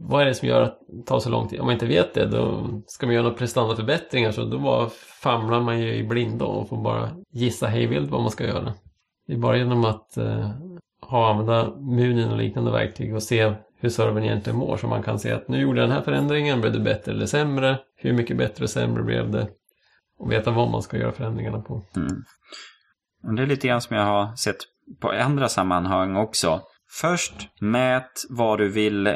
vad 0.00 0.22
är 0.22 0.26
det 0.26 0.34
som 0.34 0.48
gör 0.48 0.62
att 0.62 0.78
det 0.88 1.06
tar 1.06 1.20
så 1.20 1.30
lång 1.30 1.48
tid? 1.48 1.60
Om 1.60 1.66
man 1.66 1.72
inte 1.72 1.86
vet 1.86 2.14
det, 2.14 2.26
då 2.26 2.68
ska 2.86 3.06
man 3.06 3.14
göra 3.14 3.24
några 3.24 3.36
prestandaförbättringar 3.36 4.32
så 4.32 4.44
då 4.44 4.58
bara 4.58 4.88
famlar 5.22 5.60
man 5.60 5.80
ju 5.80 5.94
i 5.94 6.04
blindo 6.04 6.44
och 6.44 6.68
får 6.68 6.76
bara 6.76 7.10
gissa 7.32 7.66
hejvilt 7.66 8.10
vad 8.10 8.20
man 8.20 8.30
ska 8.30 8.46
göra. 8.46 8.72
Det 9.26 9.32
är 9.32 9.38
bara 9.38 9.56
genom 9.56 9.84
att 9.84 10.16
eh, 10.16 10.50
ha 11.02 11.30
använda 11.30 11.76
Munin 11.76 12.30
och 12.30 12.38
liknande 12.38 12.70
verktyg 12.70 13.14
och 13.14 13.22
se 13.22 13.52
hur 13.82 13.88
servern 13.88 14.24
egentligen 14.24 14.58
mår. 14.58 14.76
Så 14.76 14.86
man 14.86 15.02
kan 15.02 15.18
se 15.18 15.32
att 15.32 15.48
nu 15.48 15.60
gjorde 15.60 15.80
den 15.80 15.90
här 15.90 16.02
förändringen, 16.02 16.60
blev 16.60 16.72
det 16.72 16.80
bättre 16.80 17.12
eller 17.12 17.26
sämre? 17.26 17.78
Hur 17.96 18.12
mycket 18.12 18.36
bättre 18.36 18.64
och 18.64 18.70
sämre 18.70 19.02
blev 19.02 19.30
det? 19.30 19.48
Och 20.18 20.32
veta 20.32 20.50
vad 20.50 20.70
man 20.70 20.82
ska 20.82 20.96
göra 20.96 21.12
förändringarna 21.12 21.60
på. 21.60 21.82
Mm. 21.96 23.36
Det 23.36 23.42
är 23.42 23.46
lite 23.46 23.68
grann 23.68 23.80
som 23.80 23.96
jag 23.96 24.04
har 24.04 24.36
sett 24.36 24.56
på 25.00 25.10
andra 25.10 25.48
sammanhang 25.48 26.16
också. 26.16 26.60
Först 27.00 27.34
mät 27.60 28.22
vad 28.30 28.58
du 28.58 28.68
vill 28.68 29.06
eh, 29.06 29.14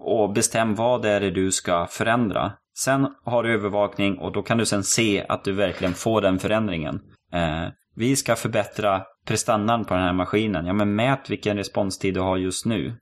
och 0.00 0.32
bestäm 0.32 0.74
vad 0.74 1.02
det 1.02 1.10
är 1.10 1.30
du 1.30 1.52
ska 1.52 1.86
förändra. 1.86 2.52
Sen 2.78 3.14
har 3.24 3.42
du 3.42 3.54
övervakning 3.54 4.18
och 4.18 4.32
då 4.32 4.42
kan 4.42 4.58
du 4.58 4.66
sen 4.66 4.84
se 4.84 5.26
att 5.28 5.44
du 5.44 5.52
verkligen 5.52 5.94
får 5.94 6.20
den 6.20 6.38
förändringen. 6.38 7.00
Eh, 7.32 7.68
vi 8.00 8.16
ska 8.16 8.36
förbättra 8.36 9.02
prestandan 9.26 9.84
på 9.84 9.94
den 9.94 10.02
här 10.02 10.12
maskinen. 10.12 10.66
Ja, 10.66 10.72
men 10.72 10.94
mät 10.94 11.30
vilken 11.30 11.56
responstid 11.56 12.14
du 12.14 12.20
har 12.20 12.36
just 12.36 12.66
nu. 12.66 12.94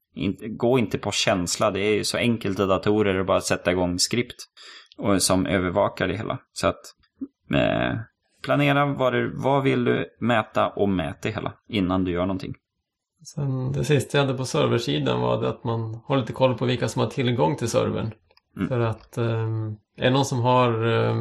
Gå 0.57 0.79
inte 0.79 0.99
på 0.99 1.11
känsla. 1.11 1.71
Det 1.71 1.81
är 1.81 2.03
så 2.03 2.17
enkelt 2.17 2.61
i 2.61 2.67
datorer 2.67 3.21
att 3.21 3.27
bara 3.27 3.41
sätta 3.41 3.73
igång 3.73 3.99
skript 3.99 4.37
och 4.99 5.23
som 5.23 5.47
övervakar 5.47 6.09
det 6.09 6.17
hela. 6.17 6.39
Så 6.53 6.67
att 6.67 6.81
eh, 7.55 7.99
planera 8.43 8.87
vad, 8.87 9.13
du, 9.13 9.33
vad 9.37 9.63
vill 9.63 9.85
du 9.85 10.07
mäta 10.21 10.69
och 10.69 10.89
mät 10.89 11.23
det 11.23 11.31
hela 11.31 11.53
innan 11.69 12.05
du 12.05 12.13
gör 12.13 12.27
någonting. 12.27 12.55
Sen 13.25 13.73
det 13.73 13.85
sista 13.85 14.19
jag 14.19 14.25
hade 14.25 14.39
på 14.39 14.45
serversidan 14.45 15.21
var 15.21 15.45
att 15.45 15.65
man 15.65 16.01
har 16.05 16.17
lite 16.17 16.33
koll 16.33 16.59
på 16.59 16.65
vilka 16.65 16.89
som 16.89 17.03
har 17.03 17.11
tillgång 17.11 17.57
till 17.57 17.69
servern. 17.69 18.11
Mm. 18.57 18.69
För 18.69 18.81
att 18.81 19.19
eh, 19.19 19.25
är 19.97 20.05
det 20.05 20.11
någon 20.11 20.25
som 20.25 20.41
har 20.41 20.87
eh, 20.87 21.15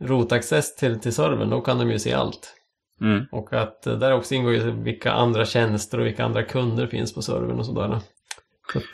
rotaccess 0.00 0.76
till, 0.76 1.00
till 1.00 1.12
servern 1.12 1.50
då 1.50 1.60
kan 1.60 1.78
de 1.78 1.90
ju 1.90 1.98
se 1.98 2.12
allt. 2.12 2.52
Mm. 3.00 3.24
Och 3.32 3.52
att 3.52 3.86
eh, 3.86 3.98
där 3.98 4.12
också 4.12 4.34
ingår 4.34 4.52
ju 4.52 4.70
vilka 4.70 5.12
andra 5.12 5.44
tjänster 5.44 6.00
och 6.00 6.06
vilka 6.06 6.24
andra 6.24 6.42
kunder 6.42 6.86
finns 6.86 7.14
på 7.14 7.22
servern 7.22 7.58
och 7.58 7.66
sådär. 7.66 8.00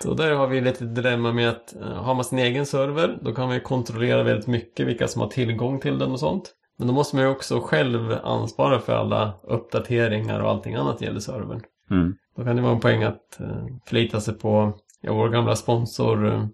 Så 0.03 0.11
och 0.11 0.17
där 0.17 0.33
har 0.33 0.47
vi 0.47 0.61
lite 0.61 0.85
dilemma 0.85 1.33
med 1.33 1.49
att 1.49 1.75
uh, 1.81 1.87
har 1.87 2.15
man 2.15 2.25
sin 2.25 2.39
egen 2.39 2.67
server 2.67 3.19
då 3.21 3.35
kan 3.35 3.47
man 3.47 3.55
ju 3.55 3.61
kontrollera 3.61 4.23
väldigt 4.23 4.47
mycket 4.47 4.87
vilka 4.87 5.09
som 5.09 5.23
har 5.23 5.29
tillgång 5.29 5.81
till 5.81 5.99
den 5.99 6.13
och 6.13 6.21
sånt. 6.21 6.55
Men 6.79 6.89
då 6.89 6.95
måste 6.95 7.17
man 7.17 7.25
ju 7.25 7.31
också 7.31 7.61
själv 7.61 8.13
ansvara 8.23 8.81
för 8.81 8.93
alla 8.93 9.35
uppdateringar 9.43 10.41
och 10.41 10.51
allting 10.51 10.75
annat 10.75 11.01
gäller 11.01 11.21
servern. 11.21 11.63
Mm. 11.91 12.15
Då 12.37 12.45
kan 12.45 12.57
det 12.57 12.63
vara 12.63 12.73
en 12.73 12.81
poäng 12.81 13.03
att 13.03 13.39
uh, 13.41 13.67
förlita 13.87 14.21
sig 14.21 14.35
på 14.35 14.73
ja, 15.01 15.13
vår 15.13 15.29
gamla 15.29 15.57
sponsor 15.57 16.49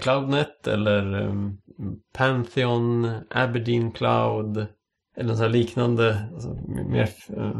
Cloudnet 0.00 0.66
eller 0.66 1.32
Pantheon, 2.12 3.10
Aberdeen 3.30 3.92
Cloud 3.92 4.66
eller 5.16 5.34
så 5.34 5.48
liknande 5.48 6.28
alltså, 6.32 6.48
mer 6.88 7.08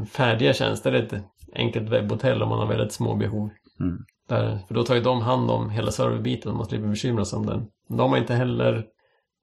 färdiga 0.05 0.53
tjänster. 0.53 0.93
Ett 0.93 1.15
enkelt 1.55 1.89
webbhotell 1.89 2.43
om 2.43 2.49
man 2.49 2.59
har 2.59 2.67
väldigt 2.67 2.93
små 2.93 3.15
behov. 3.15 3.51
Mm. 3.81 3.99
Där, 4.29 4.59
för 4.69 4.75
då 4.75 4.85
tar 4.85 4.95
ju 4.95 5.01
de 5.01 5.21
hand 5.21 5.51
om 5.51 5.71
hela 5.71 5.91
serverbiten 5.91 6.51
och 6.51 6.57
man 6.57 6.67
slipper 6.67 6.87
bekymra 6.89 7.25
sig 7.25 7.37
om 7.37 7.47
den. 7.47 7.67
De 7.89 8.11
har 8.11 8.19
inte 8.19 8.35
heller, 8.35 8.85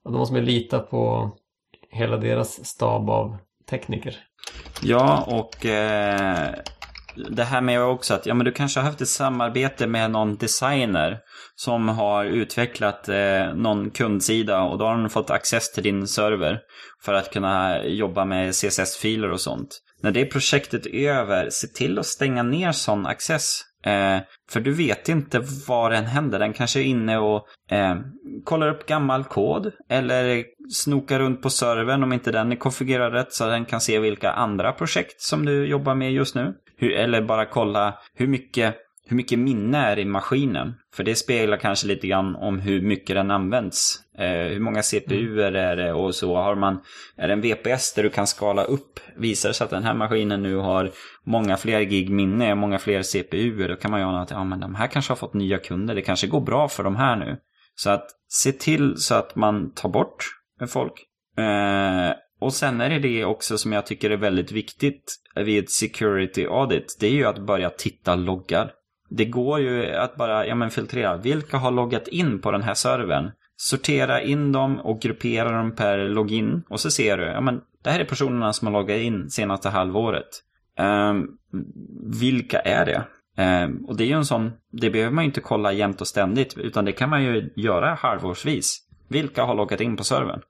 då 0.03 0.11
måste 0.11 0.33
man 0.33 0.45
lita 0.45 0.79
på 0.79 1.31
hela 1.91 2.17
deras 2.17 2.65
stab 2.65 3.09
av 3.09 3.37
tekniker. 3.69 4.15
Ja, 4.81 5.23
och 5.27 5.65
eh, 5.65 6.53
det 7.29 7.43
här 7.43 7.61
med 7.61 7.81
också 7.81 8.13
att 8.13 8.25
ja, 8.25 8.33
men 8.33 8.45
du 8.45 8.51
kanske 8.51 8.79
har 8.79 8.85
haft 8.85 9.01
ett 9.01 9.07
samarbete 9.07 9.87
med 9.87 10.11
någon 10.11 10.35
designer 10.35 11.19
som 11.59 11.89
har 11.89 12.25
utvecklat 12.25 13.09
eh, 13.09 13.53
någon 13.55 13.89
kundsida 13.89 14.61
och 14.61 14.77
då 14.77 14.85
har 14.85 14.97
den 14.97 15.09
fått 15.09 15.29
access 15.29 15.71
till 15.71 15.83
din 15.83 16.07
server 16.07 16.59
för 17.03 17.13
att 17.13 17.33
kunna 17.33 17.85
jobba 17.85 18.25
med 18.25 18.51
CSS-filer 18.51 19.31
och 19.31 19.41
sånt. 19.41 19.79
När 20.01 20.11
det 20.11 20.25
projektet 20.25 20.85
är 20.85 21.11
över, 21.11 21.49
se 21.49 21.67
till 21.67 21.99
att 21.99 22.05
stänga 22.05 22.43
ner 22.43 22.71
sån 22.71 23.05
access. 23.05 23.61
Eh, 23.85 24.17
för 24.51 24.59
du 24.59 24.73
vet 24.73 25.09
inte 25.09 25.41
vad 25.67 25.91
den 25.91 26.05
händer. 26.05 26.39
Den 26.39 26.53
kanske 26.53 26.79
är 26.79 26.83
inne 26.83 27.17
och 27.17 27.45
eh, 27.71 27.95
kollar 28.43 28.69
upp 28.69 28.85
gammal 28.85 29.23
kod. 29.23 29.71
Eller 29.89 30.45
snokar 30.73 31.19
runt 31.19 31.41
på 31.41 31.49
servern 31.49 32.03
om 32.03 32.13
inte 32.13 32.31
den 32.31 32.51
är 32.51 32.55
konfigurerad 32.55 33.13
rätt 33.13 33.33
så 33.33 33.47
den 33.47 33.65
kan 33.65 33.81
se 33.81 33.99
vilka 33.99 34.31
andra 34.31 34.71
projekt 34.71 35.21
som 35.21 35.45
du 35.45 35.67
jobbar 35.67 35.95
med 35.95 36.13
just 36.13 36.35
nu. 36.35 36.53
Hur, 36.77 36.91
eller 36.91 37.21
bara 37.21 37.45
kolla 37.45 37.99
hur 38.13 38.27
mycket, 38.27 38.75
hur 39.09 39.17
mycket 39.17 39.39
minne 39.39 39.77
är 39.77 39.99
i 39.99 40.05
maskinen. 40.05 40.73
För 40.93 41.03
det 41.03 41.15
speglar 41.15 41.57
kanske 41.57 41.87
lite 41.87 42.07
grann 42.07 42.35
om 42.35 42.59
hur 42.59 42.81
mycket 42.81 43.15
den 43.15 43.31
används. 43.31 43.99
Eh, 44.17 44.29
hur 44.29 44.59
många 44.59 44.81
CPUer 44.81 45.51
är 45.51 45.75
det 45.75 45.93
och 45.93 46.15
så. 46.15 46.35
Har 46.35 46.55
man, 46.55 46.81
är 47.17 47.27
det 47.27 47.33
en 47.33 47.41
VPS 47.41 47.93
där 47.93 48.03
du 48.03 48.09
kan 48.09 48.27
skala 48.27 48.63
upp. 48.63 48.99
Visar 49.17 49.49
det 49.49 49.53
sig 49.53 49.65
att 49.65 49.71
den 49.71 49.83
här 49.83 49.93
maskinen 49.93 50.43
nu 50.43 50.55
har 50.55 50.91
många 51.25 51.57
fler 51.57 51.81
gig 51.81 52.09
minne, 52.09 52.55
många 52.55 52.79
fler 52.79 53.01
CPUer. 53.01 53.69
Då 53.69 53.75
kan 53.75 53.91
man 53.91 53.99
ju 53.99 54.05
ana 54.05 54.21
att 54.21 54.31
ja, 54.31 54.43
men 54.43 54.59
de 54.59 54.75
här 54.75 54.87
kanske 54.87 55.11
har 55.11 55.17
fått 55.17 55.33
nya 55.33 55.57
kunder. 55.57 55.95
Det 55.95 56.01
kanske 56.01 56.27
går 56.27 56.41
bra 56.41 56.67
för 56.67 56.83
de 56.83 56.95
här 56.95 57.15
nu. 57.15 57.37
Så 57.75 57.89
att 57.89 58.09
se 58.27 58.51
till 58.51 58.97
så 58.97 59.15
att 59.15 59.35
man 59.35 59.73
tar 59.73 59.89
bort 59.89 60.25
folk. 60.67 60.93
Eh, 61.37 62.13
och 62.41 62.53
sen 62.53 62.81
är 62.81 62.89
det 62.89 62.99
det 62.99 63.25
också 63.25 63.57
som 63.57 63.73
jag 63.73 63.85
tycker 63.85 64.09
är 64.09 64.17
väldigt 64.17 64.51
viktigt 64.51 65.15
vid 65.35 65.63
ett 65.63 65.69
security 65.69 66.45
audit. 66.45 66.97
Det 66.99 67.07
är 67.07 67.11
ju 67.11 67.25
att 67.25 67.45
börja 67.45 67.69
titta 67.69 68.15
loggar. 68.15 68.71
Det 69.09 69.25
går 69.25 69.59
ju 69.59 69.95
att 69.95 70.15
bara 70.15 70.47
ja, 70.47 70.55
men 70.55 70.69
filtrera. 70.69 71.17
Vilka 71.17 71.57
har 71.57 71.71
loggat 71.71 72.07
in 72.07 72.41
på 72.41 72.51
den 72.51 72.63
här 72.63 72.73
servern? 72.73 73.31
Sortera 73.55 74.21
in 74.21 74.51
dem 74.51 74.79
och 74.79 75.01
gruppera 75.01 75.51
dem 75.51 75.75
per 75.75 75.97
login. 75.97 76.63
Och 76.69 76.79
så 76.79 76.91
ser 76.91 77.17
du, 77.17 77.23
ja 77.23 77.41
men 77.41 77.61
det 77.83 77.89
här 77.89 77.99
är 77.99 78.05
personerna 78.05 78.53
som 78.53 78.67
har 78.67 78.73
loggat 78.73 78.97
in 78.97 79.29
senaste 79.29 79.69
halvåret. 79.69 80.27
Um, 80.79 81.37
vilka 82.21 82.59
är 82.59 82.85
det? 82.85 83.03
Um, 83.65 83.85
och 83.85 83.97
det 83.97 84.03
är 84.03 84.07
ju 84.07 84.13
en 84.13 84.25
sån, 84.25 84.51
det 84.71 84.89
behöver 84.89 85.11
man 85.11 85.23
ju 85.23 85.27
inte 85.27 85.41
kolla 85.41 85.71
jämt 85.71 86.01
och 86.01 86.07
ständigt. 86.07 86.57
Utan 86.57 86.85
det 86.85 86.91
kan 86.91 87.09
man 87.09 87.23
ju 87.23 87.53
göra 87.55 87.93
halvårsvis. 87.93 88.77
Vilka 89.07 89.43
har 89.43 89.55
loggat 89.55 89.81
in 89.81 89.97
på 89.97 90.03
servern? 90.03 90.41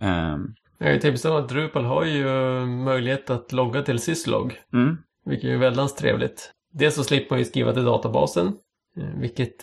Mm. 0.00 0.34
Um, 0.34 0.54
jag 0.78 0.92
kan 0.92 1.00
tipsa 1.00 1.30
om 1.30 1.44
att 1.44 1.48
Drupal 1.48 1.84
har 1.84 2.04
ju 2.04 2.26
möjlighet 2.66 3.30
att 3.30 3.52
logga 3.52 3.82
till 3.82 3.98
syslog. 3.98 4.60
Mm. 4.72 4.96
Vilket 5.24 5.50
är 5.50 5.56
väldigt 5.56 5.96
trevligt. 5.96 6.52
Dels 6.78 6.94
så 6.94 7.04
slipper 7.04 7.34
man 7.34 7.38
ju 7.38 7.44
skriva 7.44 7.72
till 7.72 7.84
databasen. 7.84 8.46
Eh, 8.96 9.20
vilket 9.20 9.60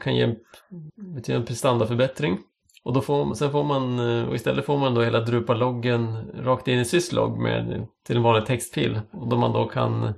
kan 0.00 0.16
ge 0.16 0.22
en 0.22 0.36
betydande 1.14 1.46
prestandaförbättring. 1.46 2.38
Och 2.84 2.92
då 2.92 3.00
får, 3.00 3.34
sen 3.34 3.50
får 3.50 3.64
man, 3.64 3.98
eh, 3.98 4.28
och 4.28 4.34
istället 4.34 4.64
får 4.64 4.78
man 4.78 4.94
då 4.94 5.02
hela 5.02 5.20
Drupal-loggen 5.20 6.30
rakt 6.34 6.68
in 6.68 6.78
i 6.78 6.84
syslog 6.84 7.38
med, 7.38 7.86
till 8.06 8.16
en 8.16 8.22
vanlig 8.22 8.46
textfil. 8.46 9.00
Och 9.12 9.28
då 9.28 9.36
man 9.36 9.52
då 9.52 9.64
kan 9.64 10.14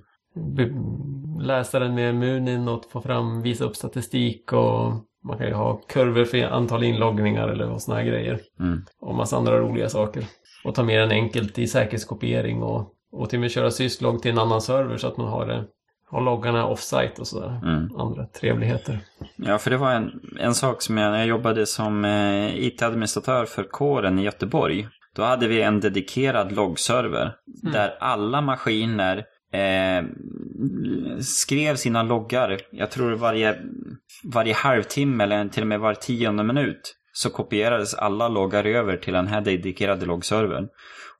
läsa 1.40 1.78
den 1.78 1.94
med 1.94 2.14
Munin 2.14 2.68
och 2.68 2.84
få 2.90 3.00
fram, 3.00 3.42
visa 3.42 3.64
upp 3.64 3.76
statistik 3.76 4.52
och 4.52 4.92
man 5.24 5.38
kan 5.38 5.46
ju 5.46 5.52
ha 5.52 5.80
kurvor 5.88 6.24
för 6.24 6.42
antal 6.42 6.84
inloggningar 6.84 7.48
eller 7.48 7.78
sådana 7.78 8.00
här 8.00 8.08
grejer. 8.08 8.40
Mm. 8.60 8.82
Och 9.00 9.14
massa 9.14 9.36
andra 9.36 9.58
roliga 9.58 9.88
saker. 9.88 10.24
Och 10.64 10.74
ta 10.74 10.82
med 10.82 11.00
den 11.00 11.10
enkelt 11.10 11.58
i 11.58 11.66
säkerhetskopiering 11.66 12.62
och, 12.62 12.92
och 13.12 13.30
till 13.30 13.36
och 13.36 13.40
med 13.40 13.50
köra 13.50 13.70
syslog 13.70 14.22
till 14.22 14.30
en 14.30 14.38
annan 14.38 14.60
server 14.60 14.96
så 14.96 15.06
att 15.06 15.16
man 15.16 15.28
har 15.28 15.46
det 15.46 15.64
har 16.10 16.20
loggarna 16.20 16.66
offsite 16.66 17.12
och 17.18 17.26
sådär. 17.26 17.60
Mm. 17.62 17.96
Andra 17.96 18.26
trevligheter. 18.26 18.98
Ja, 19.36 19.58
för 19.58 19.70
det 19.70 19.76
var 19.76 19.92
en, 19.92 20.20
en 20.40 20.54
sak 20.54 20.82
som 20.82 20.98
jag, 20.98 21.10
när 21.12 21.18
jag 21.18 21.26
jobbade 21.28 21.66
som 21.66 22.04
eh, 22.04 22.56
IT-administratör 22.66 23.44
för 23.44 23.62
kåren 23.64 24.18
i 24.18 24.22
Göteborg. 24.22 24.88
Då 25.16 25.22
hade 25.22 25.48
vi 25.48 25.62
en 25.62 25.80
dedikerad 25.80 26.52
loggserver 26.52 27.32
Mm. 27.62 27.72
där 27.72 27.96
alla 28.00 28.40
maskiner 28.40 29.24
eh, 29.52 30.04
skrev 31.20 31.76
sina 31.76 32.02
loggar. 32.02 32.58
Jag 32.72 32.90
tror 32.90 33.12
varje, 33.12 33.56
varje 34.32 34.54
halvtimme 34.54 35.24
eller 35.24 35.48
till 35.48 35.62
och 35.62 35.66
med 35.68 35.80
var 35.80 35.94
tionde 35.94 36.42
minut 36.42 36.94
så 37.12 37.30
kopierades 37.30 37.94
alla 37.94 38.28
loggar 38.28 38.64
över 38.64 38.96
till 38.96 39.12
den 39.12 39.26
här 39.26 39.40
dedikerade 39.40 40.06
loggservern. 40.06 40.68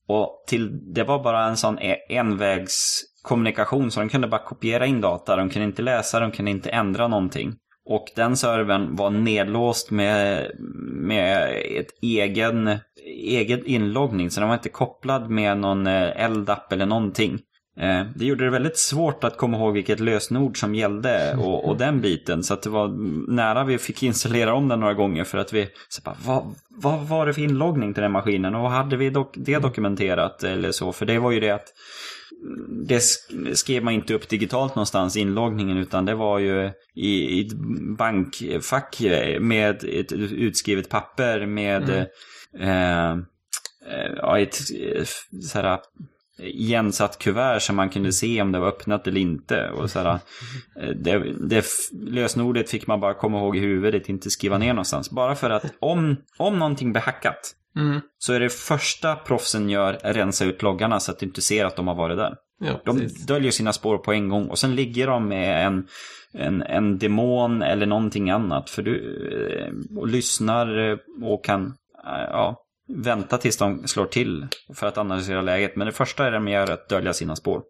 Och 0.08 0.44
till, 0.48 0.92
det 0.94 1.04
var 1.04 1.22
bara 1.22 1.44
en 1.44 1.56
sån 1.56 1.78
e- 1.78 1.98
envägs 2.16 3.02
kommunikation 3.26 3.90
så 3.90 4.00
de 4.00 4.08
kunde 4.08 4.28
bara 4.28 4.44
kopiera 4.44 4.86
in 4.86 5.00
data. 5.00 5.36
De 5.36 5.50
kunde 5.50 5.66
inte 5.66 5.82
läsa, 5.82 6.20
de 6.20 6.30
kunde 6.30 6.50
inte 6.50 6.70
ändra 6.70 7.08
någonting. 7.08 7.54
Och 7.88 8.04
den 8.16 8.36
servern 8.36 8.96
var 8.96 9.10
nedlåst 9.10 9.90
med, 9.90 10.50
med 10.84 11.48
ett 11.80 11.90
egen, 12.02 12.78
egen 13.06 13.66
inloggning. 13.66 14.30
Så 14.30 14.40
den 14.40 14.48
var 14.48 14.56
inte 14.56 14.68
kopplad 14.68 15.30
med 15.30 15.58
någon 15.58 15.86
eh, 15.86 16.30
LDAP 16.30 16.72
eller 16.72 16.86
någonting. 16.86 17.38
Eh, 17.80 18.02
det 18.16 18.24
gjorde 18.24 18.44
det 18.44 18.50
väldigt 18.50 18.78
svårt 18.78 19.24
att 19.24 19.36
komma 19.36 19.56
ihåg 19.56 19.74
vilket 19.74 20.00
lösenord 20.00 20.60
som 20.60 20.74
gällde 20.74 21.36
och, 21.38 21.68
och 21.68 21.76
den 21.76 22.00
biten. 22.00 22.42
Så 22.42 22.54
att 22.54 22.62
det 22.62 22.70
var 22.70 22.88
nära 23.32 23.64
vi 23.64 23.78
fick 23.78 24.02
installera 24.02 24.54
om 24.54 24.68
den 24.68 24.80
några 24.80 24.94
gånger 24.94 25.24
för 25.24 25.38
att 25.38 25.52
vi, 25.52 25.68
så 25.88 26.02
bara, 26.02 26.16
vad, 26.24 26.54
vad 26.68 27.00
var 27.00 27.26
det 27.26 27.34
för 27.34 27.42
inloggning 27.42 27.94
till 27.94 28.02
den 28.02 28.12
maskinen 28.12 28.54
och 28.54 28.62
vad 28.62 28.70
hade 28.70 28.96
vi 28.96 29.10
dok- 29.10 29.34
det 29.36 29.58
dokumenterat 29.58 30.42
eller 30.44 30.72
så? 30.72 30.92
För 30.92 31.06
det 31.06 31.18
var 31.18 31.30
ju 31.30 31.40
det 31.40 31.50
att 31.50 31.66
det 32.86 32.98
sk- 32.98 33.54
skrev 33.54 33.84
man 33.84 33.94
inte 33.94 34.14
upp 34.14 34.28
digitalt 34.28 34.74
någonstans, 34.74 35.16
inloggningen, 35.16 35.76
utan 35.76 36.04
det 36.04 36.14
var 36.14 36.38
ju 36.38 36.70
i, 36.94 37.08
i 37.10 37.46
ett 37.46 37.52
bankfack 37.98 39.00
med 39.40 39.84
ett 39.84 40.12
utskrivet 40.12 40.88
papper 40.88 41.46
med 41.46 42.06
Mm. 42.58 42.68
eh, 42.68 43.10
eh, 43.92 44.12
ja, 44.16 44.38
ett 44.40 44.58
eh, 44.80 45.04
så 45.42 45.58
här, 45.60 45.78
igensatt 46.38 47.18
kuvert 47.18 47.60
som 47.60 47.76
man 47.76 47.90
kunde 47.90 48.12
se 48.12 48.42
om 48.42 48.52
det 48.52 48.58
var 48.58 48.68
öppnat 48.68 49.06
eller 49.06 49.20
inte. 49.20 49.70
Och 49.70 49.90
så 49.90 49.98
här, 49.98 50.18
eh, 50.80 50.90
det, 50.90 51.18
det 51.48 51.64
lösenordet 51.92 52.70
fick 52.70 52.86
man 52.86 53.00
bara 53.00 53.14
komma 53.14 53.38
ihåg 53.38 53.56
i 53.56 53.60
huvudet, 53.60 54.08
inte 54.08 54.30
skriva 54.30 54.58
ner 54.58 54.72
någonstans. 54.72 55.10
Bara 55.10 55.34
för 55.34 55.50
att 55.50 55.64
om, 55.80 56.16
om 56.36 56.58
någonting 56.58 56.92
blir 56.92 57.02
hackat 57.02 57.52
Mm. 57.76 58.00
så 58.18 58.32
är 58.32 58.40
det 58.40 58.48
första 58.50 59.16
proffsen 59.16 59.70
gör 59.70 59.92
rensa 60.02 60.44
ut 60.44 60.62
loggarna 60.62 61.00
så 61.00 61.12
att 61.12 61.18
du 61.18 61.26
inte 61.26 61.42
ser 61.42 61.64
att 61.64 61.76
de 61.76 61.88
har 61.88 61.94
varit 61.94 62.16
där. 62.16 62.34
Ja, 62.60 62.80
De 62.84 62.98
precis. 62.98 63.26
döljer 63.26 63.50
sina 63.50 63.72
spår 63.72 63.98
på 63.98 64.12
en 64.12 64.28
gång 64.28 64.46
och 64.46 64.58
sen 64.58 64.74
ligger 64.74 65.06
de 65.06 65.28
med 65.28 65.66
en, 65.66 65.86
en, 66.32 66.62
en 66.62 66.98
demon 66.98 67.62
eller 67.62 67.86
någonting 67.86 68.30
annat. 68.30 68.70
För 68.70 68.82
du 68.82 68.94
eh, 69.60 69.98
och 69.98 70.08
lyssnar 70.08 70.90
eh, 70.90 70.96
och 71.22 71.44
kan 71.44 71.66
eh, 72.06 72.22
ja, 72.30 72.56
vänta 72.88 73.38
tills 73.38 73.56
de 73.56 73.86
slår 73.86 74.06
till 74.06 74.46
för 74.74 74.86
att 74.86 74.98
analysera 74.98 75.42
läget. 75.42 75.76
Men 75.76 75.86
det 75.86 75.92
första 75.92 76.26
är 76.26 76.32
de 76.32 76.48
gör 76.48 76.70
att 76.70 76.88
dölja 76.88 77.12
sina 77.12 77.36
spår. 77.36 77.62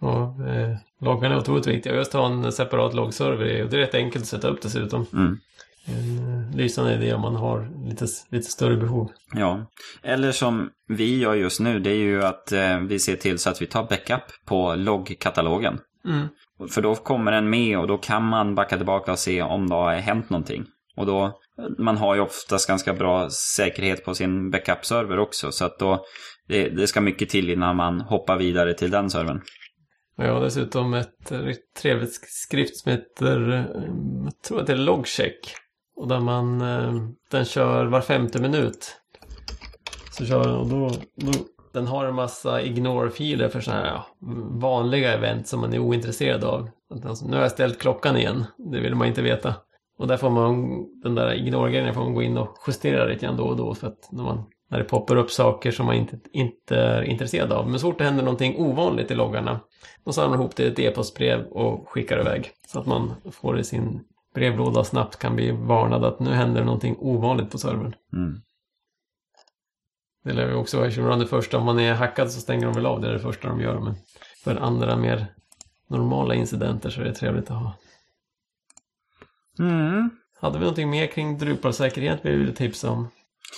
Ja, 0.00 0.36
eh, 0.48 0.76
loggarna 1.00 1.34
är 1.34 1.38
otroligt 1.38 1.66
viktiga. 1.66 1.94
Just 1.94 2.12
ha 2.12 2.26
en 2.26 2.52
separat 2.52 2.94
loggserver 2.94 3.64
och 3.64 3.70
det 3.70 3.76
är 3.76 3.80
rätt 3.80 3.94
enkelt 3.94 4.22
att 4.22 4.28
sätta 4.28 4.48
upp 4.48 4.62
dessutom. 4.62 5.06
Mm. 5.12 5.38
En 5.86 6.18
eh, 6.18 6.56
lysande 6.56 6.94
idé 6.94 7.14
om 7.14 7.20
man 7.20 7.36
har 7.36 7.88
lite, 7.88 8.06
lite 8.30 8.50
större 8.50 8.76
behov. 8.76 9.10
Ja, 9.34 9.66
eller 10.02 10.32
som 10.32 10.70
vi 10.88 11.18
gör 11.18 11.34
just 11.34 11.60
nu, 11.60 11.78
det 11.80 11.90
är 11.90 11.94
ju 11.96 12.24
att 12.24 12.52
eh, 12.52 12.78
vi 12.78 12.98
ser 12.98 13.16
till 13.16 13.38
så 13.38 13.50
att 13.50 13.62
vi 13.62 13.66
tar 13.66 13.82
backup 13.82 14.22
på 14.46 14.74
loggkatalogen. 14.74 15.78
Mm. 16.08 16.28
För 16.70 16.82
då 16.82 16.94
kommer 16.94 17.32
den 17.32 17.50
med 17.50 17.78
och 17.78 17.88
då 17.88 17.98
kan 17.98 18.24
man 18.24 18.54
backa 18.54 18.76
tillbaka 18.76 19.12
och 19.12 19.18
se 19.18 19.42
om 19.42 19.68
det 19.68 19.74
har 19.74 19.94
hänt 19.94 20.30
någonting. 20.30 20.64
Och 20.96 21.06
då, 21.06 21.40
man 21.78 21.96
har 21.96 22.14
ju 22.14 22.20
oftast 22.20 22.68
ganska 22.68 22.94
bra 22.94 23.30
säkerhet 23.30 24.04
på 24.04 24.14
sin 24.14 24.50
backup-server 24.50 25.18
också. 25.18 25.52
Så 25.52 25.64
att 25.64 25.78
då, 25.78 26.04
det, 26.48 26.68
det 26.68 26.86
ska 26.86 27.00
mycket 27.00 27.28
till 27.28 27.50
innan 27.50 27.76
man 27.76 28.00
hoppar 28.00 28.36
vidare 28.36 28.74
till 28.74 28.90
den 28.90 29.10
servern. 29.10 29.40
Jag 30.16 30.34
har 30.34 30.40
dessutom 30.40 30.94
ett 30.94 31.32
eh, 31.32 31.40
trevligt 31.82 32.10
sk- 32.10 32.26
skrift 32.28 32.76
som 32.76 32.92
heter, 32.92 33.52
eh, 33.52 33.82
jag 34.24 34.42
tror 34.48 34.60
att 34.60 34.66
det 34.66 34.72
är 34.72 34.76
Logcheck. 34.76 35.54
Och 35.96 36.08
där 36.08 36.20
man, 36.20 36.60
eh, 36.60 36.94
den 37.30 37.44
kör 37.44 37.86
var 37.86 38.00
femte 38.00 38.40
minut. 38.40 38.96
Så 40.10 40.26
kör 40.26 40.44
den 40.44 40.56
och 40.56 40.66
då, 40.66 40.90
då 41.16 41.32
den 41.74 41.86
har 41.86 42.04
en 42.04 42.14
massa 42.14 42.62
ignore-filer 42.62 43.48
för 43.48 43.60
sådana 43.60 43.82
här 43.82 43.88
ja, 43.88 44.06
vanliga 44.50 45.14
event 45.14 45.48
som 45.48 45.60
man 45.60 45.74
är 45.74 45.78
ointresserad 45.78 46.44
av. 46.44 46.68
Alltså, 47.04 47.26
Nu 47.26 47.36
har 47.36 47.42
jag 47.42 47.50
ställt 47.50 47.78
klockan 47.78 48.16
igen, 48.16 48.44
det 48.72 48.80
vill 48.80 48.94
man 48.94 49.08
inte 49.08 49.22
veta. 49.22 49.54
Och 49.98 50.06
där 50.06 50.16
får 50.16 50.30
man, 50.30 50.84
den 51.02 51.14
där 51.14 51.34
ignore-grejen 51.34 51.94
får 51.94 52.00
man 52.00 52.14
gå 52.14 52.22
in 52.22 52.38
och 52.38 52.56
justera 52.66 53.04
lite 53.04 53.26
grann 53.26 53.36
då 53.36 53.44
och 53.44 53.56
då 53.56 53.74
för 53.74 53.86
att 53.86 54.08
när, 54.12 54.24
man, 54.24 54.44
när 54.70 54.78
det 54.78 54.84
poppar 54.84 55.16
upp 55.16 55.30
saker 55.30 55.70
som 55.70 55.86
man 55.86 55.94
inte, 55.94 56.18
inte 56.32 56.76
är 56.76 57.02
intresserad 57.02 57.52
av. 57.52 57.68
Men 57.70 57.80
så 57.80 57.86
fort 57.86 57.98
det 57.98 58.04
händer 58.04 58.24
någonting 58.24 58.56
ovanligt 58.58 59.10
i 59.10 59.14
loggarna 59.14 59.60
då 60.04 60.12
samlar 60.12 60.30
man 60.30 60.40
ihop 60.40 60.56
det 60.56 60.62
i 60.62 60.66
ett 60.66 60.78
e-postbrev 60.78 61.44
och 61.46 61.88
skickar 61.88 62.20
iväg. 62.20 62.50
Så 62.66 62.80
att 62.80 62.86
man 62.86 63.14
får 63.32 63.54
det 63.54 63.60
i 63.60 63.64
sin 63.64 64.00
brevlåda 64.34 64.84
snabbt 64.84 65.18
kan 65.18 65.36
bli 65.36 65.50
varnad 65.50 66.04
att 66.04 66.20
nu 66.20 66.30
händer 66.30 66.64
någonting 66.64 66.96
ovanligt 66.98 67.50
på 67.50 67.58
servern. 67.58 67.94
Mm. 68.12 68.40
Det 70.24 70.32
lär 70.32 70.48
ju 70.48 70.54
också 70.54 70.76
vara 70.76 70.86
eftersom 70.88 71.18
det 71.18 71.26
första, 71.26 71.58
om 71.58 71.64
man 71.64 71.78
är 71.78 71.94
hackad 71.94 72.30
så 72.30 72.40
stänger 72.40 72.66
de 72.66 72.74
väl 72.74 72.86
av 72.86 73.00
det, 73.00 73.08
är 73.08 73.12
det 73.12 73.18
första 73.18 73.48
de 73.48 73.60
gör. 73.60 73.80
Men 73.80 73.94
för 74.44 74.56
andra 74.56 74.96
mer 74.96 75.26
normala 75.88 76.34
incidenter 76.34 76.90
så 76.90 77.00
är 77.00 77.04
det 77.04 77.14
trevligt 77.14 77.50
att 77.50 77.56
ha. 77.56 77.74
Mm. 79.58 80.10
Hade 80.40 80.58
vi 80.58 80.60
någonting 80.60 80.90
mer 80.90 81.06
kring 81.06 81.38
Drupal-säkerhet 81.38 82.20
vi 82.22 82.36
ville 82.36 82.52
tipsa 82.52 82.90
om? 82.90 83.08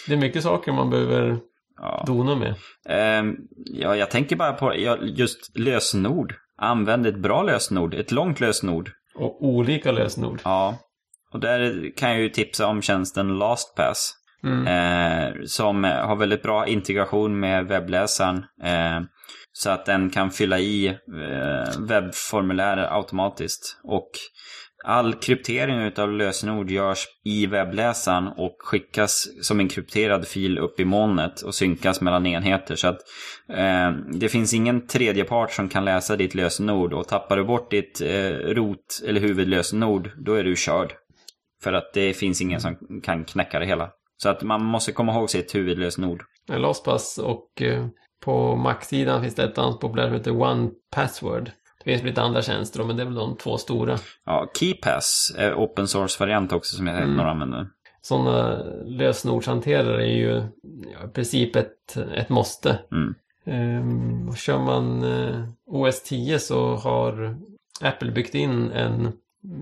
Det 0.08 0.14
är 0.14 0.18
mycket 0.18 0.42
saker 0.42 0.72
man 0.72 0.90
behöver 0.90 1.38
Ja. 1.78 2.04
dona 2.06 2.34
med. 2.34 2.54
Ehm, 2.88 3.36
ja, 3.56 3.96
jag 3.96 4.10
tänker 4.10 4.36
bara 4.36 4.52
på 4.52 4.74
just 5.02 5.58
lösenord. 5.58 6.34
Använd 6.56 7.06
ett 7.06 7.18
bra 7.18 7.42
lösenord, 7.42 7.94
ett 7.94 8.12
långt 8.12 8.40
lösenord. 8.40 8.90
Och 9.16 9.44
olika 9.44 9.92
lösenord. 9.92 10.40
Ja. 10.44 10.78
Och 11.32 11.40
där 11.40 11.90
kan 11.96 12.10
jag 12.10 12.20
ju 12.20 12.28
tipsa 12.28 12.66
om 12.66 12.82
tjänsten 12.82 13.38
LastPass. 13.38 14.14
Mm. 14.44 14.66
Eh, 14.66 15.34
som 15.46 15.84
har 15.84 16.16
väldigt 16.16 16.42
bra 16.42 16.66
integration 16.66 17.40
med 17.40 17.66
webbläsaren. 17.66 18.36
Eh, 18.62 19.00
så 19.52 19.70
att 19.70 19.86
den 19.86 20.10
kan 20.10 20.30
fylla 20.30 20.58
i 20.58 20.86
eh, 20.86 21.80
webbformulär 21.88 22.76
automatiskt. 22.76 23.80
Och 23.84 24.10
all 24.86 25.14
kryptering 25.14 25.92
av 25.96 26.12
lösenord 26.12 26.70
görs 26.70 27.06
i 27.24 27.46
webbläsaren 27.46 28.28
och 28.28 28.56
skickas 28.58 29.28
som 29.42 29.60
en 29.60 29.68
krypterad 29.68 30.26
fil 30.26 30.58
upp 30.58 30.80
i 30.80 30.84
molnet 30.84 31.42
och 31.42 31.54
synkas 31.54 32.00
mellan 32.00 32.26
enheter. 32.26 32.76
Så 32.76 32.88
att 32.88 32.98
eh, 33.48 33.90
det 34.12 34.28
finns 34.28 34.54
ingen 34.54 34.86
tredje 34.86 35.24
part 35.24 35.52
som 35.52 35.68
kan 35.68 35.84
läsa 35.84 36.16
ditt 36.16 36.34
lösenord 36.34 36.92
och 36.92 37.08
tappar 37.08 37.36
du 37.36 37.44
bort 37.44 37.70
ditt 37.70 38.00
eh, 38.00 38.30
rot 38.30 39.02
eller 39.06 39.20
huvudlösenord 39.20 40.10
då 40.18 40.34
är 40.34 40.44
du 40.44 40.56
körd. 40.56 40.92
För 41.62 41.72
att 41.72 41.94
det 41.94 42.12
finns 42.12 42.40
ingen 42.40 42.60
som 42.60 43.00
kan 43.02 43.24
knäcka 43.24 43.58
det 43.58 43.66
hela. 43.66 43.90
Så 44.16 44.28
att 44.28 44.42
man 44.42 44.64
måste 44.64 44.92
komma 44.92 45.12
ihåg 45.12 45.30
sitt 45.30 45.54
huvudlösenord. 45.54 46.22
En 46.48 46.62
LastPass 46.62 47.18
och 47.18 47.62
eh, 47.62 47.86
på 48.24 48.56
Mac-sidan 48.56 49.22
finns 49.22 49.34
det 49.34 49.44
ett 49.44 49.58
annat 49.58 49.80
populärt 49.80 50.06
som 50.06 50.14
heter 50.14 50.42
One 50.42 50.70
Password. 50.94 51.50
Det 51.86 51.92
finns 51.92 52.02
lite 52.04 52.22
andra 52.22 52.42
tjänster 52.42 52.84
men 52.84 52.96
det 52.96 53.02
är 53.02 53.04
väl 53.06 53.14
de 53.14 53.36
två 53.36 53.58
stora. 53.58 53.98
Ja, 54.24 54.50
KeyPass 54.58 55.34
är 55.38 55.54
open 55.54 55.88
source-variant 55.88 56.52
också 56.52 56.76
som 56.76 56.86
jag 56.86 56.96
Mm. 56.96 57.14
några 57.16 57.30
använder. 57.30 57.66
Sådana 58.02 58.62
lösenordshanterare 58.84 60.02
är 60.06 60.16
ju 60.16 60.42
ja, 60.92 61.04
i 61.08 61.08
princip 61.14 61.56
ett, 61.56 61.96
ett 62.14 62.28
måste. 62.28 62.78
Mm. 62.92 63.14
Ehm, 63.44 64.28
och 64.28 64.36
kör 64.36 64.58
man 64.58 65.04
eh, 65.04 65.44
OS 65.66 66.02
10 66.02 66.38
så 66.38 66.74
har 66.74 67.36
Apple 67.80 68.10
byggt 68.10 68.34
in 68.34 68.70
en 68.72 69.12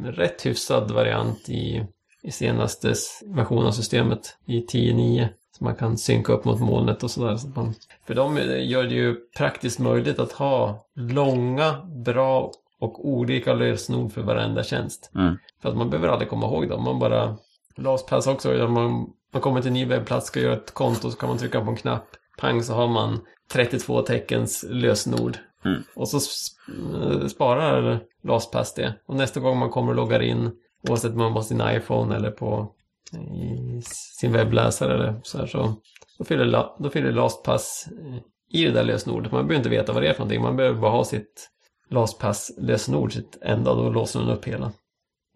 rätt 0.04 0.46
hyfsad 0.46 0.90
variant 0.90 1.48
i, 1.48 1.86
i 2.22 2.30
senaste 2.30 2.90
s- 2.90 3.22
version 3.26 3.66
av 3.66 3.70
systemet 3.72 4.36
i 4.46 4.60
10.9. 4.66 5.28
Så 5.58 5.64
man 5.64 5.74
kan 5.74 5.98
synka 5.98 6.32
upp 6.32 6.44
mot 6.44 6.60
molnet 6.60 7.02
och 7.02 7.10
sådär. 7.10 7.36
Så 7.36 7.48
man, 7.48 7.74
för 8.06 8.14
de 8.14 8.36
eh, 8.36 8.68
gör 8.68 8.84
det 8.84 8.94
ju 8.94 9.16
praktiskt 9.36 9.78
möjligt 9.78 10.18
att 10.18 10.32
ha 10.32 10.86
långa, 10.94 11.74
bra 12.04 12.52
och 12.80 13.08
olika 13.08 13.54
lösenord 13.54 14.12
för 14.12 14.22
varenda 14.22 14.62
tjänst. 14.62 15.10
Mm. 15.14 15.36
För 15.62 15.68
att 15.68 15.76
man 15.76 15.90
behöver 15.90 16.08
aldrig 16.08 16.30
komma 16.30 16.46
ihåg 16.46 16.68
dem. 16.68 16.84
Man 16.84 16.98
bara 16.98 17.36
LastPass 17.76 18.26
också, 18.26 18.52
där 18.52 18.68
man 18.68 19.06
man 19.34 19.42
kommer 19.42 19.60
till 19.60 19.68
en 19.68 19.74
ny 19.74 19.84
webbplats, 19.84 20.26
ska 20.26 20.40
göra 20.40 20.52
ett 20.54 20.74
konto, 20.74 21.10
så 21.10 21.16
kan 21.16 21.28
man 21.28 21.38
trycka 21.38 21.60
på 21.64 21.70
en 21.70 21.76
knapp. 21.76 22.06
Pang 22.38 22.62
så 22.62 22.74
har 22.74 22.88
man 22.88 23.20
32 23.52 24.02
teckens 24.02 24.64
lösenord. 24.68 25.38
Mm. 25.64 25.82
Och 25.96 26.08
så 26.08 26.18
sp- 26.18 27.28
sparar 27.28 28.00
LastPass 28.22 28.74
det. 28.74 28.94
Och 29.06 29.16
nästa 29.16 29.40
gång 29.40 29.58
man 29.58 29.70
kommer 29.70 29.90
och 29.90 29.96
loggar 29.96 30.22
in, 30.22 30.50
oavsett 30.88 31.12
om 31.12 31.18
man 31.18 31.32
har 31.32 31.42
sin 31.42 31.62
iPhone 31.76 32.16
eller 32.16 32.30
på 32.30 32.72
i 33.16 33.82
sin 34.20 34.32
webbläsare 34.32 34.94
eller 34.94 35.20
så 35.22 35.38
här, 35.38 35.46
så 35.46 35.74
då 36.18 36.24
fyller, 36.24 36.66
då 36.82 36.90
fyller 36.90 37.12
LastPass 37.12 37.88
eh, 37.88 38.18
i 38.60 38.64
det 38.64 38.70
där 38.70 38.84
lösenordet. 38.84 39.32
Man 39.32 39.46
behöver 39.46 39.54
inte 39.54 39.68
veta 39.68 39.92
vad 39.92 40.02
det 40.02 40.08
är 40.08 40.12
för 40.12 40.20
någonting. 40.20 40.42
Man 40.42 40.56
behöver 40.56 40.80
bara 40.80 40.90
ha 40.90 41.04
sitt 41.04 41.50
LastPass-lösenord, 41.90 43.12
sitt 43.12 43.38
enda, 43.42 43.70
och 43.70 43.76
då 43.84 43.90
låser 43.90 44.20
den 44.20 44.28
upp 44.28 44.44
hela. 44.44 44.72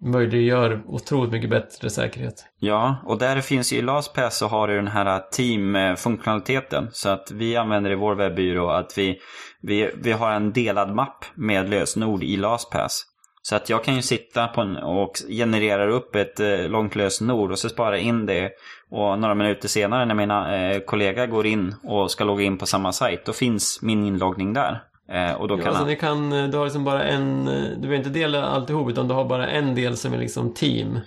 Möjliggör 0.05 0.83
otroligt 0.87 1.33
mycket 1.33 1.51
bättre 1.51 1.91
säkerhet. 1.91 2.45
Ja, 2.59 2.97
och 3.07 3.19
där 3.19 3.41
finns 3.41 3.73
ju 3.73 3.77
i 3.77 3.83
LastPass 3.83 4.39
så 4.39 4.47
har 4.47 4.69
du 4.69 4.77
den 4.77 4.89
här 4.89 5.07
eh, 5.07 5.23
team-funktionaliteten. 5.33 6.89
Så 6.93 7.09
att 7.09 7.31
vi 7.31 7.57
använder 7.57 7.91
i 7.91 7.95
vår 7.95 8.15
webbyrå 8.15 8.69
att 8.69 8.99
vi, 8.99 9.19
vi, 9.63 9.91
vi 10.03 10.13
har 10.13 10.31
en 10.33 10.53
delad 10.53 10.95
mapp 10.95 11.25
med 11.35 11.71
lösenord 11.71 12.23
i 12.23 12.37
LastPass. 12.37 13.05
Så 13.49 13.57
att 13.57 13.69
jag 13.69 13.85
kan 13.85 13.95
ju 13.95 14.03
sitta 14.03 14.47
på 14.47 14.61
en, 14.61 14.77
och 14.77 15.13
generera 15.29 15.91
upp 15.91 16.15
ett 16.15 16.41
eh, 16.41 16.69
långt 16.69 16.97
lösenord 16.97 17.51
och 17.51 17.59
så 17.59 17.69
spara 17.69 17.99
in 17.99 18.27
det. 18.27 18.51
Och 18.91 19.19
några 19.19 19.35
minuter 19.35 19.69
senare 19.69 20.05
när 20.05 20.15
mina 20.15 20.57
eh, 20.57 20.81
kollegor 20.81 21.27
går 21.27 21.47
in 21.47 21.75
och 21.85 22.11
ska 22.11 22.25
logga 22.25 22.45
in 22.45 22.59
på 22.59 22.67
samma 22.67 22.93
sajt, 22.93 23.27
då 23.27 23.33
finns 23.33 23.79
min 23.83 24.05
inloggning 24.05 24.53
där. 24.53 24.83
Eh, 25.13 25.33
och 25.33 25.49
då 25.49 25.55
Ja, 25.55 25.59
kan 25.59 25.69
alltså 25.69 25.85
han... 25.85 25.97
kan, 25.97 26.51
du 26.51 26.59
har 26.59 26.65
liksom 26.65 26.85
bara 26.85 27.03
en, 27.03 27.45
du 27.45 27.77
behöver 27.81 27.97
inte 27.97 28.11
dela 28.11 28.47
alltihop 28.47 28.91
utan 28.91 29.09
du 29.09 29.15
har 29.15 29.25
bara 29.25 29.47
en 29.49 29.75
del 29.75 29.97
som 29.97 30.13
är 30.15 30.19
liksom 30.19 30.55
team. 30.55 31.01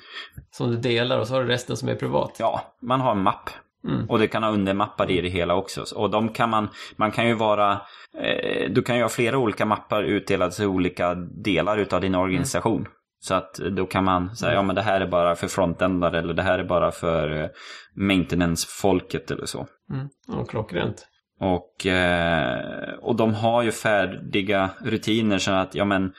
Som 0.51 0.71
du 0.71 0.77
delar 0.77 1.19
och 1.19 1.27
så 1.27 1.33
har 1.33 1.41
du 1.41 1.47
resten 1.47 1.77
som 1.77 1.89
är 1.89 1.95
privat. 1.95 2.35
Ja, 2.39 2.61
man 2.81 3.01
har 3.01 3.11
en 3.11 3.23
mapp. 3.23 3.49
Mm. 3.87 4.09
Och 4.09 4.19
det 4.19 4.27
kan 4.27 4.43
ha 4.43 4.51
undermappar 4.51 5.11
i 5.11 5.21
det 5.21 5.29
hela 5.29 5.55
också. 5.55 5.85
Och 5.95 6.09
de 6.09 6.29
kan 6.29 6.49
man, 6.49 6.69
man 6.95 7.11
kan 7.11 7.27
ju 7.27 7.33
vara, 7.33 7.81
eh, 8.17 8.69
du 8.69 8.81
kan 8.81 8.95
ju 8.95 9.01
ha 9.01 9.09
flera 9.09 9.37
olika 9.37 9.65
mappar 9.65 10.03
utdelade 10.03 10.51
till 10.51 10.65
olika 10.65 11.15
delar 11.43 11.77
utav 11.77 12.01
din 12.01 12.15
organisation. 12.15 12.87
Så 13.19 13.33
att 13.33 13.53
då 13.53 13.85
kan 13.85 14.03
man 14.03 14.35
säga, 14.35 14.53
ja 14.53 14.61
men 14.61 14.75
det 14.75 14.81
här 14.81 15.01
är 15.01 15.07
bara 15.07 15.35
för 15.35 15.47
frontendare 15.47 16.19
eller 16.19 16.33
det 16.33 16.43
här 16.43 16.59
är 16.59 16.63
bara 16.63 16.91
för 16.91 17.43
eh, 17.43 17.49
maintenance-folket 17.95 19.31
eller 19.31 19.45
så. 19.45 19.67
Mm. 19.91 20.09
Ja, 20.27 20.45
klockrent. 20.45 21.07
Och, 21.39 21.85
eh, 21.85 22.93
och 23.01 23.15
de 23.15 23.33
har 23.33 23.63
ju 23.63 23.71
färdiga 23.71 24.69
rutiner 24.81 25.37
så 25.37 25.51
att, 25.51 25.75
ja 25.75 25.85
men, 25.85 26.13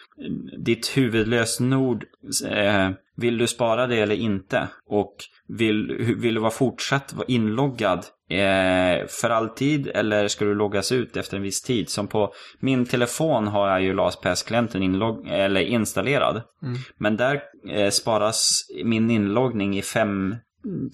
ditt 0.58 0.96
huvudlösenord, 0.96 2.04
eh, 2.50 2.90
vill 3.16 3.38
du 3.38 3.46
spara 3.46 3.86
det 3.86 4.00
eller 4.00 4.14
inte? 4.14 4.68
Och 4.86 5.16
vill, 5.58 5.96
vill 6.18 6.34
du 6.34 6.40
vara 6.40 6.50
fortsatt 6.50 7.12
vara 7.12 7.26
inloggad 7.28 7.98
eh, 8.30 9.06
för 9.08 9.30
alltid 9.30 9.86
eller 9.86 10.28
ska 10.28 10.44
du 10.44 10.54
loggas 10.54 10.92
ut 10.92 11.16
efter 11.16 11.36
en 11.36 11.42
viss 11.42 11.62
tid? 11.62 11.88
Som 11.88 12.08
på 12.08 12.32
min 12.60 12.86
telefon 12.86 13.46
har 13.46 13.68
jag 13.68 13.82
ju 13.82 13.92
LastPass-klienten 13.92 14.82
inlogg, 14.82 15.28
eller 15.28 15.60
installerad. 15.60 16.42
Mm. 16.62 16.78
Men 16.98 17.16
där 17.16 17.42
eh, 17.70 17.90
sparas 17.90 18.60
min 18.84 19.10
inloggning 19.10 19.78
i 19.78 19.82
fem- 19.82 20.36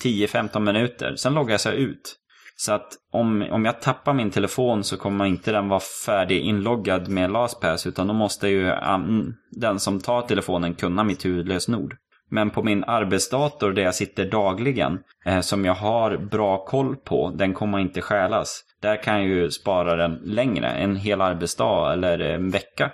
10-15 0.05 0.61
minuter. 0.61 1.17
Sen 1.17 1.35
loggas 1.35 1.67
jag 1.67 1.75
ut. 1.75 2.17
Så 2.57 2.73
att 2.73 2.89
om, 3.13 3.47
om 3.51 3.65
jag 3.65 3.81
tappar 3.81 4.15
min 4.15 4.31
telefon 4.31 4.85
så 4.85 4.97
kommer 4.97 5.25
inte 5.25 5.53
den 5.53 5.69
vara 5.69 5.81
färdig 6.07 6.41
inloggad 6.41 7.09
med 7.09 7.31
LastPass 7.31 7.87
utan 7.87 8.07
då 8.07 8.15
måste 8.15 8.49
ju 8.49 8.71
um, 8.71 9.35
den 9.51 9.81
som 9.81 10.01
tar 10.01 10.23
telefonen 10.23 10.75
kunna 10.75 11.05
mitt 11.05 11.25
huvudlösenord. 11.25 11.97
Men 12.31 12.51
på 12.51 12.63
min 12.63 12.85
arbetsdator 12.85 13.73
där 13.73 13.83
jag 13.83 13.95
sitter 13.95 14.31
dagligen, 14.31 14.99
eh, 15.25 15.41
som 15.41 15.65
jag 15.65 15.75
har 15.75 16.17
bra 16.17 16.65
koll 16.65 16.97
på, 16.97 17.31
den 17.31 17.55
kommer 17.55 17.79
inte 17.79 18.01
stjälas. 18.01 18.65
Där 18.81 19.03
kan 19.03 19.15
jag 19.15 19.27
ju 19.27 19.51
spara 19.51 19.97
den 19.97 20.15
längre, 20.25 20.69
en 20.69 20.97
hel 20.97 21.21
arbetsdag 21.21 21.93
eller 21.93 22.19
en 22.19 22.51
vecka. 22.51 22.91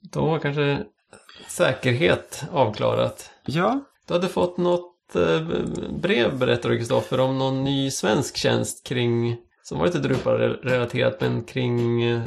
Då 0.00 0.26
var 0.26 0.38
kanske 0.38 0.84
säkerhet 1.48 2.44
avklarat. 2.52 3.30
Ja, 3.44 3.80
Du 4.06 4.14
hade 4.14 4.28
fått 4.28 4.56
något 4.58 4.96
Eh, 5.16 5.40
brev 6.00 6.38
berättar 6.38 6.68
du 6.68 6.78
Kristoffer 6.78 7.20
om 7.20 7.38
någon 7.38 7.64
ny 7.64 7.90
svensk 7.90 8.36
tjänst 8.36 8.86
kring 8.86 9.36
som 9.62 9.78
var 9.78 9.86
lite 9.86 9.98
Drupal-relaterat 9.98 11.20
men 11.20 11.44
kring 11.44 12.02
eh, 12.02 12.22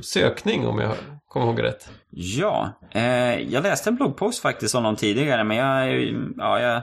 sökning 0.00 0.66
om 0.66 0.78
jag 0.78 0.94
kommer 1.28 1.46
ihåg 1.46 1.62
rätt. 1.62 1.88
Ja, 2.10 2.80
eh, 2.90 3.40
jag 3.40 3.62
läste 3.62 3.90
en 3.90 3.96
bloggpost 3.96 4.42
faktiskt 4.42 4.74
om 4.74 4.82
någon 4.82 4.96
tidigare 4.96 5.44
men 5.44 5.56
jag, 5.56 6.02
ja, 6.36 6.60
jag 6.60 6.82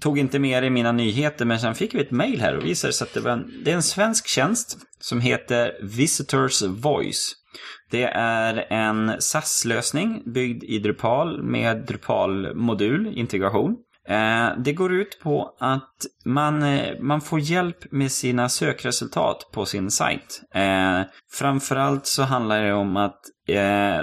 tog 0.00 0.18
inte 0.18 0.38
med 0.38 0.62
det 0.62 0.66
i 0.66 0.70
mina 0.70 0.92
nyheter 0.92 1.44
men 1.44 1.60
sen 1.60 1.74
fick 1.74 1.94
vi 1.94 2.00
ett 2.00 2.10
mail 2.10 2.40
här 2.40 2.56
och 2.56 2.64
visade 2.64 2.92
sig 2.92 3.04
att 3.04 3.14
det, 3.14 3.20
var 3.20 3.30
en, 3.30 3.62
det 3.64 3.70
är 3.70 3.74
en 3.74 3.82
svensk 3.82 4.26
tjänst 4.26 4.78
som 5.00 5.20
heter 5.20 5.72
Visitors 5.82 6.62
Voice. 6.62 7.34
Det 7.90 8.04
är 8.14 8.66
en 8.72 9.12
SAS-lösning 9.18 10.22
byggd 10.32 10.64
i 10.64 10.78
Drupal 10.78 11.42
med 11.42 11.86
Drupal-modul, 11.86 13.12
integration. 13.14 13.76
Eh, 14.08 14.48
det 14.58 14.72
går 14.72 14.92
ut 14.92 15.20
på 15.22 15.54
att 15.58 16.06
man, 16.24 16.62
eh, 16.62 17.00
man 17.00 17.20
får 17.20 17.40
hjälp 17.40 17.92
med 17.92 18.12
sina 18.12 18.48
sökresultat 18.48 19.50
på 19.52 19.66
sin 19.66 19.90
sajt. 19.90 20.42
Eh, 20.54 21.00
framförallt 21.32 22.06
så 22.06 22.22
handlar 22.22 22.62
det 22.62 22.72
om 22.72 22.96
att 22.96 23.20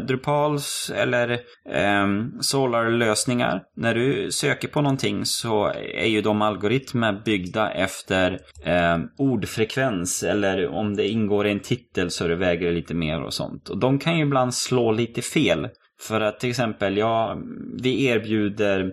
Drupals 0.08 0.92
eller 0.96 1.40
ehm, 1.70 2.42
Solar-lösningar, 2.42 3.64
när 3.76 3.96
du 3.96 4.32
söker 4.32 4.68
på 4.68 4.82
någonting 4.82 5.26
så 5.26 5.66
är 5.96 6.06
ju 6.06 6.22
de 6.22 6.42
algoritmer 6.42 7.22
byggda 7.26 7.72
efter 7.72 8.40
ehm, 8.66 9.02
ordfrekvens 9.18 10.24
eller 10.24 10.68
om 10.68 10.96
det 10.96 11.08
ingår 11.08 11.48
i 11.48 11.52
en 11.52 11.60
titel 11.60 12.12
så 12.12 12.28
det 12.28 12.36
väger 12.36 12.72
lite 12.72 12.94
mer 12.94 13.22
och 13.22 13.34
sånt. 13.34 13.70
Och 13.70 13.78
de 13.78 14.00
kan 14.00 14.18
ju 14.18 14.24
ibland 14.24 14.54
slå 14.54 14.92
lite 14.92 15.22
fel. 15.22 15.68
För 16.08 16.22
att 16.22 16.40
till 16.40 16.50
exempel, 16.50 16.98
ja, 16.98 17.38
vi 17.82 18.06
erbjuder 18.06 18.92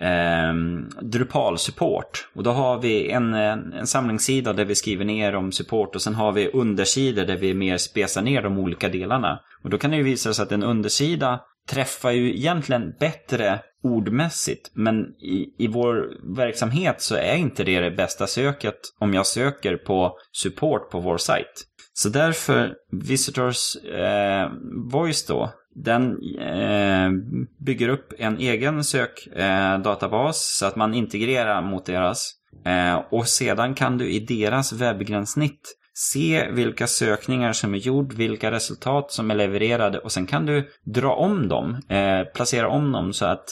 eh, 0.00 0.54
Drupal-support. 1.00 2.28
Och 2.34 2.42
då 2.42 2.50
har 2.50 2.78
vi 2.78 3.10
en, 3.10 3.34
en, 3.34 3.86
samlingssida 3.86 4.52
där 4.52 4.64
vi 4.64 4.74
skriver 4.74 5.04
ner 5.04 5.34
om 5.34 5.52
support 5.52 5.94
och 5.94 6.02
sen 6.02 6.14
har 6.14 6.32
vi 6.32 6.50
undersidor 6.50 7.24
där 7.24 7.36
vi 7.36 7.54
mer 7.54 7.76
spesar 7.76 8.22
ner 8.22 8.42
de 8.42 8.58
olika 8.58 8.88
delarna. 8.88 9.40
Och 9.64 9.70
då 9.70 9.78
kan 9.78 9.90
det 9.90 9.96
ju 9.96 10.02
visa 10.02 10.34
sig 10.34 10.42
att 10.42 10.52
en 10.52 10.62
undersida 10.62 11.40
träffar 11.68 12.10
ju 12.10 12.36
egentligen 12.36 12.94
bättre 13.00 13.60
ordmässigt. 13.82 14.70
Men 14.74 15.04
i, 15.04 15.54
i 15.58 15.66
vår 15.66 16.08
verksamhet 16.36 17.00
så 17.00 17.14
är 17.14 17.36
inte 17.36 17.64
det 17.64 17.80
det 17.80 17.90
bästa 17.90 18.26
söket 18.26 18.78
om 18.98 19.14
jag 19.14 19.26
söker 19.26 19.76
på 19.76 20.16
support 20.32 20.90
på 20.90 21.00
vår 21.00 21.16
sajt. 21.18 21.66
Så 21.94 22.08
därför, 22.08 22.74
Visitors 22.90 23.76
eh, 23.76 24.50
Voice 24.92 25.26
då, 25.26 25.52
den 25.74 26.18
eh, 26.38 27.10
bygger 27.58 27.88
upp 27.88 28.12
en 28.18 28.38
egen 28.38 28.84
sökdatabas 28.84 30.36
eh, 30.36 30.58
så 30.58 30.66
att 30.66 30.76
man 30.76 30.94
integrerar 30.94 31.62
mot 31.62 31.86
deras. 31.86 32.32
Eh, 32.64 32.94
och 33.10 33.28
sedan 33.28 33.74
kan 33.74 33.98
du 33.98 34.10
i 34.10 34.20
deras 34.20 34.72
webbgränssnitt 34.72 35.76
se 35.94 36.50
vilka 36.50 36.86
sökningar 36.86 37.52
som 37.52 37.74
är 37.74 37.78
gjord, 37.78 38.12
vilka 38.12 38.50
resultat 38.50 39.12
som 39.12 39.30
är 39.30 39.34
levererade 39.34 39.98
och 39.98 40.12
sen 40.12 40.26
kan 40.26 40.46
du 40.46 40.68
dra 40.84 41.14
om 41.14 41.48
dem, 41.48 41.80
eh, 41.88 42.32
placera 42.34 42.68
om 42.68 42.92
dem 42.92 43.12
så 43.12 43.26
att 43.26 43.44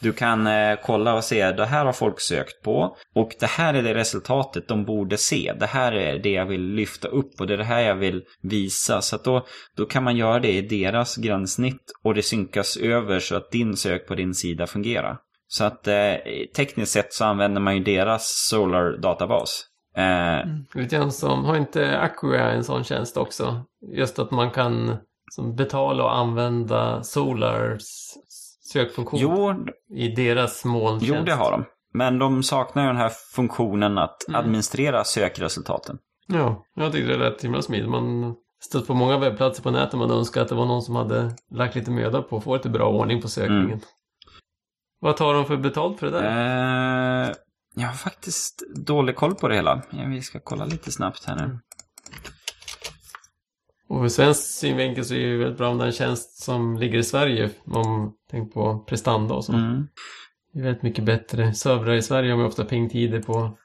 du 0.00 0.12
kan 0.12 0.46
eh, 0.46 0.78
kolla 0.82 1.14
och 1.14 1.24
se, 1.24 1.52
det 1.52 1.66
här 1.66 1.84
har 1.84 1.92
folk 1.92 2.20
sökt 2.20 2.62
på 2.62 2.96
och 3.14 3.34
det 3.40 3.46
här 3.46 3.74
är 3.74 3.82
det 3.82 3.94
resultatet 3.94 4.68
de 4.68 4.84
borde 4.84 5.16
se. 5.16 5.52
Det 5.60 5.66
här 5.66 5.92
är 5.92 6.18
det 6.18 6.30
jag 6.30 6.46
vill 6.46 6.62
lyfta 6.62 7.08
upp 7.08 7.40
och 7.40 7.46
det 7.46 7.54
är 7.54 7.58
det 7.58 7.64
här 7.64 7.80
jag 7.80 7.94
vill 7.94 8.22
visa. 8.42 9.00
Så 9.00 9.16
att 9.16 9.24
då, 9.24 9.46
då 9.76 9.86
kan 9.86 10.04
man 10.04 10.16
göra 10.16 10.40
det 10.40 10.52
i 10.52 10.62
deras 10.62 11.16
gränssnitt 11.16 11.92
och 12.04 12.14
det 12.14 12.22
synkas 12.22 12.76
över 12.76 13.20
så 13.20 13.36
att 13.36 13.50
din 13.50 13.76
sök 13.76 14.06
på 14.06 14.14
din 14.14 14.34
sida 14.34 14.66
fungerar. 14.66 15.18
Så 15.48 15.64
att 15.64 15.88
eh, 15.88 16.14
tekniskt 16.56 16.92
sett 16.92 17.12
så 17.12 17.24
använder 17.24 17.60
man 17.60 17.76
ju 17.76 17.84
deras 17.84 18.48
Solar-databas. 18.50 19.64
Eh, 19.96 20.38
mm. 20.38 20.64
Lite 20.74 20.96
grann 20.96 21.12
som, 21.12 21.44
har 21.44 21.56
inte 21.56 21.98
Acquia 21.98 22.50
en 22.50 22.64
sån 22.64 22.84
tjänst 22.84 23.16
också? 23.16 23.64
Just 23.96 24.18
att 24.18 24.30
man 24.30 24.50
kan 24.50 24.96
som 25.30 25.54
betala 25.54 26.04
och 26.04 26.16
använda 26.16 27.02
Solars 27.02 27.82
sökfunktion 28.72 29.20
jo, 29.20 29.54
i 29.96 30.08
deras 30.08 30.64
molntjänst. 30.64 31.14
jo, 31.18 31.24
det 31.24 31.32
har 31.34 31.50
de. 31.52 31.64
Men 31.94 32.18
de 32.18 32.42
saknar 32.42 32.82
ju 32.82 32.88
den 32.88 32.96
här 32.96 33.12
funktionen 33.34 33.98
att 33.98 34.28
Mm. 34.28 34.40
administrera 34.40 35.04
sökresultaten. 35.04 35.98
Ja, 36.26 36.64
jag 36.74 36.92
tyckte 36.92 37.12
det 37.12 37.18
lät 37.18 37.44
himla 37.44 37.62
smidigt. 37.62 37.90
Man 37.90 38.34
stött 38.60 38.86
på 38.86 38.94
många 38.94 39.18
webbplatser 39.18 39.62
på 39.62 39.70
nätet 39.70 39.98
man 39.98 40.10
önskar 40.10 40.42
att 40.42 40.48
det 40.48 40.54
var 40.54 40.66
någon 40.66 40.82
som 40.82 40.96
hade 40.96 41.30
lagt 41.50 41.74
lite 41.74 41.90
möda 41.90 42.22
på 42.22 42.36
att 42.36 42.44
få 42.44 42.56
lite 42.56 42.68
bra 42.68 42.88
ordning 42.88 43.22
på 43.22 43.28
sökningen. 43.28 43.64
Mm. 43.66 43.80
Vad 45.00 45.16
tar 45.16 45.34
de 45.34 45.44
för 45.46 45.56
betalt 45.56 45.98
för 45.98 46.06
det 46.10 46.12
där? 46.20 47.28
Eh, 47.28 47.34
jag 47.74 47.86
har 47.88 47.94
faktiskt 47.94 48.62
dålig 48.86 49.16
koll 49.16 49.34
på 49.34 49.48
det 49.48 49.54
hela. 49.54 49.82
Vi 50.06 50.22
ska 50.22 50.40
kolla 50.44 50.64
lite 50.64 50.92
snabbt 50.92 51.24
här 51.24 51.36
nu. 51.36 51.58
Och 53.88 54.04
ur 54.04 54.08
svensk 54.08 54.42
synvinkel 54.42 55.04
så 55.04 55.14
är 55.14 55.18
det 55.18 55.24
ju 55.24 55.38
väldigt 55.38 55.58
bra 55.58 55.68
om 55.68 55.78
det 55.78 55.84
är 55.84 55.86
en 55.86 55.92
tjänst 55.92 56.42
som 56.42 56.78
ligger 56.78 56.98
i 56.98 57.02
Sverige. 57.02 57.50
Om 57.64 58.14
tänk 58.30 58.54
på 58.54 58.78
prestanda 58.78 59.34
och 59.34 59.44
så. 59.44 59.52
Mm. 59.52 59.88
Det 60.52 60.58
är 60.58 60.64
väldigt 60.64 60.82
mycket 60.82 61.04
bättre. 61.04 61.54
Servrar 61.54 61.94
i 61.94 62.02
Sverige 62.02 62.30
har 62.30 62.36
man 62.36 62.46
ofta 62.46 62.64
pingtider 62.64 63.22
på 63.22 63.58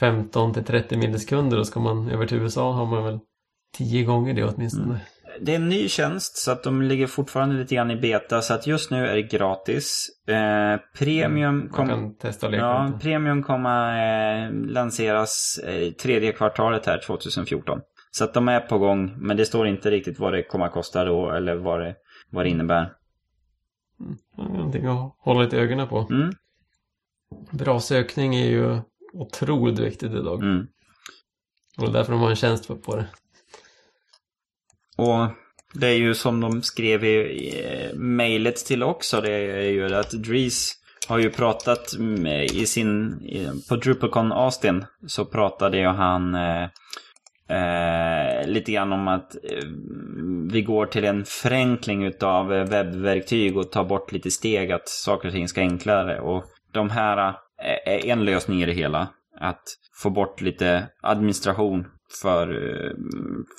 15 0.00 0.54
till 0.54 0.64
30 0.64 0.96
millisekunder 0.96 1.58
och 1.58 1.66
ska 1.66 1.80
man 1.80 2.10
över 2.10 2.26
till 2.26 2.38
USA 2.38 2.72
har 2.72 2.86
man 2.86 3.04
väl 3.04 3.18
10 3.78 4.04
gånger 4.04 4.34
det 4.34 4.44
åtminstone. 4.44 4.84
Mm. 4.84 4.98
Det 5.40 5.52
är 5.52 5.56
en 5.56 5.68
ny 5.68 5.88
tjänst 5.88 6.36
så 6.36 6.52
att 6.52 6.62
de 6.62 6.82
ligger 6.82 7.06
fortfarande 7.06 7.54
lite 7.54 7.74
grann 7.74 7.90
i 7.90 7.96
beta 7.96 8.42
så 8.42 8.54
att 8.54 8.66
just 8.66 8.90
nu 8.90 9.06
är 9.06 9.14
det 9.14 9.22
gratis. 9.22 10.06
Eh, 10.28 10.80
premium 10.98 11.58
Man 11.58 11.68
kommer 11.68 11.94
kan 11.94 12.14
testa 12.14 12.56
ja, 12.56 12.98
premium 13.02 13.42
kommer 13.42 14.44
eh, 14.44 14.52
lanseras 14.52 15.60
eh, 15.66 15.90
tredje 15.90 16.32
kvartalet 16.32 16.86
här 16.86 17.00
2014. 17.06 17.80
Så 18.10 18.24
att 18.24 18.34
de 18.34 18.48
är 18.48 18.60
på 18.60 18.78
gång 18.78 19.14
men 19.18 19.36
det 19.36 19.46
står 19.46 19.66
inte 19.66 19.90
riktigt 19.90 20.18
vad 20.18 20.32
det 20.32 20.42
kommer 20.42 20.66
att 20.66 20.72
kosta 20.72 21.04
då 21.04 21.30
eller 21.30 21.54
vad 21.54 21.80
det, 21.80 21.94
vad 22.30 22.44
det 22.44 22.48
innebär. 22.48 22.92
Ja, 24.36 24.42
Någonting 24.48 24.86
att 24.86 25.14
hålla 25.18 25.40
lite 25.42 25.56
ögonen 25.58 25.88
på. 25.88 26.08
Mm, 26.10 26.32
Bra 27.50 27.80
sökning 27.80 28.34
är 28.34 28.46
ju 28.46 28.80
otroligt 29.12 29.78
viktigt 29.78 30.12
idag. 30.12 30.42
mm. 30.42 30.66
Och 31.78 31.84
det 31.84 31.90
är 31.90 31.92
därför 31.92 32.12
de 32.12 32.20
har 32.20 32.30
en 32.30 32.36
tjänst 32.36 32.68
på 32.82 32.96
det. 32.96 33.06
Och 34.96 35.28
det 35.74 35.86
är 35.88 35.94
ju 35.96 36.14
som 36.14 36.40
de 36.40 36.62
skrev 36.62 37.04
i, 37.04 37.92
mejlet 37.94 38.56
till 38.56 38.82
också, 38.82 39.20
det 39.20 39.32
är 39.32 39.70
ju 39.70 39.94
att 39.94 40.10
Dries 40.10 40.72
har 41.08 41.18
ju 41.18 41.30
pratat 41.30 41.94
i 42.52 42.66
sin, 42.66 43.20
på 43.68 43.76
DrupalCon 43.76 44.32
Austin 44.32 44.84
så 45.06 45.24
pratade 45.24 45.78
ju 45.78 45.86
han 45.86 46.34
eh, 47.50 48.40
eh, 48.40 48.48
lite 48.48 48.72
grann 48.72 48.92
om 48.92 49.08
att 49.08 49.34
eh, 49.34 49.68
vi 50.52 50.62
går 50.62 50.86
till 50.86 51.04
en 51.04 51.24
förenkling 51.24 52.04
utav 52.04 52.48
webbverktyg 52.48 53.56
och 53.56 53.72
tar 53.72 53.84
bort 53.84 54.12
lite 54.12 54.30
steg 54.30 54.72
att 54.72 54.88
saker 54.88 55.28
och 55.28 55.34
ting 55.34 55.48
ska 55.48 55.60
enklare. 55.60 56.20
Och 56.20 56.44
de 56.72 56.90
här 56.90 57.28
eh, 57.62 57.94
är 57.94 58.06
en 58.06 58.24
lösning 58.24 58.62
i 58.62 58.66
det 58.66 58.72
hela. 58.72 59.08
Att 59.40 59.62
få 60.02 60.10
bort 60.10 60.40
lite 60.40 60.88
administration 61.02 61.86
för 62.22 62.48
eh, 62.48 62.90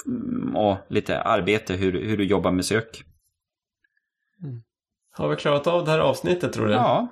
mm, 0.08 0.56
och 0.56 0.78
lite 0.90 1.22
arbete 1.22 1.74
hur, 1.74 2.06
hur 2.06 2.18
du 2.18 2.24
jobbar 2.24 2.52
med 2.52 2.66
sök. 2.66 3.04
Har 5.14 5.30
vi 5.30 5.36
klarat 5.36 5.68
av 5.68 5.86
det 5.86 5.92
här 5.92 6.00
avsnittet 6.00 6.54
tror 6.54 6.68
du? 6.68 6.74
Ja, 6.74 7.08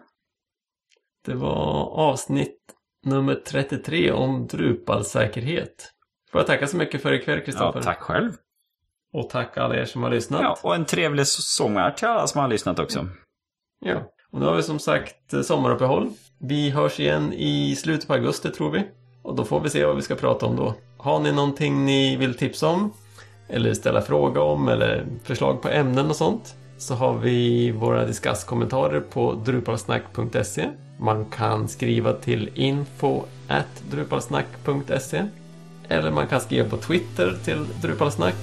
Det 1.26 1.36
var 1.36 1.86
avsnitt 1.86 2.58
nummer 3.06 3.36
33 3.36 4.12
om 4.12 4.48
Drupal-säkerhet. 4.48 5.94
Får 6.32 6.40
jag 6.40 6.48
tacka 6.48 6.68
så 6.68 6.78
mycket 6.78 7.02
för 7.02 7.14
ikväll 7.14 7.38
ja 7.40 7.46
Kristoffer. 7.46 7.82
tack 7.82 8.00
själv. 8.00 8.32
Och 9.14 9.30
tack 9.30 9.58
alla 9.58 9.76
er 9.76 9.86
som 9.86 10.04
har 10.04 10.10
lyssnat. 10.10 10.42
Ja, 10.42 10.58
och 10.64 10.76
en 10.76 10.86
trevlig 10.86 11.28
sommar 11.28 11.92
till 11.92 12.08
alla 12.08 12.28
som 12.28 12.42
har 12.42 12.48
lyssnat 12.48 12.80
också. 12.80 13.08
Ja, 13.86 13.96
och 14.32 14.40
nu 14.40 14.46
har 14.46 14.56
vi 14.56 14.64
som 14.64 14.80
sagt 14.80 15.34
eh, 15.34 15.42
sommaruppehåll. 15.42 16.10
Vi 16.40 16.70
hörs 16.70 17.00
igen 17.00 17.34
i 17.34 17.76
slutet 17.76 18.08
på 18.08 18.14
augusti 18.14 18.50
tror 18.50 18.72
vi. 18.72 18.88
Och 19.24 19.36
då 19.36 19.44
får 19.44 19.60
vi 19.60 19.70
se 19.70 19.86
vad 19.86 19.96
vi 19.96 20.02
ska 20.02 20.16
prata 20.16 20.46
om 20.46 20.56
då. 20.56 20.74
Har 20.98 21.20
ni 21.20 21.32
någonting 21.32 21.86
ni 21.86 22.16
vill 22.16 22.38
tipsa 22.38 22.68
om? 22.68 22.94
Eller 23.48 23.74
ställa 23.74 24.02
fråga 24.02 24.42
om? 24.42 24.68
Eller 24.68 25.06
förslag 25.24 25.62
på 25.62 25.70
ämnen 25.70 26.10
och 26.10 26.16
sånt? 26.16 26.56
Så 26.78 26.94
har 26.94 27.18
vi 27.18 27.72
våra 27.72 28.06
diskusskommentarer 28.06 29.00
på 29.00 29.34
drupalsnack.se. 29.34 30.70
Man 31.00 31.26
kan 31.26 31.68
skriva 31.68 32.14
till 32.14 32.50
info 32.54 33.24
at 33.48 33.84
drupalsnack.se. 33.92 35.26
Eller 35.92 36.12
man 36.12 36.28
kan 36.28 36.42
skriva 36.42 36.70
på 36.70 36.78
Twitter 36.78 37.38
till 37.44 37.66
drupalsnack. 37.82 38.36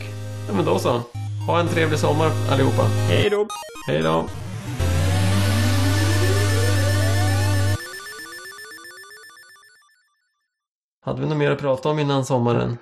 Ja 0.48 0.54
men 0.54 0.64
då 0.64 0.78
så. 0.78 1.02
Ha 1.46 1.60
en 1.60 1.68
trevlig 1.68 1.98
sommar 1.98 2.30
allihopa. 2.50 2.82
Hej 2.82 3.30
då! 3.30 3.48
Hej 3.88 4.02
då! 4.02 4.28
Hade 11.04 11.20
vi 11.20 11.26
något 11.26 11.36
mer 11.36 11.50
att 11.50 11.60
prata 11.60 11.88
om 11.88 11.98
innan 11.98 12.24
sommaren? 12.24 12.78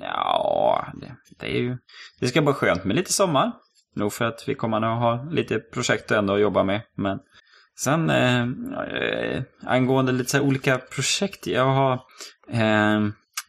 Ja, 0.00 0.86
det, 0.94 1.16
det 1.38 1.46
är 1.46 1.60
ju... 1.60 1.78
Det 2.20 2.26
ska 2.26 2.42
vara 2.42 2.54
skönt 2.54 2.84
med 2.84 2.96
lite 2.96 3.12
sommar. 3.12 3.52
Nog 3.94 4.12
för 4.12 4.24
att 4.24 4.48
vi 4.48 4.54
kommer 4.54 4.76
att 4.76 5.00
ha 5.00 5.28
lite 5.30 5.58
projekt 5.58 6.10
ändå 6.10 6.34
att 6.34 6.40
jobba 6.40 6.64
med. 6.64 6.80
Men 6.96 7.18
sen 7.78 8.10
eh, 8.10 8.42
eh, 8.42 9.42
angående 9.66 10.12
lite 10.12 10.30
så 10.30 10.40
olika 10.40 10.78
projekt. 10.78 11.46
Jag 11.46 11.64
har 11.64 11.92
eh, 12.50 13.00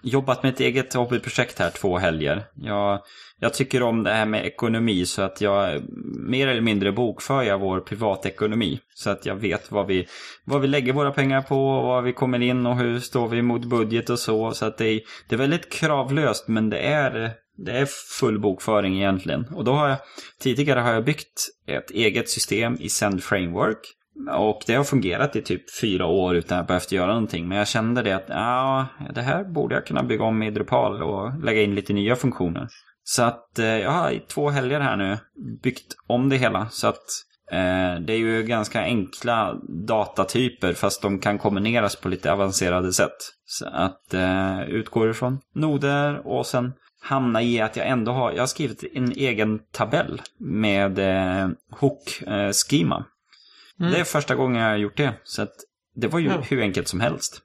jobbat 0.06 0.44
med 0.44 0.54
ett 0.54 0.60
eget 0.60 0.94
hobbyprojekt 0.94 1.60
här 1.60 1.70
två 1.70 1.98
helger. 1.98 2.44
Jag, 2.56 3.00
jag 3.40 3.54
tycker 3.54 3.84
om 3.84 4.04
det 4.04 4.12
här 4.12 4.26
med 4.26 4.46
ekonomi 4.46 5.06
så 5.06 5.22
att 5.22 5.42
jag 5.42 5.84
mer 6.30 6.48
eller 6.48 6.62
mindre 6.62 6.92
bokför 6.92 7.44
jag 7.44 7.60
vår 7.60 7.80
privatekonomi. 7.80 8.80
Så 8.94 9.10
att 9.10 9.26
jag 9.26 9.36
vet 9.36 9.72
vad 9.72 9.88
vi, 9.88 10.08
vad 10.44 10.62
vi 10.62 10.68
lägger 10.68 10.94
våra 10.94 11.12
pengar 11.12 11.42
på 11.42 11.68
och 11.68 11.88
vad 11.88 12.04
vi 12.04 12.14
kommer 12.14 12.42
in 12.42 12.66
och 12.66 12.78
hur 12.78 13.00
står 13.00 13.28
vi 13.28 13.42
mot 13.42 13.66
budget 13.66 14.10
och 14.10 14.20
så. 14.20 14.52
Så 14.52 14.66
att 14.66 14.78
det 14.78 14.88
är, 14.88 15.02
det 15.28 15.36
är 15.36 15.40
väldigt 15.40 15.72
kravlöst 15.72 16.48
men 16.48 16.70
det 16.70 16.80
är, 16.80 17.32
det 17.58 17.72
är 17.72 17.88
full 18.20 18.40
bokföring 18.40 18.96
egentligen. 18.96 19.46
Och 19.56 19.64
då 19.64 19.74
har 19.74 19.90
jag, 19.90 19.98
tidigare 20.40 20.80
har 20.80 20.94
jag 20.94 21.06
byggt 21.06 21.48
ett 21.68 21.92
eget 21.92 22.30
system 22.30 22.78
i 22.80 22.90
Send 22.90 23.24
Framework. 23.24 23.80
Och 24.38 24.64
det 24.68 24.76
har 24.76 24.84
fungerat 24.84 25.36
i 25.36 25.42
typ 25.42 25.80
fyra 25.82 26.06
år 26.06 26.36
utan 26.36 26.58
att 26.58 26.62
jag 26.62 26.68
behövt 26.68 26.92
göra 26.92 27.08
någonting. 27.08 27.48
Men 27.48 27.58
jag 27.58 27.68
kände 27.68 28.02
det 28.02 28.12
att 28.12 28.26
ja, 28.28 28.88
det 29.16 29.22
här 29.22 29.44
borde 29.44 29.76
jag 29.76 29.86
kunna 29.86 30.04
bygga 30.04 30.24
om 30.24 30.44
i 30.44 30.52
Drupal 30.52 31.04
och 31.04 31.44
lägga 31.44 31.62
in 31.62 31.76
lite 31.76 31.94
nya 31.94 32.16
funktioner. 32.16 32.68
Så 33.04 33.24
att 33.24 33.60
eh, 33.60 33.66
jag 33.66 33.92
har 33.92 34.12
i 34.12 34.20
två 34.20 34.50
helger 34.50 34.80
här 34.80 34.96
nu 34.96 35.18
byggt 35.64 35.96
om 36.08 36.30
det 36.30 36.38
hela. 36.38 36.70
Så 36.70 36.88
att 36.88 37.06
eh, 37.52 38.02
det 38.02 38.14
är 38.14 38.18
ju 38.18 38.44
ganska 38.44 38.82
enkla 38.82 39.54
datatyper 39.88 40.74
fast 40.74 41.02
de 41.02 41.20
kan 41.20 41.38
kombineras 41.38 41.96
på 41.96 42.10
lite 42.10 42.32
avancerade 42.32 42.94
sätt. 42.94 43.18
Så 43.46 43.68
att 43.68 44.14
eh, 44.14 44.62
utgår 44.62 45.10
ifrån 45.10 45.40
noder 45.56 46.28
och 46.28 46.46
sen 46.46 46.74
hamna 47.02 47.42
i 47.42 47.62
att 47.62 47.76
jag 47.76 47.88
ändå 47.88 48.12
har, 48.12 48.32
jag 48.32 48.42
har 48.42 48.48
skrivit 48.48 48.84
en 48.94 49.12
egen 49.12 49.60
tabell 49.72 50.22
med 50.40 51.00
eh, 51.00 51.50
hook-schema. 51.80 52.96
Eh, 52.96 53.04
Mm. 53.80 53.92
Det 53.92 54.00
är 54.00 54.04
första 54.04 54.36
gången 54.36 54.62
jag 54.62 54.70
har 54.70 54.78
gjort 54.78 54.98
det. 54.98 55.14
Så 55.24 55.48
det 55.96 56.08
var 56.08 56.20
ju 56.20 56.28
Ja. 56.28 56.42
hur 56.50 56.62
enkelt 56.62 56.88
som 56.88 57.00
helst. 57.00 57.42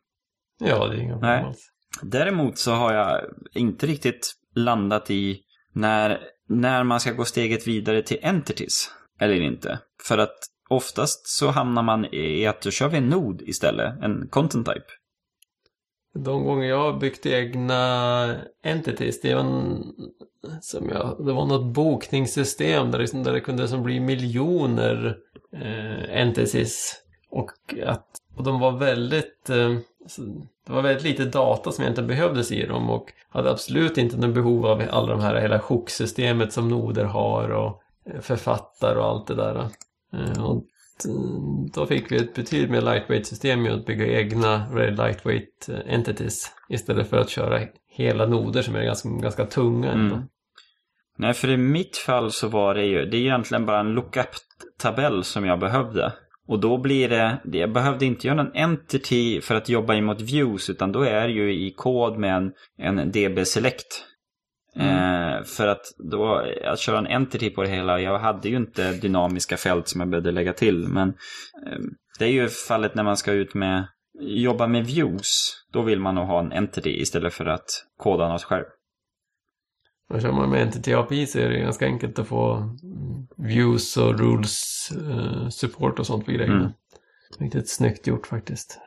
Ja, 0.61 0.87
det 0.89 0.95
är 0.97 1.01
inga 1.01 1.13
problem 1.13 1.45
alls. 1.45 1.71
Däremot 2.03 2.59
så 2.59 2.73
har 2.73 2.93
jag 2.95 3.21
inte 3.53 3.87
riktigt 3.87 4.33
landat 4.55 5.11
i 5.11 5.41
när, 5.73 6.19
när 6.49 6.85
man 6.85 7.01
ska 7.01 7.13
gå 7.13 7.25
steget 7.25 7.67
vidare 7.67 8.03
till 8.03 8.19
entities. 8.23 8.91
Eller 9.21 9.35
inte. 9.35 9.79
För 10.09 10.19
att 10.19 10.37
oftast 10.69 11.29
så 11.29 11.49
hamnar 11.49 11.83
man 11.83 12.15
i 12.15 12.47
att 12.47 12.63
då 12.63 12.71
kör 12.71 12.89
vi 12.89 12.97
en 12.99 13.09
nod 13.09 13.43
istället. 13.43 14.03
En 14.03 14.29
content 14.29 14.67
type. 14.67 14.87
De 16.15 16.45
gånger 16.45 16.69
jag 16.69 16.79
har 16.79 16.93
byggt 16.93 17.27
egna 17.27 18.37
entities, 18.63 19.21
det 19.21 19.35
var, 19.35 19.43
en, 19.43 19.85
som 20.61 20.89
jag, 20.89 21.17
det 21.27 21.33
var 21.33 21.47
något 21.47 21.75
bokningssystem 21.75 22.91
där, 22.91 22.99
liksom, 22.99 23.23
där 23.23 23.33
det 23.33 23.41
kunde 23.41 23.69
som 23.69 23.83
bli 23.83 24.01
miljoner 24.01 25.17
eh, 25.53 26.21
entities. 26.21 26.97
Och, 27.31 27.51
att, 27.87 28.07
och 28.37 28.45
de 28.45 28.61
var 28.61 28.73
väldigt, 28.73 29.51
eh, 29.51 29.77
alltså, 30.03 30.23
det 30.67 30.73
var 30.73 30.83
väldigt 30.83 31.05
lite 31.05 31.25
data 31.25 31.73
som 31.73 31.83
egentligen 31.83 32.09
behövdes 32.09 32.53
i 32.53 32.67
dem 32.67 32.91
och 32.91 33.13
hade 33.29 33.51
absolut 33.51 33.99
inte 33.99 34.17
något 34.17 34.35
behov 34.35 34.67
av 34.67 34.83
alla 34.91 35.13
de 35.13 35.21
här, 35.21 35.41
hela 35.41 35.59
hook-systemet 35.59 36.53
som 36.53 36.69
noder 36.69 37.05
har 37.05 37.49
och 37.49 37.83
eh, 38.07 38.21
författare 38.21 38.99
och 38.99 39.05
allt 39.05 39.27
det 39.27 39.35
där. 39.35 39.69
Eh, 40.13 40.45
och 40.45 40.65
Mm, 41.05 41.67
då 41.75 41.87
fick 41.87 42.13
vi 42.13 42.17
ett 42.17 42.35
betydligt 42.35 42.71
mer 42.71 42.81
lightweight 42.81 43.27
system 43.27 43.63
med 43.63 43.73
att 43.73 43.87
bygga 43.87 44.07
egna 44.07 44.71
very 44.75 44.91
lightweight 44.91 45.69
eh, 45.69 45.95
entities 45.95 46.53
istället 46.69 47.11
för 47.11 47.17
att 47.17 47.31
köra 47.31 47.61
hela 47.89 48.27
noder 48.27 48.63
som 48.63 48.77
är 48.77 48.85
ganska, 48.85 49.09
ganska 49.09 49.47
tunga. 49.47 49.93
Mm. 49.93 50.23
Nej, 51.19 51.35
för 51.35 51.51
i 51.51 51.57
mitt 51.57 51.97
fall 51.97 52.33
så 52.33 52.49
var 52.49 52.75
det 52.75 52.85
ju, 52.85 53.05
det 53.05 53.17
är 53.17 53.21
egentligen 53.21 53.67
bara 53.67 53.81
en 53.81 53.95
lookup-tabell 53.95 55.25
som 55.25 55.45
jag 55.45 55.59
behövde. 55.59 56.13
Och 56.49 56.61
då 56.61 56.79
blir 56.79 57.09
det, 57.09 57.41
jag 57.45 57.73
behövde 57.73 58.07
inte 58.07 58.27
göra 58.27 58.41
en 58.41 58.53
entity 58.55 59.41
för 59.41 59.55
att 59.55 59.69
jobba 59.69 59.95
emot 59.95 60.21
views, 60.21 60.71
utan 60.71 60.93
då 60.93 61.03
är 61.03 61.29
det 61.29 61.35
ju 61.35 61.67
i 61.67 61.71
kod 61.71 62.19
med 62.19 62.37
en, 62.37 62.53
en 62.79 63.11
DB 63.11 63.47
select. 64.73 65.41
Eh, 65.41 65.45
för 65.57 65.67
att 65.67 65.85
då, 66.11 66.45
att 66.65 66.79
köra 66.79 66.99
en 66.99 67.07
entity 67.07 67.51
på 67.51 67.63
det 67.63 67.69
hela, 67.69 68.01
jag 68.01 68.19
hade 68.19 68.49
ju 68.49 68.57
inte 68.57 68.93
dynamiska 68.93 69.57
fält 69.57 69.89
som 69.89 70.01
jag 70.01 70.11
behövde 70.11 70.31
lägga 70.31 70.53
till. 70.53 70.89
Men 70.89 71.09
eh, 71.67 71.79
det 72.19 72.25
är 72.25 72.33
ju 72.33 72.49
fallet 72.49 72.95
när 72.95 73.03
man 73.03 73.17
ska 73.17 73.33
ut 73.33 73.55
med, 73.55 73.87
jobba 74.21 74.67
med 74.67 74.87
views. 74.87 75.53
Då 75.73 75.83
vill 75.83 76.01
man 76.01 76.15
nog 76.15 76.27
ha 76.27 76.41
en 76.41 76.53
entity 76.53 77.01
istället 77.01 77.35
för 77.35 77.47
att 77.47 77.87
koda 77.97 78.29
något 78.29 78.43
själv. 78.43 78.65
Och 80.11 80.23
kör 80.23 80.33
man 80.33 80.51
med 80.51 80.63
Entity 80.63 80.93
API 80.95 81.27
så 81.27 81.39
är 81.39 81.49
det 81.49 81.59
ganska 81.59 81.87
enkelt 81.87 82.19
att 82.19 82.27
få 82.27 82.55
mm, 82.55 83.27
views 83.37 83.97
och 83.97 84.19
rules 84.19 84.91
eh, 84.91 85.49
support 85.49 85.99
och 85.99 86.07
sånt 86.07 86.25
på 86.25 86.33
grejerna. 86.33 86.61
Mm. 86.61 86.73
Riktigt 87.39 87.71
snyggt 87.71 88.07
gjort 88.07 88.27
faktiskt. 88.27 88.79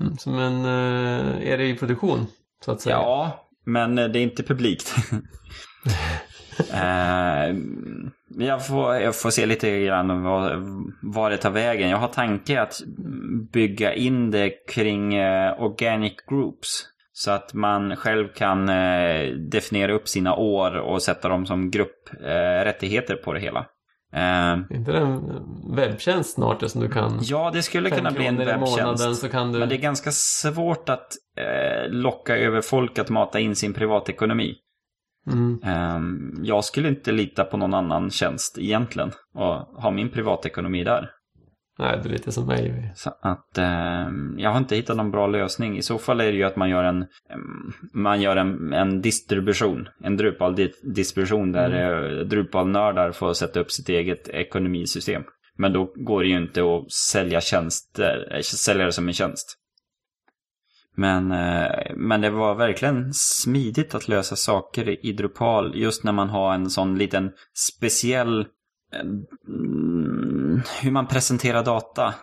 Mm, 0.00 0.16
så 0.16 0.30
men 0.30 0.64
eh, 0.64 1.52
är 1.52 1.58
det 1.58 1.68
i 1.68 1.76
produktion 1.76 2.26
så 2.64 2.72
att 2.72 2.80
säga? 2.80 2.96
Ja, 2.96 3.49
men 3.64 3.98
eh, 3.98 4.08
det 4.08 4.18
är 4.18 4.22
inte 4.22 4.42
publikt. 4.42 4.94
eh, 6.72 7.56
jag, 8.38 8.66
får, 8.66 8.94
jag 8.94 9.16
får 9.16 9.30
se 9.30 9.46
lite 9.46 9.80
grann 9.80 10.22
vad, 10.22 10.52
vad 11.02 11.30
det 11.32 11.36
tar 11.36 11.50
vägen. 11.50 11.90
Jag 11.90 11.98
har 11.98 12.08
tanke 12.08 12.60
att 12.60 12.80
bygga 13.52 13.94
in 13.94 14.30
det 14.30 14.50
kring 14.68 15.14
eh, 15.14 15.62
organic 15.62 16.14
groups. 16.28 16.86
Så 17.12 17.30
att 17.30 17.54
man 17.54 17.96
själv 17.96 18.28
kan 18.28 18.68
eh, 18.68 19.30
definiera 19.30 19.92
upp 19.92 20.08
sina 20.08 20.34
år 20.34 20.76
och 20.76 21.02
sätta 21.02 21.28
dem 21.28 21.46
som 21.46 21.70
grupprättigheter 21.70 23.14
eh, 23.14 23.20
på 23.20 23.32
det 23.32 23.40
hela. 23.40 23.66
Eh, 24.12 24.76
inte 24.76 24.92
det 24.92 24.98
en 24.98 25.74
webbtjänst 25.76 26.34
snart 26.34 26.70
som 26.70 26.80
du 26.80 26.88
kan... 26.88 27.18
Ja, 27.22 27.50
det 27.54 27.62
skulle 27.62 27.90
kunna 27.90 28.10
bli 28.10 28.26
en 28.26 28.36
webbtjänst. 28.36 29.22
Du... 29.22 29.30
Men 29.32 29.68
det 29.68 29.74
är 29.74 29.80
ganska 29.80 30.10
svårt 30.12 30.88
att 30.88 31.12
eh, 31.36 31.90
locka 31.90 32.36
över 32.36 32.60
folk 32.60 32.98
att 32.98 33.10
mata 33.10 33.40
in 33.40 33.56
sin 33.56 33.74
privatekonomi. 33.74 34.54
Mm. 35.26 35.60
Eh, 35.64 36.00
jag 36.44 36.64
skulle 36.64 36.88
inte 36.88 37.12
lita 37.12 37.44
på 37.44 37.56
någon 37.56 37.74
annan 37.74 38.10
tjänst 38.10 38.58
egentligen 38.58 39.12
och 39.34 39.54
ha 39.82 39.90
min 39.90 40.10
privatekonomi 40.10 40.84
där. 40.84 41.10
Nej, 41.80 42.00
det 42.02 42.08
är 42.08 42.12
lite 42.12 42.32
som 42.32 42.46
mig. 42.46 42.92
Så 42.94 43.10
att 43.20 43.58
eh, 43.58 44.08
jag 44.36 44.50
har 44.50 44.58
inte 44.58 44.76
hittat 44.76 44.96
någon 44.96 45.10
bra 45.10 45.26
lösning. 45.26 45.78
I 45.78 45.82
så 45.82 45.98
fall 45.98 46.20
är 46.20 46.32
det 46.32 46.38
ju 46.38 46.44
att 46.44 46.56
man 46.56 46.70
gör 46.70 46.84
en, 46.84 47.06
man 47.94 48.20
gör 48.20 48.36
en, 48.36 48.72
en 48.72 49.00
distribution. 49.00 49.88
En 50.04 50.16
Drupal-distribution 50.16 51.52
där 51.52 51.70
mm. 51.70 52.28
Drupal-nördar 52.28 53.12
får 53.12 53.32
sätta 53.32 53.60
upp 53.60 53.70
sitt 53.70 53.88
eget 53.88 54.28
ekonomisystem. 54.28 55.22
Men 55.56 55.72
då 55.72 55.92
går 55.96 56.22
det 56.22 56.28
ju 56.28 56.36
inte 56.36 56.60
att 56.60 56.92
sälja 56.92 57.40
tjänster, 57.40 58.32
eh, 58.34 58.40
sälja 58.40 58.86
det 58.86 58.92
som 58.92 59.08
en 59.08 59.14
tjänst. 59.14 59.56
Men, 60.96 61.32
eh, 61.32 61.94
men 61.96 62.20
det 62.20 62.30
var 62.30 62.54
verkligen 62.54 63.14
smidigt 63.14 63.94
att 63.94 64.08
lösa 64.08 64.36
saker 64.36 65.06
i 65.06 65.12
Drupal 65.12 65.72
just 65.74 66.04
när 66.04 66.12
man 66.12 66.28
har 66.28 66.54
en 66.54 66.70
sån 66.70 66.98
liten 66.98 67.30
speciell 67.70 68.46
hur 70.82 70.90
man 70.90 71.06
presenterar 71.06 71.64
data. 71.64 72.14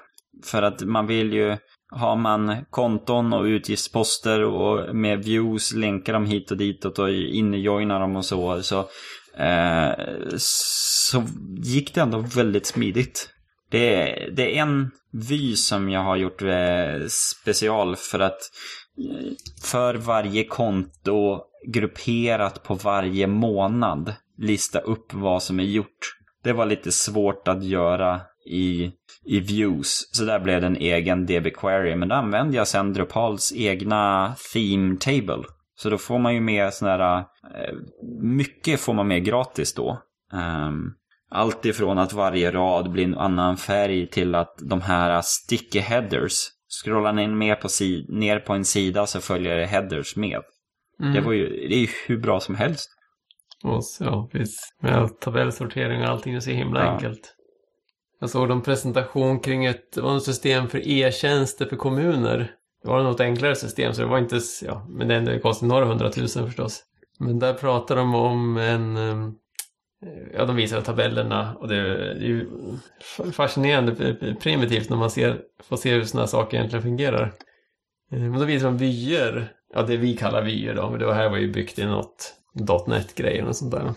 För 0.45 0.61
att 0.61 0.81
man 0.81 1.07
vill 1.07 1.33
ju, 1.33 1.57
har 1.89 2.15
man 2.15 2.65
konton 2.69 3.33
och 3.33 3.43
utgiftsposter 3.43 4.43
och 4.43 4.95
med 4.95 5.23
views, 5.23 5.73
länkar 5.73 6.13
dem 6.13 6.25
hit 6.25 6.51
och 6.51 6.57
ditåt 6.57 6.99
och 6.99 7.11
injoinar 7.11 7.99
dem 7.99 8.15
och 8.15 8.25
så. 8.25 8.63
Så, 8.63 8.79
eh, 9.37 9.91
så 10.37 11.23
gick 11.57 11.93
det 11.93 12.01
ändå 12.01 12.19
väldigt 12.19 12.65
smidigt. 12.65 13.29
Det 13.69 13.93
är, 13.95 14.31
det 14.31 14.57
är 14.57 14.61
en 14.61 14.91
vy 15.11 15.55
som 15.55 15.89
jag 15.89 16.03
har 16.03 16.15
gjort 16.15 16.41
eh, 16.41 17.07
special 17.09 17.95
för 17.95 18.19
att 18.19 18.39
för 19.63 19.95
varje 19.95 20.43
konto 20.43 21.41
grupperat 21.67 22.63
på 22.63 22.73
varje 22.73 23.27
månad 23.27 24.13
lista 24.37 24.79
upp 24.79 25.13
vad 25.13 25.43
som 25.43 25.59
är 25.59 25.63
gjort. 25.63 26.17
Det 26.47 26.53
var 26.53 26.65
lite 26.65 26.91
svårt 26.91 27.47
att 27.47 27.63
göra 27.63 28.21
i, 28.45 28.91
i 29.25 29.39
views. 29.39 30.09
Så 30.11 30.23
där 30.23 30.39
blev 30.39 30.61
det 30.61 30.67
en 30.67 30.77
egen 30.77 31.25
DB 31.25 31.49
query. 31.49 31.95
Men 31.95 32.09
då 32.09 32.15
använde 32.15 32.57
jag 32.57 32.67
sen 32.67 32.93
Drupals 32.93 33.53
egna 33.55 34.35
theme 34.53 34.97
table. 34.99 35.43
Så 35.75 35.89
då 35.89 35.97
får 35.97 36.19
man 36.19 36.33
ju 36.33 36.41
med 36.41 36.73
sådana 36.73 37.05
här, 37.05 37.17
eh, 37.17 37.75
mycket 38.21 38.79
får 38.79 38.93
man 38.93 39.07
med 39.07 39.25
gratis 39.25 39.73
då. 39.73 40.01
Um, 40.33 40.93
allt 41.29 41.65
ifrån 41.65 41.97
att 41.97 42.13
varje 42.13 42.51
rad 42.51 42.91
blir 42.91 43.03
en 43.03 43.17
annan 43.17 43.57
färg 43.57 44.09
till 44.09 44.35
att 44.35 44.55
de 44.61 44.81
här 44.81 45.21
sticky 45.21 45.79
headers. 45.79 46.33
Scrollar 46.83 47.13
ni 47.13 47.27
ner 47.27 47.55
på, 47.55 47.67
ner 48.19 48.39
på 48.39 48.53
en 48.53 48.65
sida 48.65 49.05
så 49.05 49.21
följer 49.21 49.57
det 49.57 49.65
headers 49.65 50.15
med. 50.15 50.41
Mm. 50.99 51.13
Det, 51.13 51.21
var 51.21 51.33
ju, 51.33 51.49
det 51.49 51.75
är 51.75 51.79
ju 51.79 51.89
hur 52.07 52.17
bra 52.17 52.39
som 52.39 52.55
helst. 52.55 52.89
Och 53.63 53.85
så, 53.85 54.29
precis. 54.31 54.73
Med 54.81 55.19
tabellsortering 55.19 56.01
och 56.01 56.07
allting, 56.07 56.33
det 56.33 56.37
är 56.37 56.41
så 56.41 56.49
himla 56.49 56.79
ja. 56.79 56.91
enkelt. 56.91 57.33
Jag 58.19 58.29
såg 58.29 58.51
en 58.51 58.61
presentation 58.61 59.39
kring 59.39 59.65
ett, 59.65 59.97
var 59.97 60.17
ett 60.17 60.23
system 60.23 60.67
för 60.67 60.87
e-tjänster 60.87 61.65
för 61.65 61.75
kommuner. 61.75 62.51
Det 62.83 62.89
var 62.89 63.03
något 63.03 63.19
enklare 63.19 63.55
system 63.55 63.93
så 63.93 64.01
det 64.01 64.07
var 64.07 64.17
inte, 64.17 64.39
ja, 64.65 64.85
men 64.89 65.25
det 65.25 65.39
kostade 65.39 65.69
några 65.69 65.85
hundratusen 65.85 66.45
förstås. 66.45 66.83
Men 67.19 67.39
där 67.39 67.53
pratar 67.53 67.95
de 67.95 68.15
om 68.15 68.57
en, 68.57 68.97
ehm, 68.97 69.33
ja 70.33 70.45
de 70.45 70.55
visar 70.55 70.81
tabellerna 70.81 71.55
och 71.55 71.67
det 71.67 71.75
är 71.75 72.15
ju 72.15 72.49
fascinerande 73.31 74.15
primitivt 74.41 74.89
när 74.89 74.97
man 74.97 75.11
ser, 75.11 75.41
får 75.63 75.77
se 75.77 75.93
hur 75.93 76.03
sådana 76.03 76.27
saker 76.27 76.57
egentligen 76.57 76.83
fungerar. 76.83 77.33
Eh, 78.11 78.19
men 78.19 78.39
då 78.39 78.45
visar 78.45 78.67
de 78.67 78.77
vyer, 78.77 79.51
ja 79.73 79.81
det 79.81 79.97
vi 79.97 80.17
kallar 80.17 80.41
vyer 80.41 80.75
då, 80.75 80.89
men 80.89 80.99
det 80.99 81.13
här 81.13 81.29
var 81.29 81.37
ju 81.37 81.51
byggt 81.51 81.79
i 81.79 81.85
något 81.85 82.36
.NET-grejer 82.57 83.45
och 83.45 83.55
sånt 83.55 83.71
där. 83.71 83.93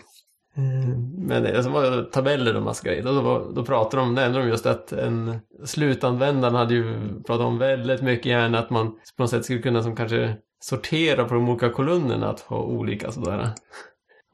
Eh, 0.55 0.97
men 1.17 1.43
det 1.43 1.61
var 1.61 2.03
tabeller 2.03 2.55
och 2.55 2.63
massa 2.63 2.87
grejer. 2.87 3.03
Då, 3.03 3.51
då 3.55 3.65
pratade 3.65 4.03
de, 4.03 4.13
nämnde 4.13 4.39
de 4.39 4.47
just 4.47 4.65
att 4.65 4.91
en 4.91 5.39
slutanvändaren 5.65 6.55
hade 6.55 6.73
ju 6.73 7.09
pratat 7.23 7.45
om 7.45 7.57
väldigt 7.57 8.01
mycket 8.01 8.25
gärna 8.25 8.59
att 8.59 8.69
man 8.69 8.91
på 8.91 9.23
något 9.23 9.29
sätt 9.29 9.45
skulle 9.45 9.61
kunna 9.61 9.83
som 9.83 9.95
kanske 9.95 10.35
sortera 10.59 11.25
på 11.25 11.33
de 11.33 11.49
olika 11.49 11.69
kolumnerna 11.69 12.29
att 12.29 12.39
ha 12.39 12.57
olika 12.57 13.11
sådär. 13.11 13.49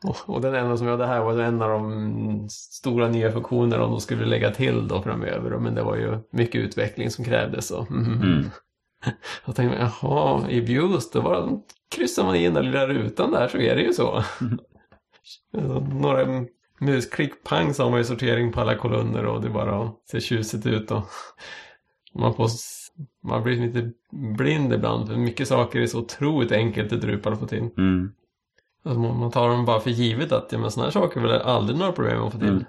Och, 0.04 0.36
och 0.36 0.42
den 0.42 0.56
enda 0.56 0.78
som 0.78 0.88
jag 0.88 1.00
det 1.00 1.08
här 1.08 1.22
var 1.22 1.40
en 1.40 1.62
av 1.62 1.70
de 1.70 2.48
stora 2.50 3.08
nya 3.08 3.32
funktionerna 3.32 3.84
de 3.84 4.02
skulle 4.02 4.26
lägga 4.26 4.52
till 4.52 4.88
då 4.88 5.02
framöver. 5.02 5.58
Men 5.58 5.76
det 5.76 5.84
var 5.84 5.96
ju 5.96 6.18
mycket 6.32 6.62
utveckling 6.62 7.12
som 7.12 7.26
krävdes. 7.26 7.72
Och, 7.72 7.92
mm. 7.92 8.22
Mm. 8.22 8.46
Jag 9.46 9.56
tänkte, 9.56 9.92
jaha, 10.02 10.50
i 10.50 10.60
Views 10.60 11.12
då 11.12 11.22
var 11.22 11.60
kryssar 11.96 12.24
man 12.24 12.36
i 12.36 12.44
den 12.44 12.54
där 12.54 12.64
lilla 12.64 12.88
rutan 12.88 13.32
där 13.32 13.48
så 13.48 13.58
är 13.58 13.76
det 13.76 13.82
ju 13.82 13.94
så. 13.94 14.24
Några 16.02 16.46
musklick 16.80 17.44
pang 17.44 17.74
så 17.74 17.84
har 17.84 17.90
man 17.90 18.00
ju 18.00 18.04
sortering 18.04 18.52
på 18.52 18.62
alla 18.62 18.76
kolumner 18.76 19.26
och 19.26 19.42
det 19.42 19.50
bara 19.50 19.92
ser 20.12 20.20
tjusigt 20.20 20.66
ut. 20.66 20.92
Och 20.92 21.04
man, 22.14 22.34
får, 22.34 22.50
man 23.24 23.44
blir 23.44 23.56
lite 23.56 23.92
blind 24.38 24.74
ibland 24.74 25.08
för 25.08 25.16
mycket 25.16 25.48
saker 25.48 25.80
är 25.80 25.88
så 25.88 26.00
otroligt 26.00 26.52
enkelt 26.52 26.94
att 26.94 27.02
Drupal 27.02 27.34
att 27.34 27.40
få 27.40 27.48
till. 27.48 27.70
Mm. 27.78 28.12
Alltså 28.84 29.00
man 29.00 29.32
tar 29.32 29.50
dem 29.50 29.66
bara 29.66 29.80
för 29.80 29.90
givet 29.90 30.32
att 30.32 30.52
ja, 30.52 30.58
men 30.58 30.72
sådana 30.72 30.86
här 30.86 30.92
saker 30.92 31.20
är 31.20 31.28
väl 31.28 31.42
aldrig 31.42 31.80
några 31.80 31.92
problem 31.92 32.24
att 32.24 32.34
få 32.34 32.40
till. 32.40 32.50
Mm. 32.50 32.66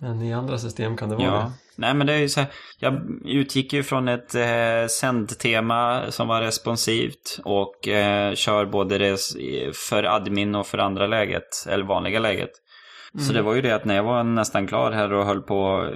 Men 0.00 0.22
i 0.22 0.32
andra 0.32 0.58
system 0.58 0.96
kan 0.96 1.08
det 1.08 1.16
vara 1.16 1.26
ja. 1.26 1.32
det. 1.32 1.52
Nej 1.76 1.94
men 1.94 2.06
det 2.06 2.12
är 2.12 2.18
ju 2.18 2.28
så 2.28 2.40
här, 2.40 2.50
jag 2.78 3.02
utgick 3.24 3.72
ju 3.72 3.82
från 3.82 4.08
ett 4.08 4.34
eh, 4.34 4.86
sändtema 4.90 6.02
som 6.08 6.28
var 6.28 6.40
responsivt 6.40 7.40
och 7.44 7.88
eh, 7.88 8.34
kör 8.34 8.66
både 8.66 8.98
det 8.98 9.20
för 9.88 10.04
admin 10.04 10.54
och 10.54 10.66
för 10.66 10.78
andra 10.78 11.06
läget, 11.06 11.66
eller 11.68 11.84
vanliga 11.84 12.20
läget. 12.20 12.50
Mm. 13.14 13.26
Så 13.26 13.32
det 13.32 13.42
var 13.42 13.54
ju 13.54 13.62
det 13.62 13.74
att 13.74 13.84
när 13.84 13.96
jag 13.96 14.02
var 14.02 14.24
nästan 14.24 14.66
klar 14.66 14.92
här 14.92 15.12
och 15.12 15.26
höll 15.26 15.42
på, 15.42 15.88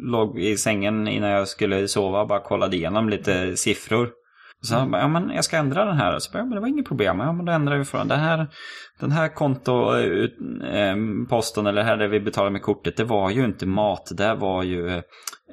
låg 0.00 0.38
i 0.38 0.56
sängen 0.56 1.08
innan 1.08 1.30
jag 1.30 1.48
skulle 1.48 1.88
sova, 1.88 2.26
bara 2.26 2.40
kollade 2.40 2.76
igenom 2.76 3.08
lite 3.08 3.56
siffror. 3.56 4.10
Så 4.62 4.76
mm. 4.76 4.92
ja, 4.92 5.08
men 5.08 5.30
jag 5.30 5.44
ska 5.44 5.56
ändra 5.56 5.84
den 5.84 5.96
här. 5.96 6.18
Så 6.18 6.30
ja, 6.32 6.44
men 6.44 6.50
det 6.50 6.60
var 6.60 6.68
inget 6.68 6.88
problem. 6.88 7.20
Ja, 7.20 7.32
men 7.32 7.46
då 7.46 7.52
ändrar 7.52 7.78
vi 7.78 7.84
från 7.84 8.08
den 8.08 8.20
här, 8.20 8.46
den 9.00 9.10
här 9.10 9.28
kontoposten, 9.28 11.66
eh, 11.66 11.70
eller 11.70 11.82
här 11.82 11.96
där 11.96 12.08
vi 12.08 12.20
betalar 12.20 12.50
med 12.50 12.62
kortet, 12.62 12.96
det 12.96 13.04
var 13.04 13.30
ju 13.30 13.44
inte 13.44 13.66
mat. 13.66 14.12
Det 14.16 14.34
var 14.34 14.62
ju, 14.62 14.88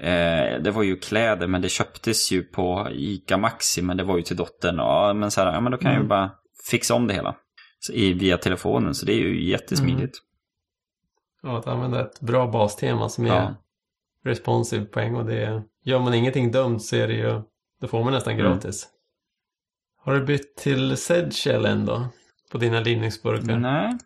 eh, 0.02 0.62
det 0.64 0.72
var 0.74 0.84
ju 0.84 0.96
kläder, 0.96 1.48
men 1.48 1.62
det 1.62 1.70
köptes 1.70 2.32
ju 2.32 2.44
på 2.44 2.88
ICA 2.92 3.38
Maxi, 3.38 3.82
men 3.82 3.98
det 3.98 4.04
var 4.04 4.18
ju 4.18 4.24
till 4.24 4.38
dottern. 4.38 4.78
Ja, 4.78 5.14
men 5.14 5.32
så 5.32 5.42
här, 5.42 5.54
ja, 5.54 5.62
men 5.62 5.72
då 5.72 5.78
kan 5.78 5.92
mm. 5.92 5.96
jag 5.96 6.04
ju 6.04 6.10
bara 6.10 6.32
fixa 6.70 6.96
om 6.96 7.08
det 7.08 7.14
hela 7.14 7.36
så, 7.80 7.94
i, 7.94 8.14
via 8.14 8.38
telefonen. 8.38 8.96
Så 8.96 9.06
det 9.06 9.14
är 9.14 9.20
ju 9.20 9.50
jättesmidigt. 9.50 10.00
Mm. 10.00 11.54
Ja, 11.54 11.60
att 11.60 11.68
använda 11.68 12.02
ett 12.02 12.20
bra 12.20 12.48
bastema 12.48 13.10
som 13.10 13.26
är 13.26 13.30
ja. 13.30 13.56
responsive 14.26 14.86
på 14.86 15.00
en 15.00 15.14
gång. 15.14 15.26
Det 15.26 15.44
är, 15.44 15.64
gör 15.84 16.00
man 16.00 16.14
ingenting 16.14 16.52
dumt 16.52 16.80
så 16.80 16.96
är 16.96 17.08
det 17.08 17.14
ju, 17.14 17.42
då 17.82 17.88
får 17.88 18.04
man 18.04 18.14
nästan 18.14 18.34
mm. 18.34 18.46
gratis. 18.46 18.86
Mm. 18.86 18.99
Har 20.10 20.16
du 20.16 20.26
bytt 20.26 20.56
till 20.58 20.98
Sedgel 20.98 21.66
ändå? 21.66 22.08
På 22.52 22.58
dina 22.58 22.80
Linux-burkar? 22.80 23.58
Nej. 23.58 23.98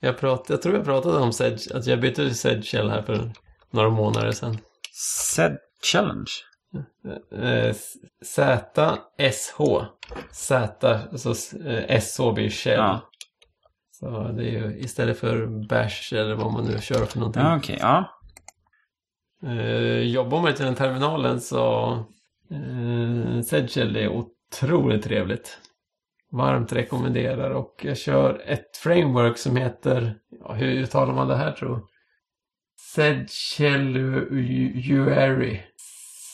Jag, 0.00 0.18
prat, 0.18 0.46
jag 0.48 0.62
tror 0.62 0.74
jag 0.74 0.84
pratade 0.84 1.18
om 1.18 1.32
Sedge, 1.32 1.74
att 1.74 1.86
jag 1.86 2.00
bytte 2.00 2.14
till 2.14 2.38
Sedgel 2.38 2.90
här 2.90 3.02
för 3.02 3.32
några 3.70 3.90
månader 3.90 4.32
sedan. 4.32 4.58
Sed 5.34 5.58
Challenge? 5.92 6.30
Eh, 7.32 7.74
Z-S-H. 8.24 9.82
Z, 10.30 11.00
alltså 11.12 11.34
S-H 11.88 12.32
blir 12.32 12.50
Shell. 12.50 12.78
Ja. 12.78 13.10
Så 13.90 14.28
det 14.28 14.42
är 14.42 14.50
ju 14.50 14.78
istället 14.78 15.18
för 15.18 15.66
Bash 15.68 16.14
eller 16.14 16.34
vad 16.34 16.52
man 16.52 16.64
nu 16.64 16.80
kör 16.80 17.04
för 17.04 17.18
någonting. 17.18 17.42
Ja, 17.42 17.56
okej. 17.56 17.76
Okay. 17.76 17.88
Ja. 17.88 18.20
Eh, 19.50 19.98
jobbar 19.98 20.42
man 20.42 20.54
till 20.54 20.64
den 20.64 20.74
terminalen 20.74 21.40
så 21.40 21.92
eh, 22.50 23.40
Sedgel 23.42 23.96
är 23.96 24.08
otroligt 24.54 25.04
trevligt. 25.04 25.58
Varmt 26.30 26.72
rekommenderar 26.72 27.50
och 27.50 27.80
jag 27.84 27.96
kör 27.96 28.42
ett 28.46 28.76
framework 28.76 29.38
som 29.38 29.56
heter, 29.56 30.14
ja, 30.40 30.52
hur 30.52 30.66
uttalar 30.66 31.14
man 31.14 31.28
det 31.28 31.36
här 31.36 31.52
tror 31.52 31.86
Sedgeluary. 32.94 34.30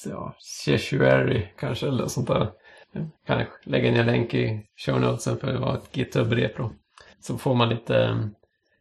Ja, 0.04 0.36
Chesuari 0.64 1.48
kanske 1.58 1.88
eller 1.88 2.06
sånt 2.06 2.28
där. 2.28 2.50
Jag 2.92 3.08
kan 3.26 3.44
lägga 3.64 3.90
ner 3.90 4.04
länk 4.04 4.34
i 4.34 4.66
show 4.76 5.00
notesen 5.00 5.36
för 5.38 5.52
det 5.52 5.58
var 5.58 5.74
ett 5.74 5.96
GitHub-repro. 5.96 6.70
Så 7.20 7.38
får 7.38 7.54
man 7.54 7.68
lite 7.68 8.28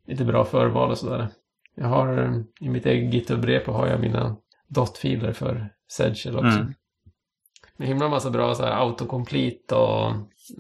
lite 0.08 0.26
bra 0.26 0.46
förval 0.46 0.92
och 0.92 0.98
sådär. 0.98 1.28
Jag 1.76 1.88
har 1.88 2.18
eh, 2.18 2.42
i 2.60 2.70
mitt 2.70 2.86
eget 2.86 3.14
GitHub-repo 3.14 3.72
har 3.72 3.88
jag 3.88 4.00
mina 4.00 4.36
dot-filer 4.68 5.34
för 5.34 5.70
Sedgel 5.92 6.36
också. 6.36 6.60
Mm. 6.60 6.74
Med 7.80 7.88
himla 7.88 8.10
massa 8.10 8.30
bra 8.30 8.56
så 8.56 8.64
här 8.64 8.72
autocomplete 8.72 9.76
och 9.76 10.12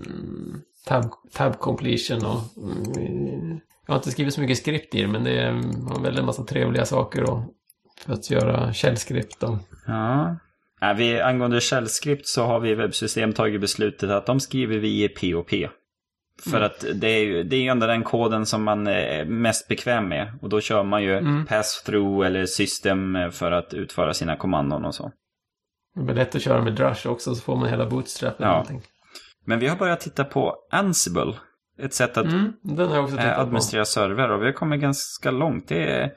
mm, 0.05 0.61
tab, 0.85 1.05
tab 1.33 1.59
completion 1.59 2.25
och 2.25 2.57
mm, 2.63 3.59
jag 3.87 3.93
har 3.93 3.95
inte 3.95 4.11
skrivit 4.11 4.33
så 4.33 4.41
mycket 4.41 4.57
skript 4.57 4.95
i 4.95 5.01
det 5.01 5.07
men 5.07 5.23
det 5.23 5.39
är 5.39 5.51
har 5.89 6.03
väldigt 6.03 6.25
massa 6.25 6.43
trevliga 6.43 6.85
saker 6.85 7.23
och, 7.31 7.39
för 8.05 8.13
att 8.13 8.31
göra 8.31 8.73
källskript 8.73 9.43
och 9.43 9.57
Ja. 9.87 10.37
Ja, 10.81 10.93
vi, 10.93 11.21
angående 11.21 11.61
källskript 11.61 12.27
så 12.27 12.43
har 12.45 12.59
vi 12.59 12.69
i 12.69 12.75
webbsystem 12.75 13.33
tagit 13.33 13.61
beslutet 13.61 14.09
att 14.09 14.25
de 14.25 14.39
skriver 14.39 14.77
vi 14.77 15.03
i 15.03 15.09
POP. 15.09 15.49
För 16.43 16.57
Mm. 16.57 16.63
att 16.63 16.85
det 16.95 17.07
är 17.07 17.23
ju 17.25 17.43
det 17.43 17.55
är 17.55 17.71
ändå 17.71 17.87
den 17.87 18.03
koden 18.03 18.45
som 18.45 18.63
man 18.63 18.87
är 18.87 19.25
mest 19.25 19.67
bekväm 19.67 20.07
med. 20.07 20.33
Och 20.41 20.49
då 20.49 20.61
kör 20.61 20.83
man 20.83 21.03
ju 21.03 21.17
Mm. 21.17 21.45
pass-through 21.45 22.25
eller 22.25 22.45
system 22.45 23.17
för 23.31 23.51
att 23.51 23.73
utföra 23.73 24.13
sina 24.13 24.35
kommandon 24.35 24.85
och 24.85 24.95
så. 24.95 25.11
Det 25.99 26.05
blir 26.05 26.15
lätt 26.15 26.35
att 26.35 26.41
köra 26.41 26.61
med 26.61 26.75
Drush 26.75 27.07
också 27.07 27.35
så 27.35 27.41
får 27.41 27.55
man 27.55 27.69
hela 27.69 27.85
bootstrap 27.85 28.37
eller 28.37 28.47
Ja. 28.47 28.51
någonting. 28.51 28.81
Men 29.45 29.59
vi 29.59 29.67
har 29.67 29.75
börjat 29.77 29.99
titta 29.99 30.23
på 30.23 30.55
Ansible. 30.71 31.33
Ett 31.79 31.93
sätt 31.93 32.17
att 32.17 32.25
Mm, 32.25 32.53
har 32.77 32.97
eh, 32.97 33.05
tittat 33.05 33.35
på. 33.35 33.41
administrera 33.41 33.85
server 33.85 34.31
och 34.31 34.41
vi 34.41 34.45
har 34.45 34.53
kommit 34.53 34.81
ganska 34.81 35.31
långt. 35.31 35.67
Det, 35.67 35.83
är- 35.91 36.11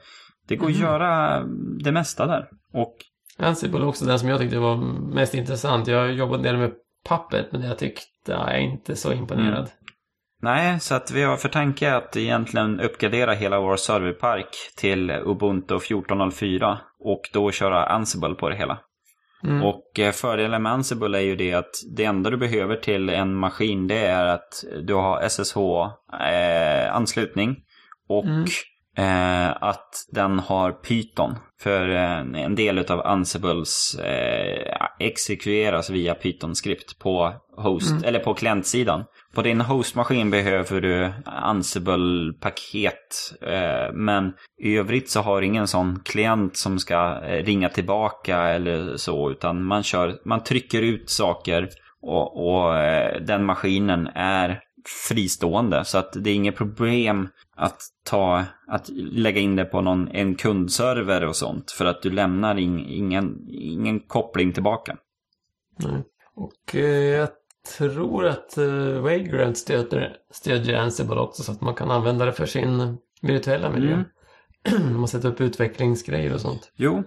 det 0.47 0.55
går 0.55 0.67
att 0.67 0.73
Mhm. 0.75 0.81
göra 0.83 1.43
det 1.83 1.91
mesta 1.91 2.25
där. 2.27 2.47
Och 2.73 2.95
Ansible 3.39 3.79
är 3.79 3.87
också 3.87 4.05
den 4.05 4.19
som 4.19 4.29
jag 4.29 4.39
tyckte 4.39 4.59
var 4.59 4.77
mest 5.15 5.33
intressant. 5.33 5.87
Jag 5.87 6.13
jobbade 6.13 6.37
en 6.37 6.43
del 6.43 6.57
med 6.57 6.71
Puppet 7.09 7.51
men 7.51 7.61
jag 7.61 7.77
tyckte 7.77 8.31
jag 8.31 8.53
är 8.55 8.59
inte 8.59 8.95
så 8.95 9.13
imponerad. 9.13 9.57
Mm. 9.57 9.69
Nej, 10.41 10.79
så 10.79 10.95
att 10.95 11.11
vi 11.11 11.23
har 11.23 11.37
för 11.37 11.49
tanke 11.49 11.93
att 11.95 12.17
egentligen 12.17 12.79
uppgradera 12.79 13.33
hela 13.33 13.59
vår 13.59 13.75
serverpark 13.75 14.47
till 14.77 15.11
Ubuntu 15.11 15.79
14.04 15.79 16.77
och 16.99 17.21
då 17.33 17.51
köra 17.51 17.85
Ansible 17.85 18.35
på 18.35 18.49
det 18.49 18.55
hela. 18.55 18.79
Mm. 19.43 19.63
Och 19.63 19.99
eh, 19.99 20.11
fördelen 20.11 20.63
med 20.63 20.71
Ansible 20.71 21.17
är 21.17 21.21
ju 21.21 21.35
det 21.35 21.53
att 21.53 21.71
det 21.95 22.05
enda 22.05 22.29
du 22.29 22.37
behöver 22.37 22.75
till 22.75 23.09
en 23.09 23.35
maskin 23.35 23.87
det 23.87 23.97
är 24.05 24.25
att 24.25 24.63
du 24.83 24.93
har 24.93 25.21
SSH-anslutning 26.13 27.55
och 28.09 28.25
Mm. 28.25 28.45
eh, 28.97 29.49
att 29.63 29.89
den 30.11 30.39
har 30.39 30.71
Python. 30.71 31.35
För 31.61 31.89
eh, 31.89 32.19
en 32.43 32.55
del 32.55 32.79
av 32.91 32.99
Ansibles 33.07 33.95
eh, 33.99 34.77
exekveras 34.99 35.89
via 35.89 36.13
Python-skript 36.15 36.99
på 36.99 37.33
host, 37.57 37.91
Mm. 37.91 38.03
eller 38.03 38.19
på 38.19 38.33
klientsidan. 38.33 39.03
På 39.33 39.41
din 39.41 39.61
hostmaskin 39.61 40.31
behöver 40.31 40.81
du 40.81 41.13
Ansible-paket. 41.25 43.33
Eh, 43.41 43.93
men 43.93 44.33
i 44.57 44.77
övrigt 44.77 45.09
så 45.09 45.21
har 45.21 45.41
ingen 45.41 45.67
sån 45.67 45.99
klient 45.99 46.57
som 46.57 46.79
ska 46.79 47.23
eh, 47.23 47.45
ringa 47.45 47.69
tillbaka 47.69 48.37
eller 48.37 48.97
så. 48.97 49.31
Utan 49.31 49.63
man, 49.63 49.83
kör, 49.83 50.19
man 50.25 50.43
trycker 50.43 50.81
ut 50.81 51.09
saker 51.09 51.69
och, 52.01 52.47
och 52.47 52.77
eh, 52.77 53.21
den 53.21 53.45
maskinen 53.45 54.07
är 54.15 54.61
fristående. 55.07 55.85
Så 55.85 55.97
att 55.97 56.13
det 56.13 56.29
är 56.29 56.35
inget 56.35 56.57
problem 56.57 57.29
att, 57.55 57.81
ta, 58.05 58.43
att 58.67 58.89
lägga 58.95 59.41
in 59.41 59.55
det 59.55 59.65
på 59.65 59.81
någon, 59.81 60.07
en 60.07 60.35
kundserver 60.35 61.25
och 61.25 61.35
sånt. 61.35 61.71
För 61.71 61.85
att 61.85 62.01
du 62.01 62.09
lämnar 62.09 62.59
in, 62.59 62.79
ingen, 62.79 63.47
ingen 63.49 63.99
koppling 63.99 64.53
tillbaka. 64.53 64.97
Mm. 65.83 66.01
Och 66.35 66.75
jag 66.75 67.29
tror 67.77 68.25
att 68.25 68.57
eh, 68.57 68.67
Vagrant 69.01 69.57
stöder, 69.57 70.15
stödjer 70.31 70.77
Ansible 70.77 71.15
också 71.15 71.43
så 71.43 71.51
att 71.51 71.61
man 71.61 71.75
kan 71.75 71.91
använda 71.91 72.25
det 72.25 72.33
för 72.33 72.45
sin 72.45 72.97
virtuella 73.21 73.69
miljö. 73.69 74.03
Mm. 74.71 74.93
man 74.99 75.07
sätter 75.07 75.29
upp 75.29 75.41
utvecklingsgrejer 75.41 76.33
och 76.33 76.41
sånt. 76.41 76.71
Jo, 76.75 77.03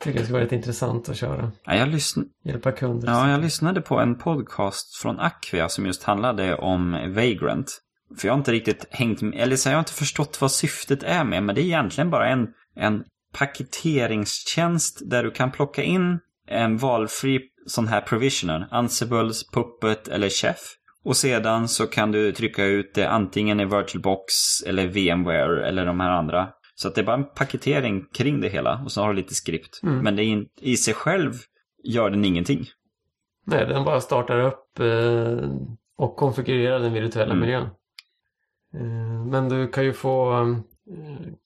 Tycker 0.00 0.18
det 0.18 0.24
skulle 0.24 0.34
vara 0.38 0.44
rätt 0.44 0.52
intressant 0.52 1.08
att 1.08 1.16
köra. 1.16 1.52
ja, 1.64 1.74
jag 1.76 1.88
lyssn- 1.88 2.24
Hjälpa 2.44 2.72
kunder. 2.72 3.08
Ja, 3.08 3.30
jag 3.30 3.40
lyssnade 3.40 3.80
på 3.80 3.98
en 3.98 4.18
podcast 4.18 4.96
från 4.96 5.20
Acquia 5.20 5.68
som 5.68 5.86
just 5.86 6.02
handlade 6.02 6.56
om 6.56 6.92
Vagrant. 7.14 7.80
För 8.18 8.28
jag 8.28 8.32
har 8.34 8.38
inte 8.38 8.52
riktigt 8.52 8.86
hängt 8.90 9.22
med, 9.22 9.34
eller 9.40 9.56
så 9.56 9.68
har 9.68 9.74
jag 9.74 9.80
inte 9.80 9.92
förstått 9.92 10.40
vad 10.40 10.50
syftet 10.52 11.02
är 11.02 11.24
med, 11.24 11.42
men 11.42 11.54
det 11.54 11.60
är 11.60 11.64
egentligen 11.64 12.10
bara 12.10 12.28
en, 12.28 12.48
en 12.76 13.04
paketeringstjänst 13.38 15.00
där 15.10 15.24
du 15.24 15.30
kan 15.30 15.50
plocka 15.50 15.82
in 15.82 16.18
en 16.48 16.76
valfri 16.78 17.40
sån 17.66 17.88
här 17.88 18.00
provisioner, 18.00 18.68
Ansibles, 18.70 19.50
Puppet 19.50 20.08
eller 20.08 20.28
Chef. 20.28 20.58
Och 21.04 21.16
sedan 21.16 21.68
så 21.68 21.86
kan 21.86 22.12
du 22.12 22.32
trycka 22.32 22.64
ut 22.64 22.94
det 22.94 23.08
antingen 23.10 23.60
i 23.60 23.64
VirtualBox 23.64 24.32
eller 24.66 24.86
VMware 24.86 25.68
eller 25.68 25.86
de 25.86 26.00
här 26.00 26.10
andra. 26.10 26.48
Så 26.74 26.88
att 26.88 26.94
det 26.94 27.00
är 27.00 27.04
bara 27.04 27.16
en 27.16 27.24
paketering 27.34 28.04
kring 28.14 28.40
det 28.40 28.48
hela 28.48 28.82
och 28.84 28.92
så 28.92 29.00
har 29.00 29.08
du 29.08 29.14
lite 29.14 29.34
skript. 29.34 29.80
Mm. 29.82 29.98
Men 29.98 30.16
det 30.16 30.22
är 30.22 30.44
i 30.60 30.76
sig 30.76 30.94
själv 30.94 31.32
gör 31.84 32.10
den 32.10 32.24
ingenting. 32.24 32.66
Nej, 33.46 33.66
den 33.66 33.84
bara 33.84 34.00
startar 34.00 34.40
upp 34.40 34.80
eh, 34.80 35.50
och 35.98 36.16
konfigurerar 36.16 36.78
den 36.78 36.92
virtuella 36.92 37.32
Mm. 37.32 37.40
miljön. 37.40 37.68
Eh, 38.74 39.26
men 39.30 39.48
du 39.48 39.68
kan 39.68 39.84
ju 39.84 39.92
få, 39.92 40.32
eh, 40.32 40.56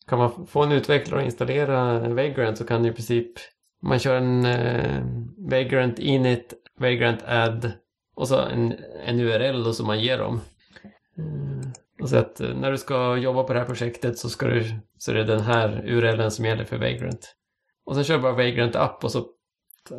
kan 0.09 0.19
man 0.19 0.47
få 0.47 0.63
en 0.63 0.73
utvecklare 0.73 1.21
att 1.21 1.27
installera 1.27 2.09
Vagrant 2.09 2.59
så 2.59 2.65
kan 2.65 2.83
du 2.83 2.89
i 2.89 2.93
princip, 2.93 3.33
man 3.83 3.99
kör 3.99 4.17
en 4.17 4.45
eh, 4.45 5.03
Vagrant 5.51 5.99
init, 5.99 6.55
Vagrant 6.79 7.23
add 7.27 7.73
och 8.17 8.29
så 8.29 8.41
en, 8.41 8.75
en 9.05 9.21
URL 9.21 9.65
då 9.65 9.73
som 9.73 9.87
man 9.87 10.01
ger 10.01 10.19
dem. 10.19 10.41
Eh, 11.19 11.69
och 12.03 12.09
så 12.09 12.17
att 12.17 12.41
eh, 12.41 12.55
när 12.55 12.71
du 12.71 12.79
ska 12.79 13.17
jobba 13.17 13.43
på 13.43 13.53
det 13.53 13.59
här 13.59 13.67
projektet 13.67 14.19
så, 14.19 14.29
ska 14.29 14.47
du, 14.47 14.65
så 14.99 15.11
är 15.11 15.15
det 15.15 15.25
den 15.25 15.41
här 15.41 15.83
URLen 15.87 16.31
som 16.31 16.45
gäller 16.45 16.65
för 16.65 16.79
Vagrant. 16.79 17.35
Och 17.87 17.95
sen 17.95 18.05
kör 18.05 18.19
bara 18.19 18.33
Vagrant 18.33 18.77
app 18.77 19.05
och 19.05 19.13
så 19.13 19.27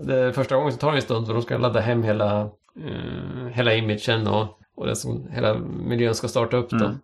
det, 0.03 0.33
första 0.33 0.55
gången 0.55 0.71
så 0.71 0.77
tar 0.77 0.91
det 0.91 0.97
en 0.97 1.01
stund 1.01 1.27
för 1.27 1.33
de 1.33 1.41
ska 1.41 1.57
ladda 1.57 1.79
hem 1.79 2.03
hela, 2.03 2.41
eh, 2.85 3.47
hela 3.51 3.73
imagen 3.73 4.27
och, 4.27 4.59
och 4.75 4.85
det 4.85 4.95
som, 4.95 5.27
hela 5.31 5.57
miljön 5.59 6.15
ska 6.15 6.27
starta 6.27 6.57
upp 6.57 6.69
då. 6.69 6.85
Mm. 6.85 6.97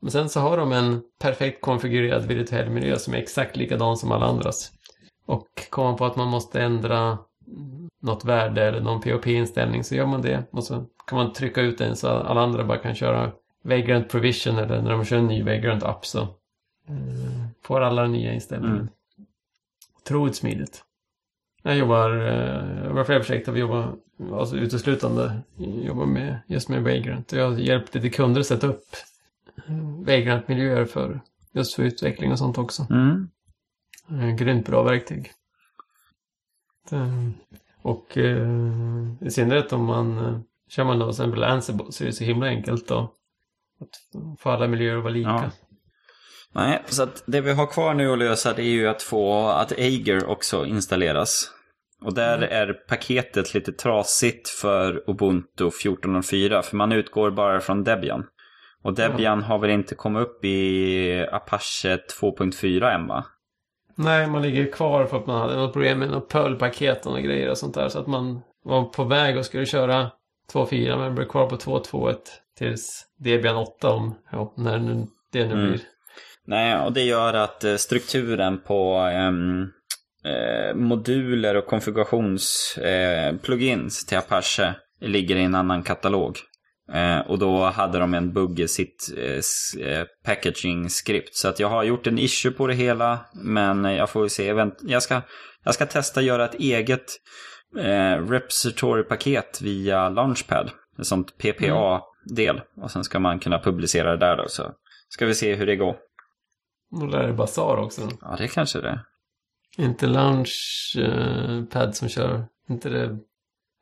Men 0.00 0.10
sen 0.10 0.28
så 0.28 0.40
har 0.40 0.56
de 0.56 0.72
en 0.72 1.02
perfekt 1.20 1.60
konfigurerad 1.60 2.26
virtuell 2.26 2.70
miljö 2.70 2.96
som 2.98 3.14
är 3.14 3.18
exakt 3.18 3.56
likadan 3.56 3.96
som 3.96 4.12
alla 4.12 4.26
andras. 4.26 4.72
Och 5.32 5.48
kommer 5.70 5.88
man 5.88 5.96
på 5.96 6.04
att 6.04 6.16
man 6.16 6.28
måste 6.28 6.62
ändra 6.62 7.18
något 8.00 8.24
värde 8.24 8.62
eller 8.62 8.80
någon 8.80 9.00
POP-inställning 9.00 9.84
så 9.84 9.94
gör 9.94 10.06
man 10.06 10.22
det. 10.22 10.44
Och 10.50 10.64
så 10.64 10.84
kan 11.06 11.18
man 11.18 11.32
trycka 11.32 11.60
ut 11.60 11.78
den 11.78 11.96
så 11.96 12.08
alla 12.08 12.40
andra 12.40 12.64
bara 12.64 12.78
kan 12.78 12.94
köra 12.94 13.32
Vagrant 13.62 14.08
Provision 14.08 14.58
eller 14.58 14.82
när 14.82 14.90
de 14.90 15.04
kör 15.04 15.16
en 15.16 15.26
ny 15.26 15.42
Vagrant 15.42 15.82
App 15.82 16.06
så 16.06 16.20
eh, 16.88 17.46
får 17.62 17.80
alla 17.80 18.06
nya 18.06 18.32
inställningen. 18.32 18.76
Mm. 18.76 18.88
Otroligt 20.02 20.36
smidigt. 20.36 20.84
Jag 21.62 21.76
jobbar, 21.76 22.10
eh, 22.10 22.78
jag 22.78 22.86
jobbar 22.86 23.04
flera 23.04 23.20
projekt 23.20 23.46
där 23.46 23.52
vi 23.52 23.60
jobbar 23.60 23.94
alltså 24.32 24.56
uteslutande 24.56 25.40
jobbar 25.56 26.06
med, 26.06 26.38
just 26.46 26.68
med 26.68 26.82
Vagrant. 26.82 27.32
Jag 27.32 27.50
har 27.50 27.58
hjälpt 27.58 27.94
lite 27.94 28.10
kunder 28.10 28.40
att 28.40 28.46
sätta 28.46 28.66
upp 28.66 28.86
eh, 29.66 30.04
Vagrant-miljöer 30.06 30.84
för 30.84 31.20
just 31.52 31.74
för 31.74 31.82
utveckling 31.82 32.32
och 32.32 32.38
sånt 32.38 32.58
också. 32.58 32.86
Mm. 32.90 33.28
Eh, 34.20 34.34
Grymt 34.34 34.66
bra 34.66 34.82
verktyg. 34.82 35.30
Och 37.82 38.18
eh, 38.18 38.48
i 39.20 39.30
synnerhet 39.30 39.72
om 39.72 39.84
man 39.84 40.18
eh, 40.18 40.38
kör 40.68 40.84
man 40.84 40.98
då 40.98 41.04
till 41.04 41.10
exempel 41.10 41.44
Ansible 41.44 41.86
så 41.92 42.04
är 42.04 42.06
det 42.06 42.12
så 42.12 42.24
himla 42.24 42.46
enkelt 42.46 42.88
då 42.88 43.12
att 43.80 44.38
få 44.40 44.50
alla 44.50 44.68
miljöer 44.68 44.96
att 44.96 45.02
vara 45.02 45.12
lika. 45.12 45.28
Ja. 45.30 45.50
Nej, 46.54 46.82
så 46.86 47.02
att 47.02 47.22
det 47.26 47.40
vi 47.40 47.52
har 47.52 47.66
kvar 47.66 47.94
nu 47.94 48.12
att 48.12 48.18
lösa 48.18 48.52
det 48.52 48.62
är 48.62 48.72
ju 48.72 48.88
att 48.88 49.02
få 49.02 49.48
att 49.48 49.72
Eiger 49.72 50.26
också 50.26 50.66
installeras. 50.66 51.50
Och 52.04 52.14
där 52.14 52.36
Mm. 52.36 52.48
är 52.52 52.72
paketet 52.72 53.54
lite 53.54 53.72
trasigt 53.72 54.48
för 54.48 55.10
Ubuntu 55.10 55.70
14.04 55.70 56.62
för 56.62 56.76
man 56.76 56.92
utgår 56.92 57.30
bara 57.30 57.60
från 57.60 57.84
Debian. 57.84 58.26
Och 58.82 58.94
Debian 58.94 59.42
har 59.42 59.58
väl 59.58 59.70
inte 59.70 59.94
kommit 59.94 60.22
upp 60.22 60.44
i 60.44 61.26
Apache 61.32 61.96
2.4 62.20 62.94
än 62.94 63.06
va? 63.06 63.24
Nej, 63.94 64.26
man 64.26 64.42
ligger 64.42 64.72
kvar 64.72 65.04
för 65.06 65.16
att 65.16 65.26
man 65.26 65.40
hade 65.40 65.56
något 65.56 65.72
problem 65.72 65.98
med 65.98 66.10
något 66.10 66.28
Perl-paket 66.28 67.06
och 67.06 67.22
grejer 67.22 67.50
och 67.50 67.58
sånt 67.58 67.74
där. 67.74 67.88
Så 67.88 67.98
att 67.98 68.06
man 68.06 68.40
var 68.64 68.84
på 68.84 69.04
väg 69.04 69.38
och 69.38 69.44
skulle 69.46 69.66
köra 69.66 70.10
2.4 70.52 70.98
men 70.98 71.14
blev 71.14 71.26
kvar 71.28 71.46
på 71.46 71.56
2.2.1 71.56 72.16
tills 72.58 73.06
Debian 73.18 73.56
8 73.56 73.90
om, 73.90 74.14
ja, 74.32 74.54
när 74.56 74.78
nu, 74.78 75.06
det 75.32 75.46
nu 75.46 75.52
Mm. 75.54 75.68
blir. 75.70 75.80
Nej, 76.46 76.76
och 76.84 76.92
det 76.92 77.02
gör 77.02 77.34
att 77.34 77.64
eh, 77.64 77.76
strukturen 77.76 78.60
på 78.60 78.94
ehm, 78.94 79.62
eh, 80.24 80.74
moduler 80.74 81.56
och 81.56 81.66
konfigurations-plugins 81.66 82.78
eh, 82.78 83.36
plugins 83.36 84.06
till 84.06 84.18
Apache 84.18 84.74
ligger 85.00 85.36
i 85.36 85.42
en 85.42 85.54
annan 85.54 85.82
katalog. 85.82 86.36
Eh, 86.92 87.18
och 87.18 87.38
då 87.38 87.64
hade 87.64 87.98
de 87.98 88.14
en 88.14 88.32
bugg 88.32 88.60
i 88.60 88.68
sitt 88.68 89.12
eh, 89.16 89.40
eh, 89.86 90.06
packaging-skript. 90.24 91.36
Så 91.36 91.48
att 91.48 91.60
jag 91.60 91.68
har 91.68 91.82
gjort 91.82 92.06
en 92.06 92.18
issue 92.18 92.52
på 92.52 92.66
det 92.66 92.74
hela, 92.74 93.18
men 93.34 93.84
jag 93.84 94.10
får 94.10 94.28
se. 94.28 94.54
Jag, 94.82 95.02
ska, 95.02 95.22
jag 95.64 95.74
ska 95.74 95.86
testa 95.86 96.22
göra 96.22 96.44
ett 96.44 96.54
eget 96.54 97.04
eh, 97.78 98.26
repository-paket 98.28 99.60
via 99.62 100.08
Launchpad. 100.08 100.70
Sånt 101.02 101.38
PPA-del. 101.38 102.60
Och 102.76 102.90
sen 102.90 103.04
ska 103.04 103.18
man 103.18 103.38
kunna 103.38 103.58
publicera 103.58 104.10
det 104.10 104.16
där 104.26 104.36
då. 104.36 104.44
Så 104.48 104.72
ska 105.08 105.26
vi 105.26 105.34
se 105.34 105.54
hur 105.54 105.66
det 105.66 105.76
går. 105.76 105.96
Nu 106.90 107.06
lär 107.06 107.26
det 107.26 107.32
Bazaar 107.32 107.76
också. 107.76 108.08
Ja, 108.20 108.36
det 108.38 108.48
kanske 108.48 108.80
det 108.80 108.88
är. 108.88 109.04
Inte 109.78 110.06
Launchpad 110.06 111.96
som 111.96 112.08
kör. 112.08 112.44
Inte 112.68 112.88
det. 112.88 113.18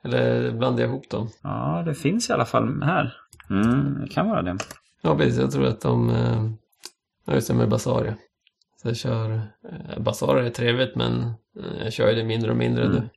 Eller 0.05 0.53
blandar 0.53 0.83
jag 0.83 0.91
ihop 0.91 1.11
dem? 1.11 1.29
Ja, 1.43 1.83
det 1.87 1.95
finns 1.95 2.31
i 2.31 2.33
alla 2.33 2.45
fall 2.47 2.83
här. 2.83 3.17
Mm, 3.51 4.01
det 4.01 4.09
kan 4.09 4.29
vara 4.29 4.43
det. 4.43 4.59
Ja, 5.03 5.17
precis. 5.17 5.39
Jag 5.41 5.51
tror 5.51 5.65
att 5.67 5.81
de... 5.81 6.11
eh, 6.11 6.51
Ja, 7.25 7.35
just 7.35 7.49
det, 7.49 7.55
med 7.55 7.69
Bazaar 7.69 8.05
ja. 8.05 8.13
Så 8.83 8.89
jag 8.89 8.97
kör... 8.97 9.31
eh, 9.33 9.99
Bazaar 9.99 10.37
är 10.37 10.51
trevligt 10.51 10.97
men 10.97 11.21
eh, 11.59 11.83
jag 11.85 11.93
kör 11.93 12.09
ju 12.09 12.15
det 12.15 12.25
mindre 12.25 12.51
och 12.51 12.57
mindre 12.57 12.85
Mm. 12.85 12.97
nu. 12.97 13.09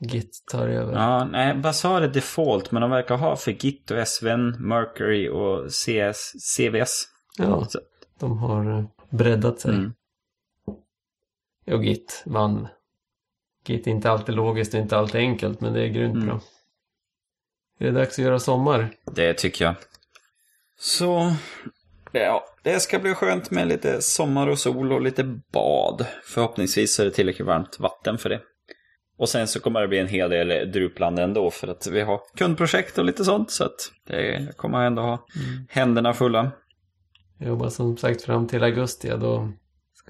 Git 0.00 0.44
tar 0.52 0.68
över. 0.68 0.92
Ja, 0.92 1.24
nej, 1.24 1.54
Bazaar 1.54 2.02
är 2.02 2.08
default, 2.08 2.70
men 2.70 2.82
de 2.82 2.90
verkar 2.90 3.16
ha 3.16 3.36
för 3.36 3.50
Git 3.52 3.90
och 3.90 4.08
SVN, 4.08 4.56
Mercury 4.68 5.28
och 5.28 5.66
CS, 5.70 6.32
CVS. 6.56 7.04
Ja, 7.38 7.64
Så- 7.64 7.80
de 8.20 8.38
har 8.38 8.86
breddat 9.10 9.60
sig. 9.60 9.74
Mm. 9.74 9.92
Och 11.66 11.84
Git 11.84 12.22
vann. 12.26 12.68
Git 13.68 13.86
är 13.86 13.90
inte 13.90 14.10
alltid 14.10 14.34
logiskt 14.34 14.74
och 14.74 14.80
inte 14.80 14.96
alltid 14.98 15.20
enkelt, 15.20 15.60
men 15.60 15.72
det 15.72 15.82
är 15.82 15.88
grymt 15.88 16.14
Mm. 16.14 16.26
bra. 16.26 16.40
Är 17.80 17.84
det 17.84 17.90
dags 17.92 18.18
att 18.18 18.24
göra 18.24 18.38
sommar? 18.38 18.88
Det 19.14 19.34
tycker 19.34 19.64
jag. 19.64 19.74
Så, 20.78 21.32
ja, 22.12 22.44
det 22.62 22.80
ska 22.80 22.98
bli 22.98 23.14
skönt 23.14 23.50
med 23.50 23.68
lite 23.68 24.02
sommar 24.02 24.46
och 24.46 24.58
sol 24.58 24.92
och 24.92 25.00
lite 25.00 25.24
bad. 25.52 26.06
Förhoppningsvis 26.24 27.00
är 27.00 27.04
det 27.04 27.10
tillräckligt 27.10 27.46
varmt 27.46 27.80
vatten 27.80 28.18
för 28.18 28.28
det. 28.28 28.40
Och 29.18 29.28
sen 29.28 29.48
så 29.48 29.60
kommer 29.60 29.80
det 29.80 29.88
bli 29.88 29.98
en 29.98 30.08
hel 30.08 30.30
del 30.30 30.72
druplande 30.72 31.22
ändå 31.22 31.50
för 31.50 31.68
att 31.68 31.86
vi 31.86 32.00
har 32.00 32.20
kundprojekt 32.36 32.98
och 32.98 33.04
lite 33.04 33.24
sånt. 33.24 33.50
Så 33.50 33.64
att 33.64 33.90
det 34.06 34.26
jag 34.26 34.56
kommer 34.56 34.84
ändå 34.86 35.02
ha 35.02 35.26
händerna 35.68 36.14
fulla. 36.14 36.52
Jag 37.38 37.48
jobbar 37.48 37.68
som 37.68 37.96
sagt 37.96 38.22
fram 38.22 38.46
till 38.48 38.62
augusti 38.64 39.08
då 39.08 39.52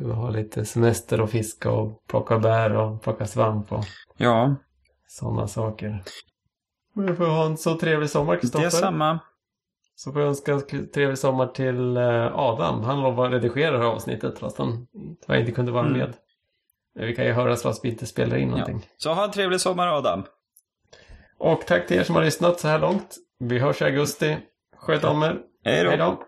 vi 0.04 0.12
ha 0.12 0.30
lite 0.30 0.64
semester 0.64 1.20
och 1.20 1.30
fiska 1.30 1.70
och 1.70 2.06
plocka 2.06 2.38
bär 2.38 2.72
och 2.76 3.02
plocka 3.02 3.26
svamp 3.26 3.72
och 3.72 3.84
Ja, 4.16 4.54
sådana 5.08 5.48
saker. 5.48 6.02
Men 6.94 7.06
jag 7.06 7.16
får 7.16 7.26
ha 7.26 7.46
en 7.46 7.56
så 7.56 7.74
trevlig 7.78 8.10
sommar, 8.10 8.32
det 8.32 8.36
är 8.36 8.40
Kristoffer. 8.40 8.68
samma. 8.70 9.18
Så 9.94 10.12
får 10.12 10.20
jag 10.20 10.28
önska 10.28 10.52
en 10.52 10.90
trevlig 10.90 11.18
sommar 11.18 11.46
till 11.46 11.96
eh, 11.96 12.36
Adam. 12.38 12.80
Han 12.82 13.02
lovar 13.02 13.26
att 13.26 13.32
redigera 13.32 13.70
det 13.70 13.78
här 13.78 13.84
avsnittet 13.84 14.38
fast 14.38 14.58
han 14.58 14.86
tyvärr 15.26 15.40
inte 15.40 15.52
kunde 15.52 15.72
vara 15.72 15.86
Mm. 15.86 15.98
med. 15.98 16.14
Men 16.94 17.06
vi 17.06 17.14
kan 17.16 17.24
ju 17.24 17.32
höras 17.32 17.62
fast 17.62 17.84
vi 17.84 17.88
inte 17.88 18.06
spelar 18.06 18.36
in 18.36 18.48
någonting. 18.48 18.86
Så 18.96 19.12
ha 19.12 19.24
en 19.24 19.30
trevlig 19.30 19.60
sommar 19.60 19.86
Adam. 19.98 20.24
Och 21.38 21.66
tack 21.66 21.86
till 21.86 21.96
er 21.98 22.02
som 22.02 22.14
har 22.14 22.22
lyssnat 22.22 22.60
så 22.60 22.68
här 22.68 22.78
långt. 22.78 23.16
Vi 23.38 23.58
hörs 23.58 23.82
i 23.82 23.84
augusti. 23.84 24.36
Sköt 24.76 25.04
om 25.04 25.22
er. 25.22 25.38
Hej 25.64 25.96
då. 25.98 26.22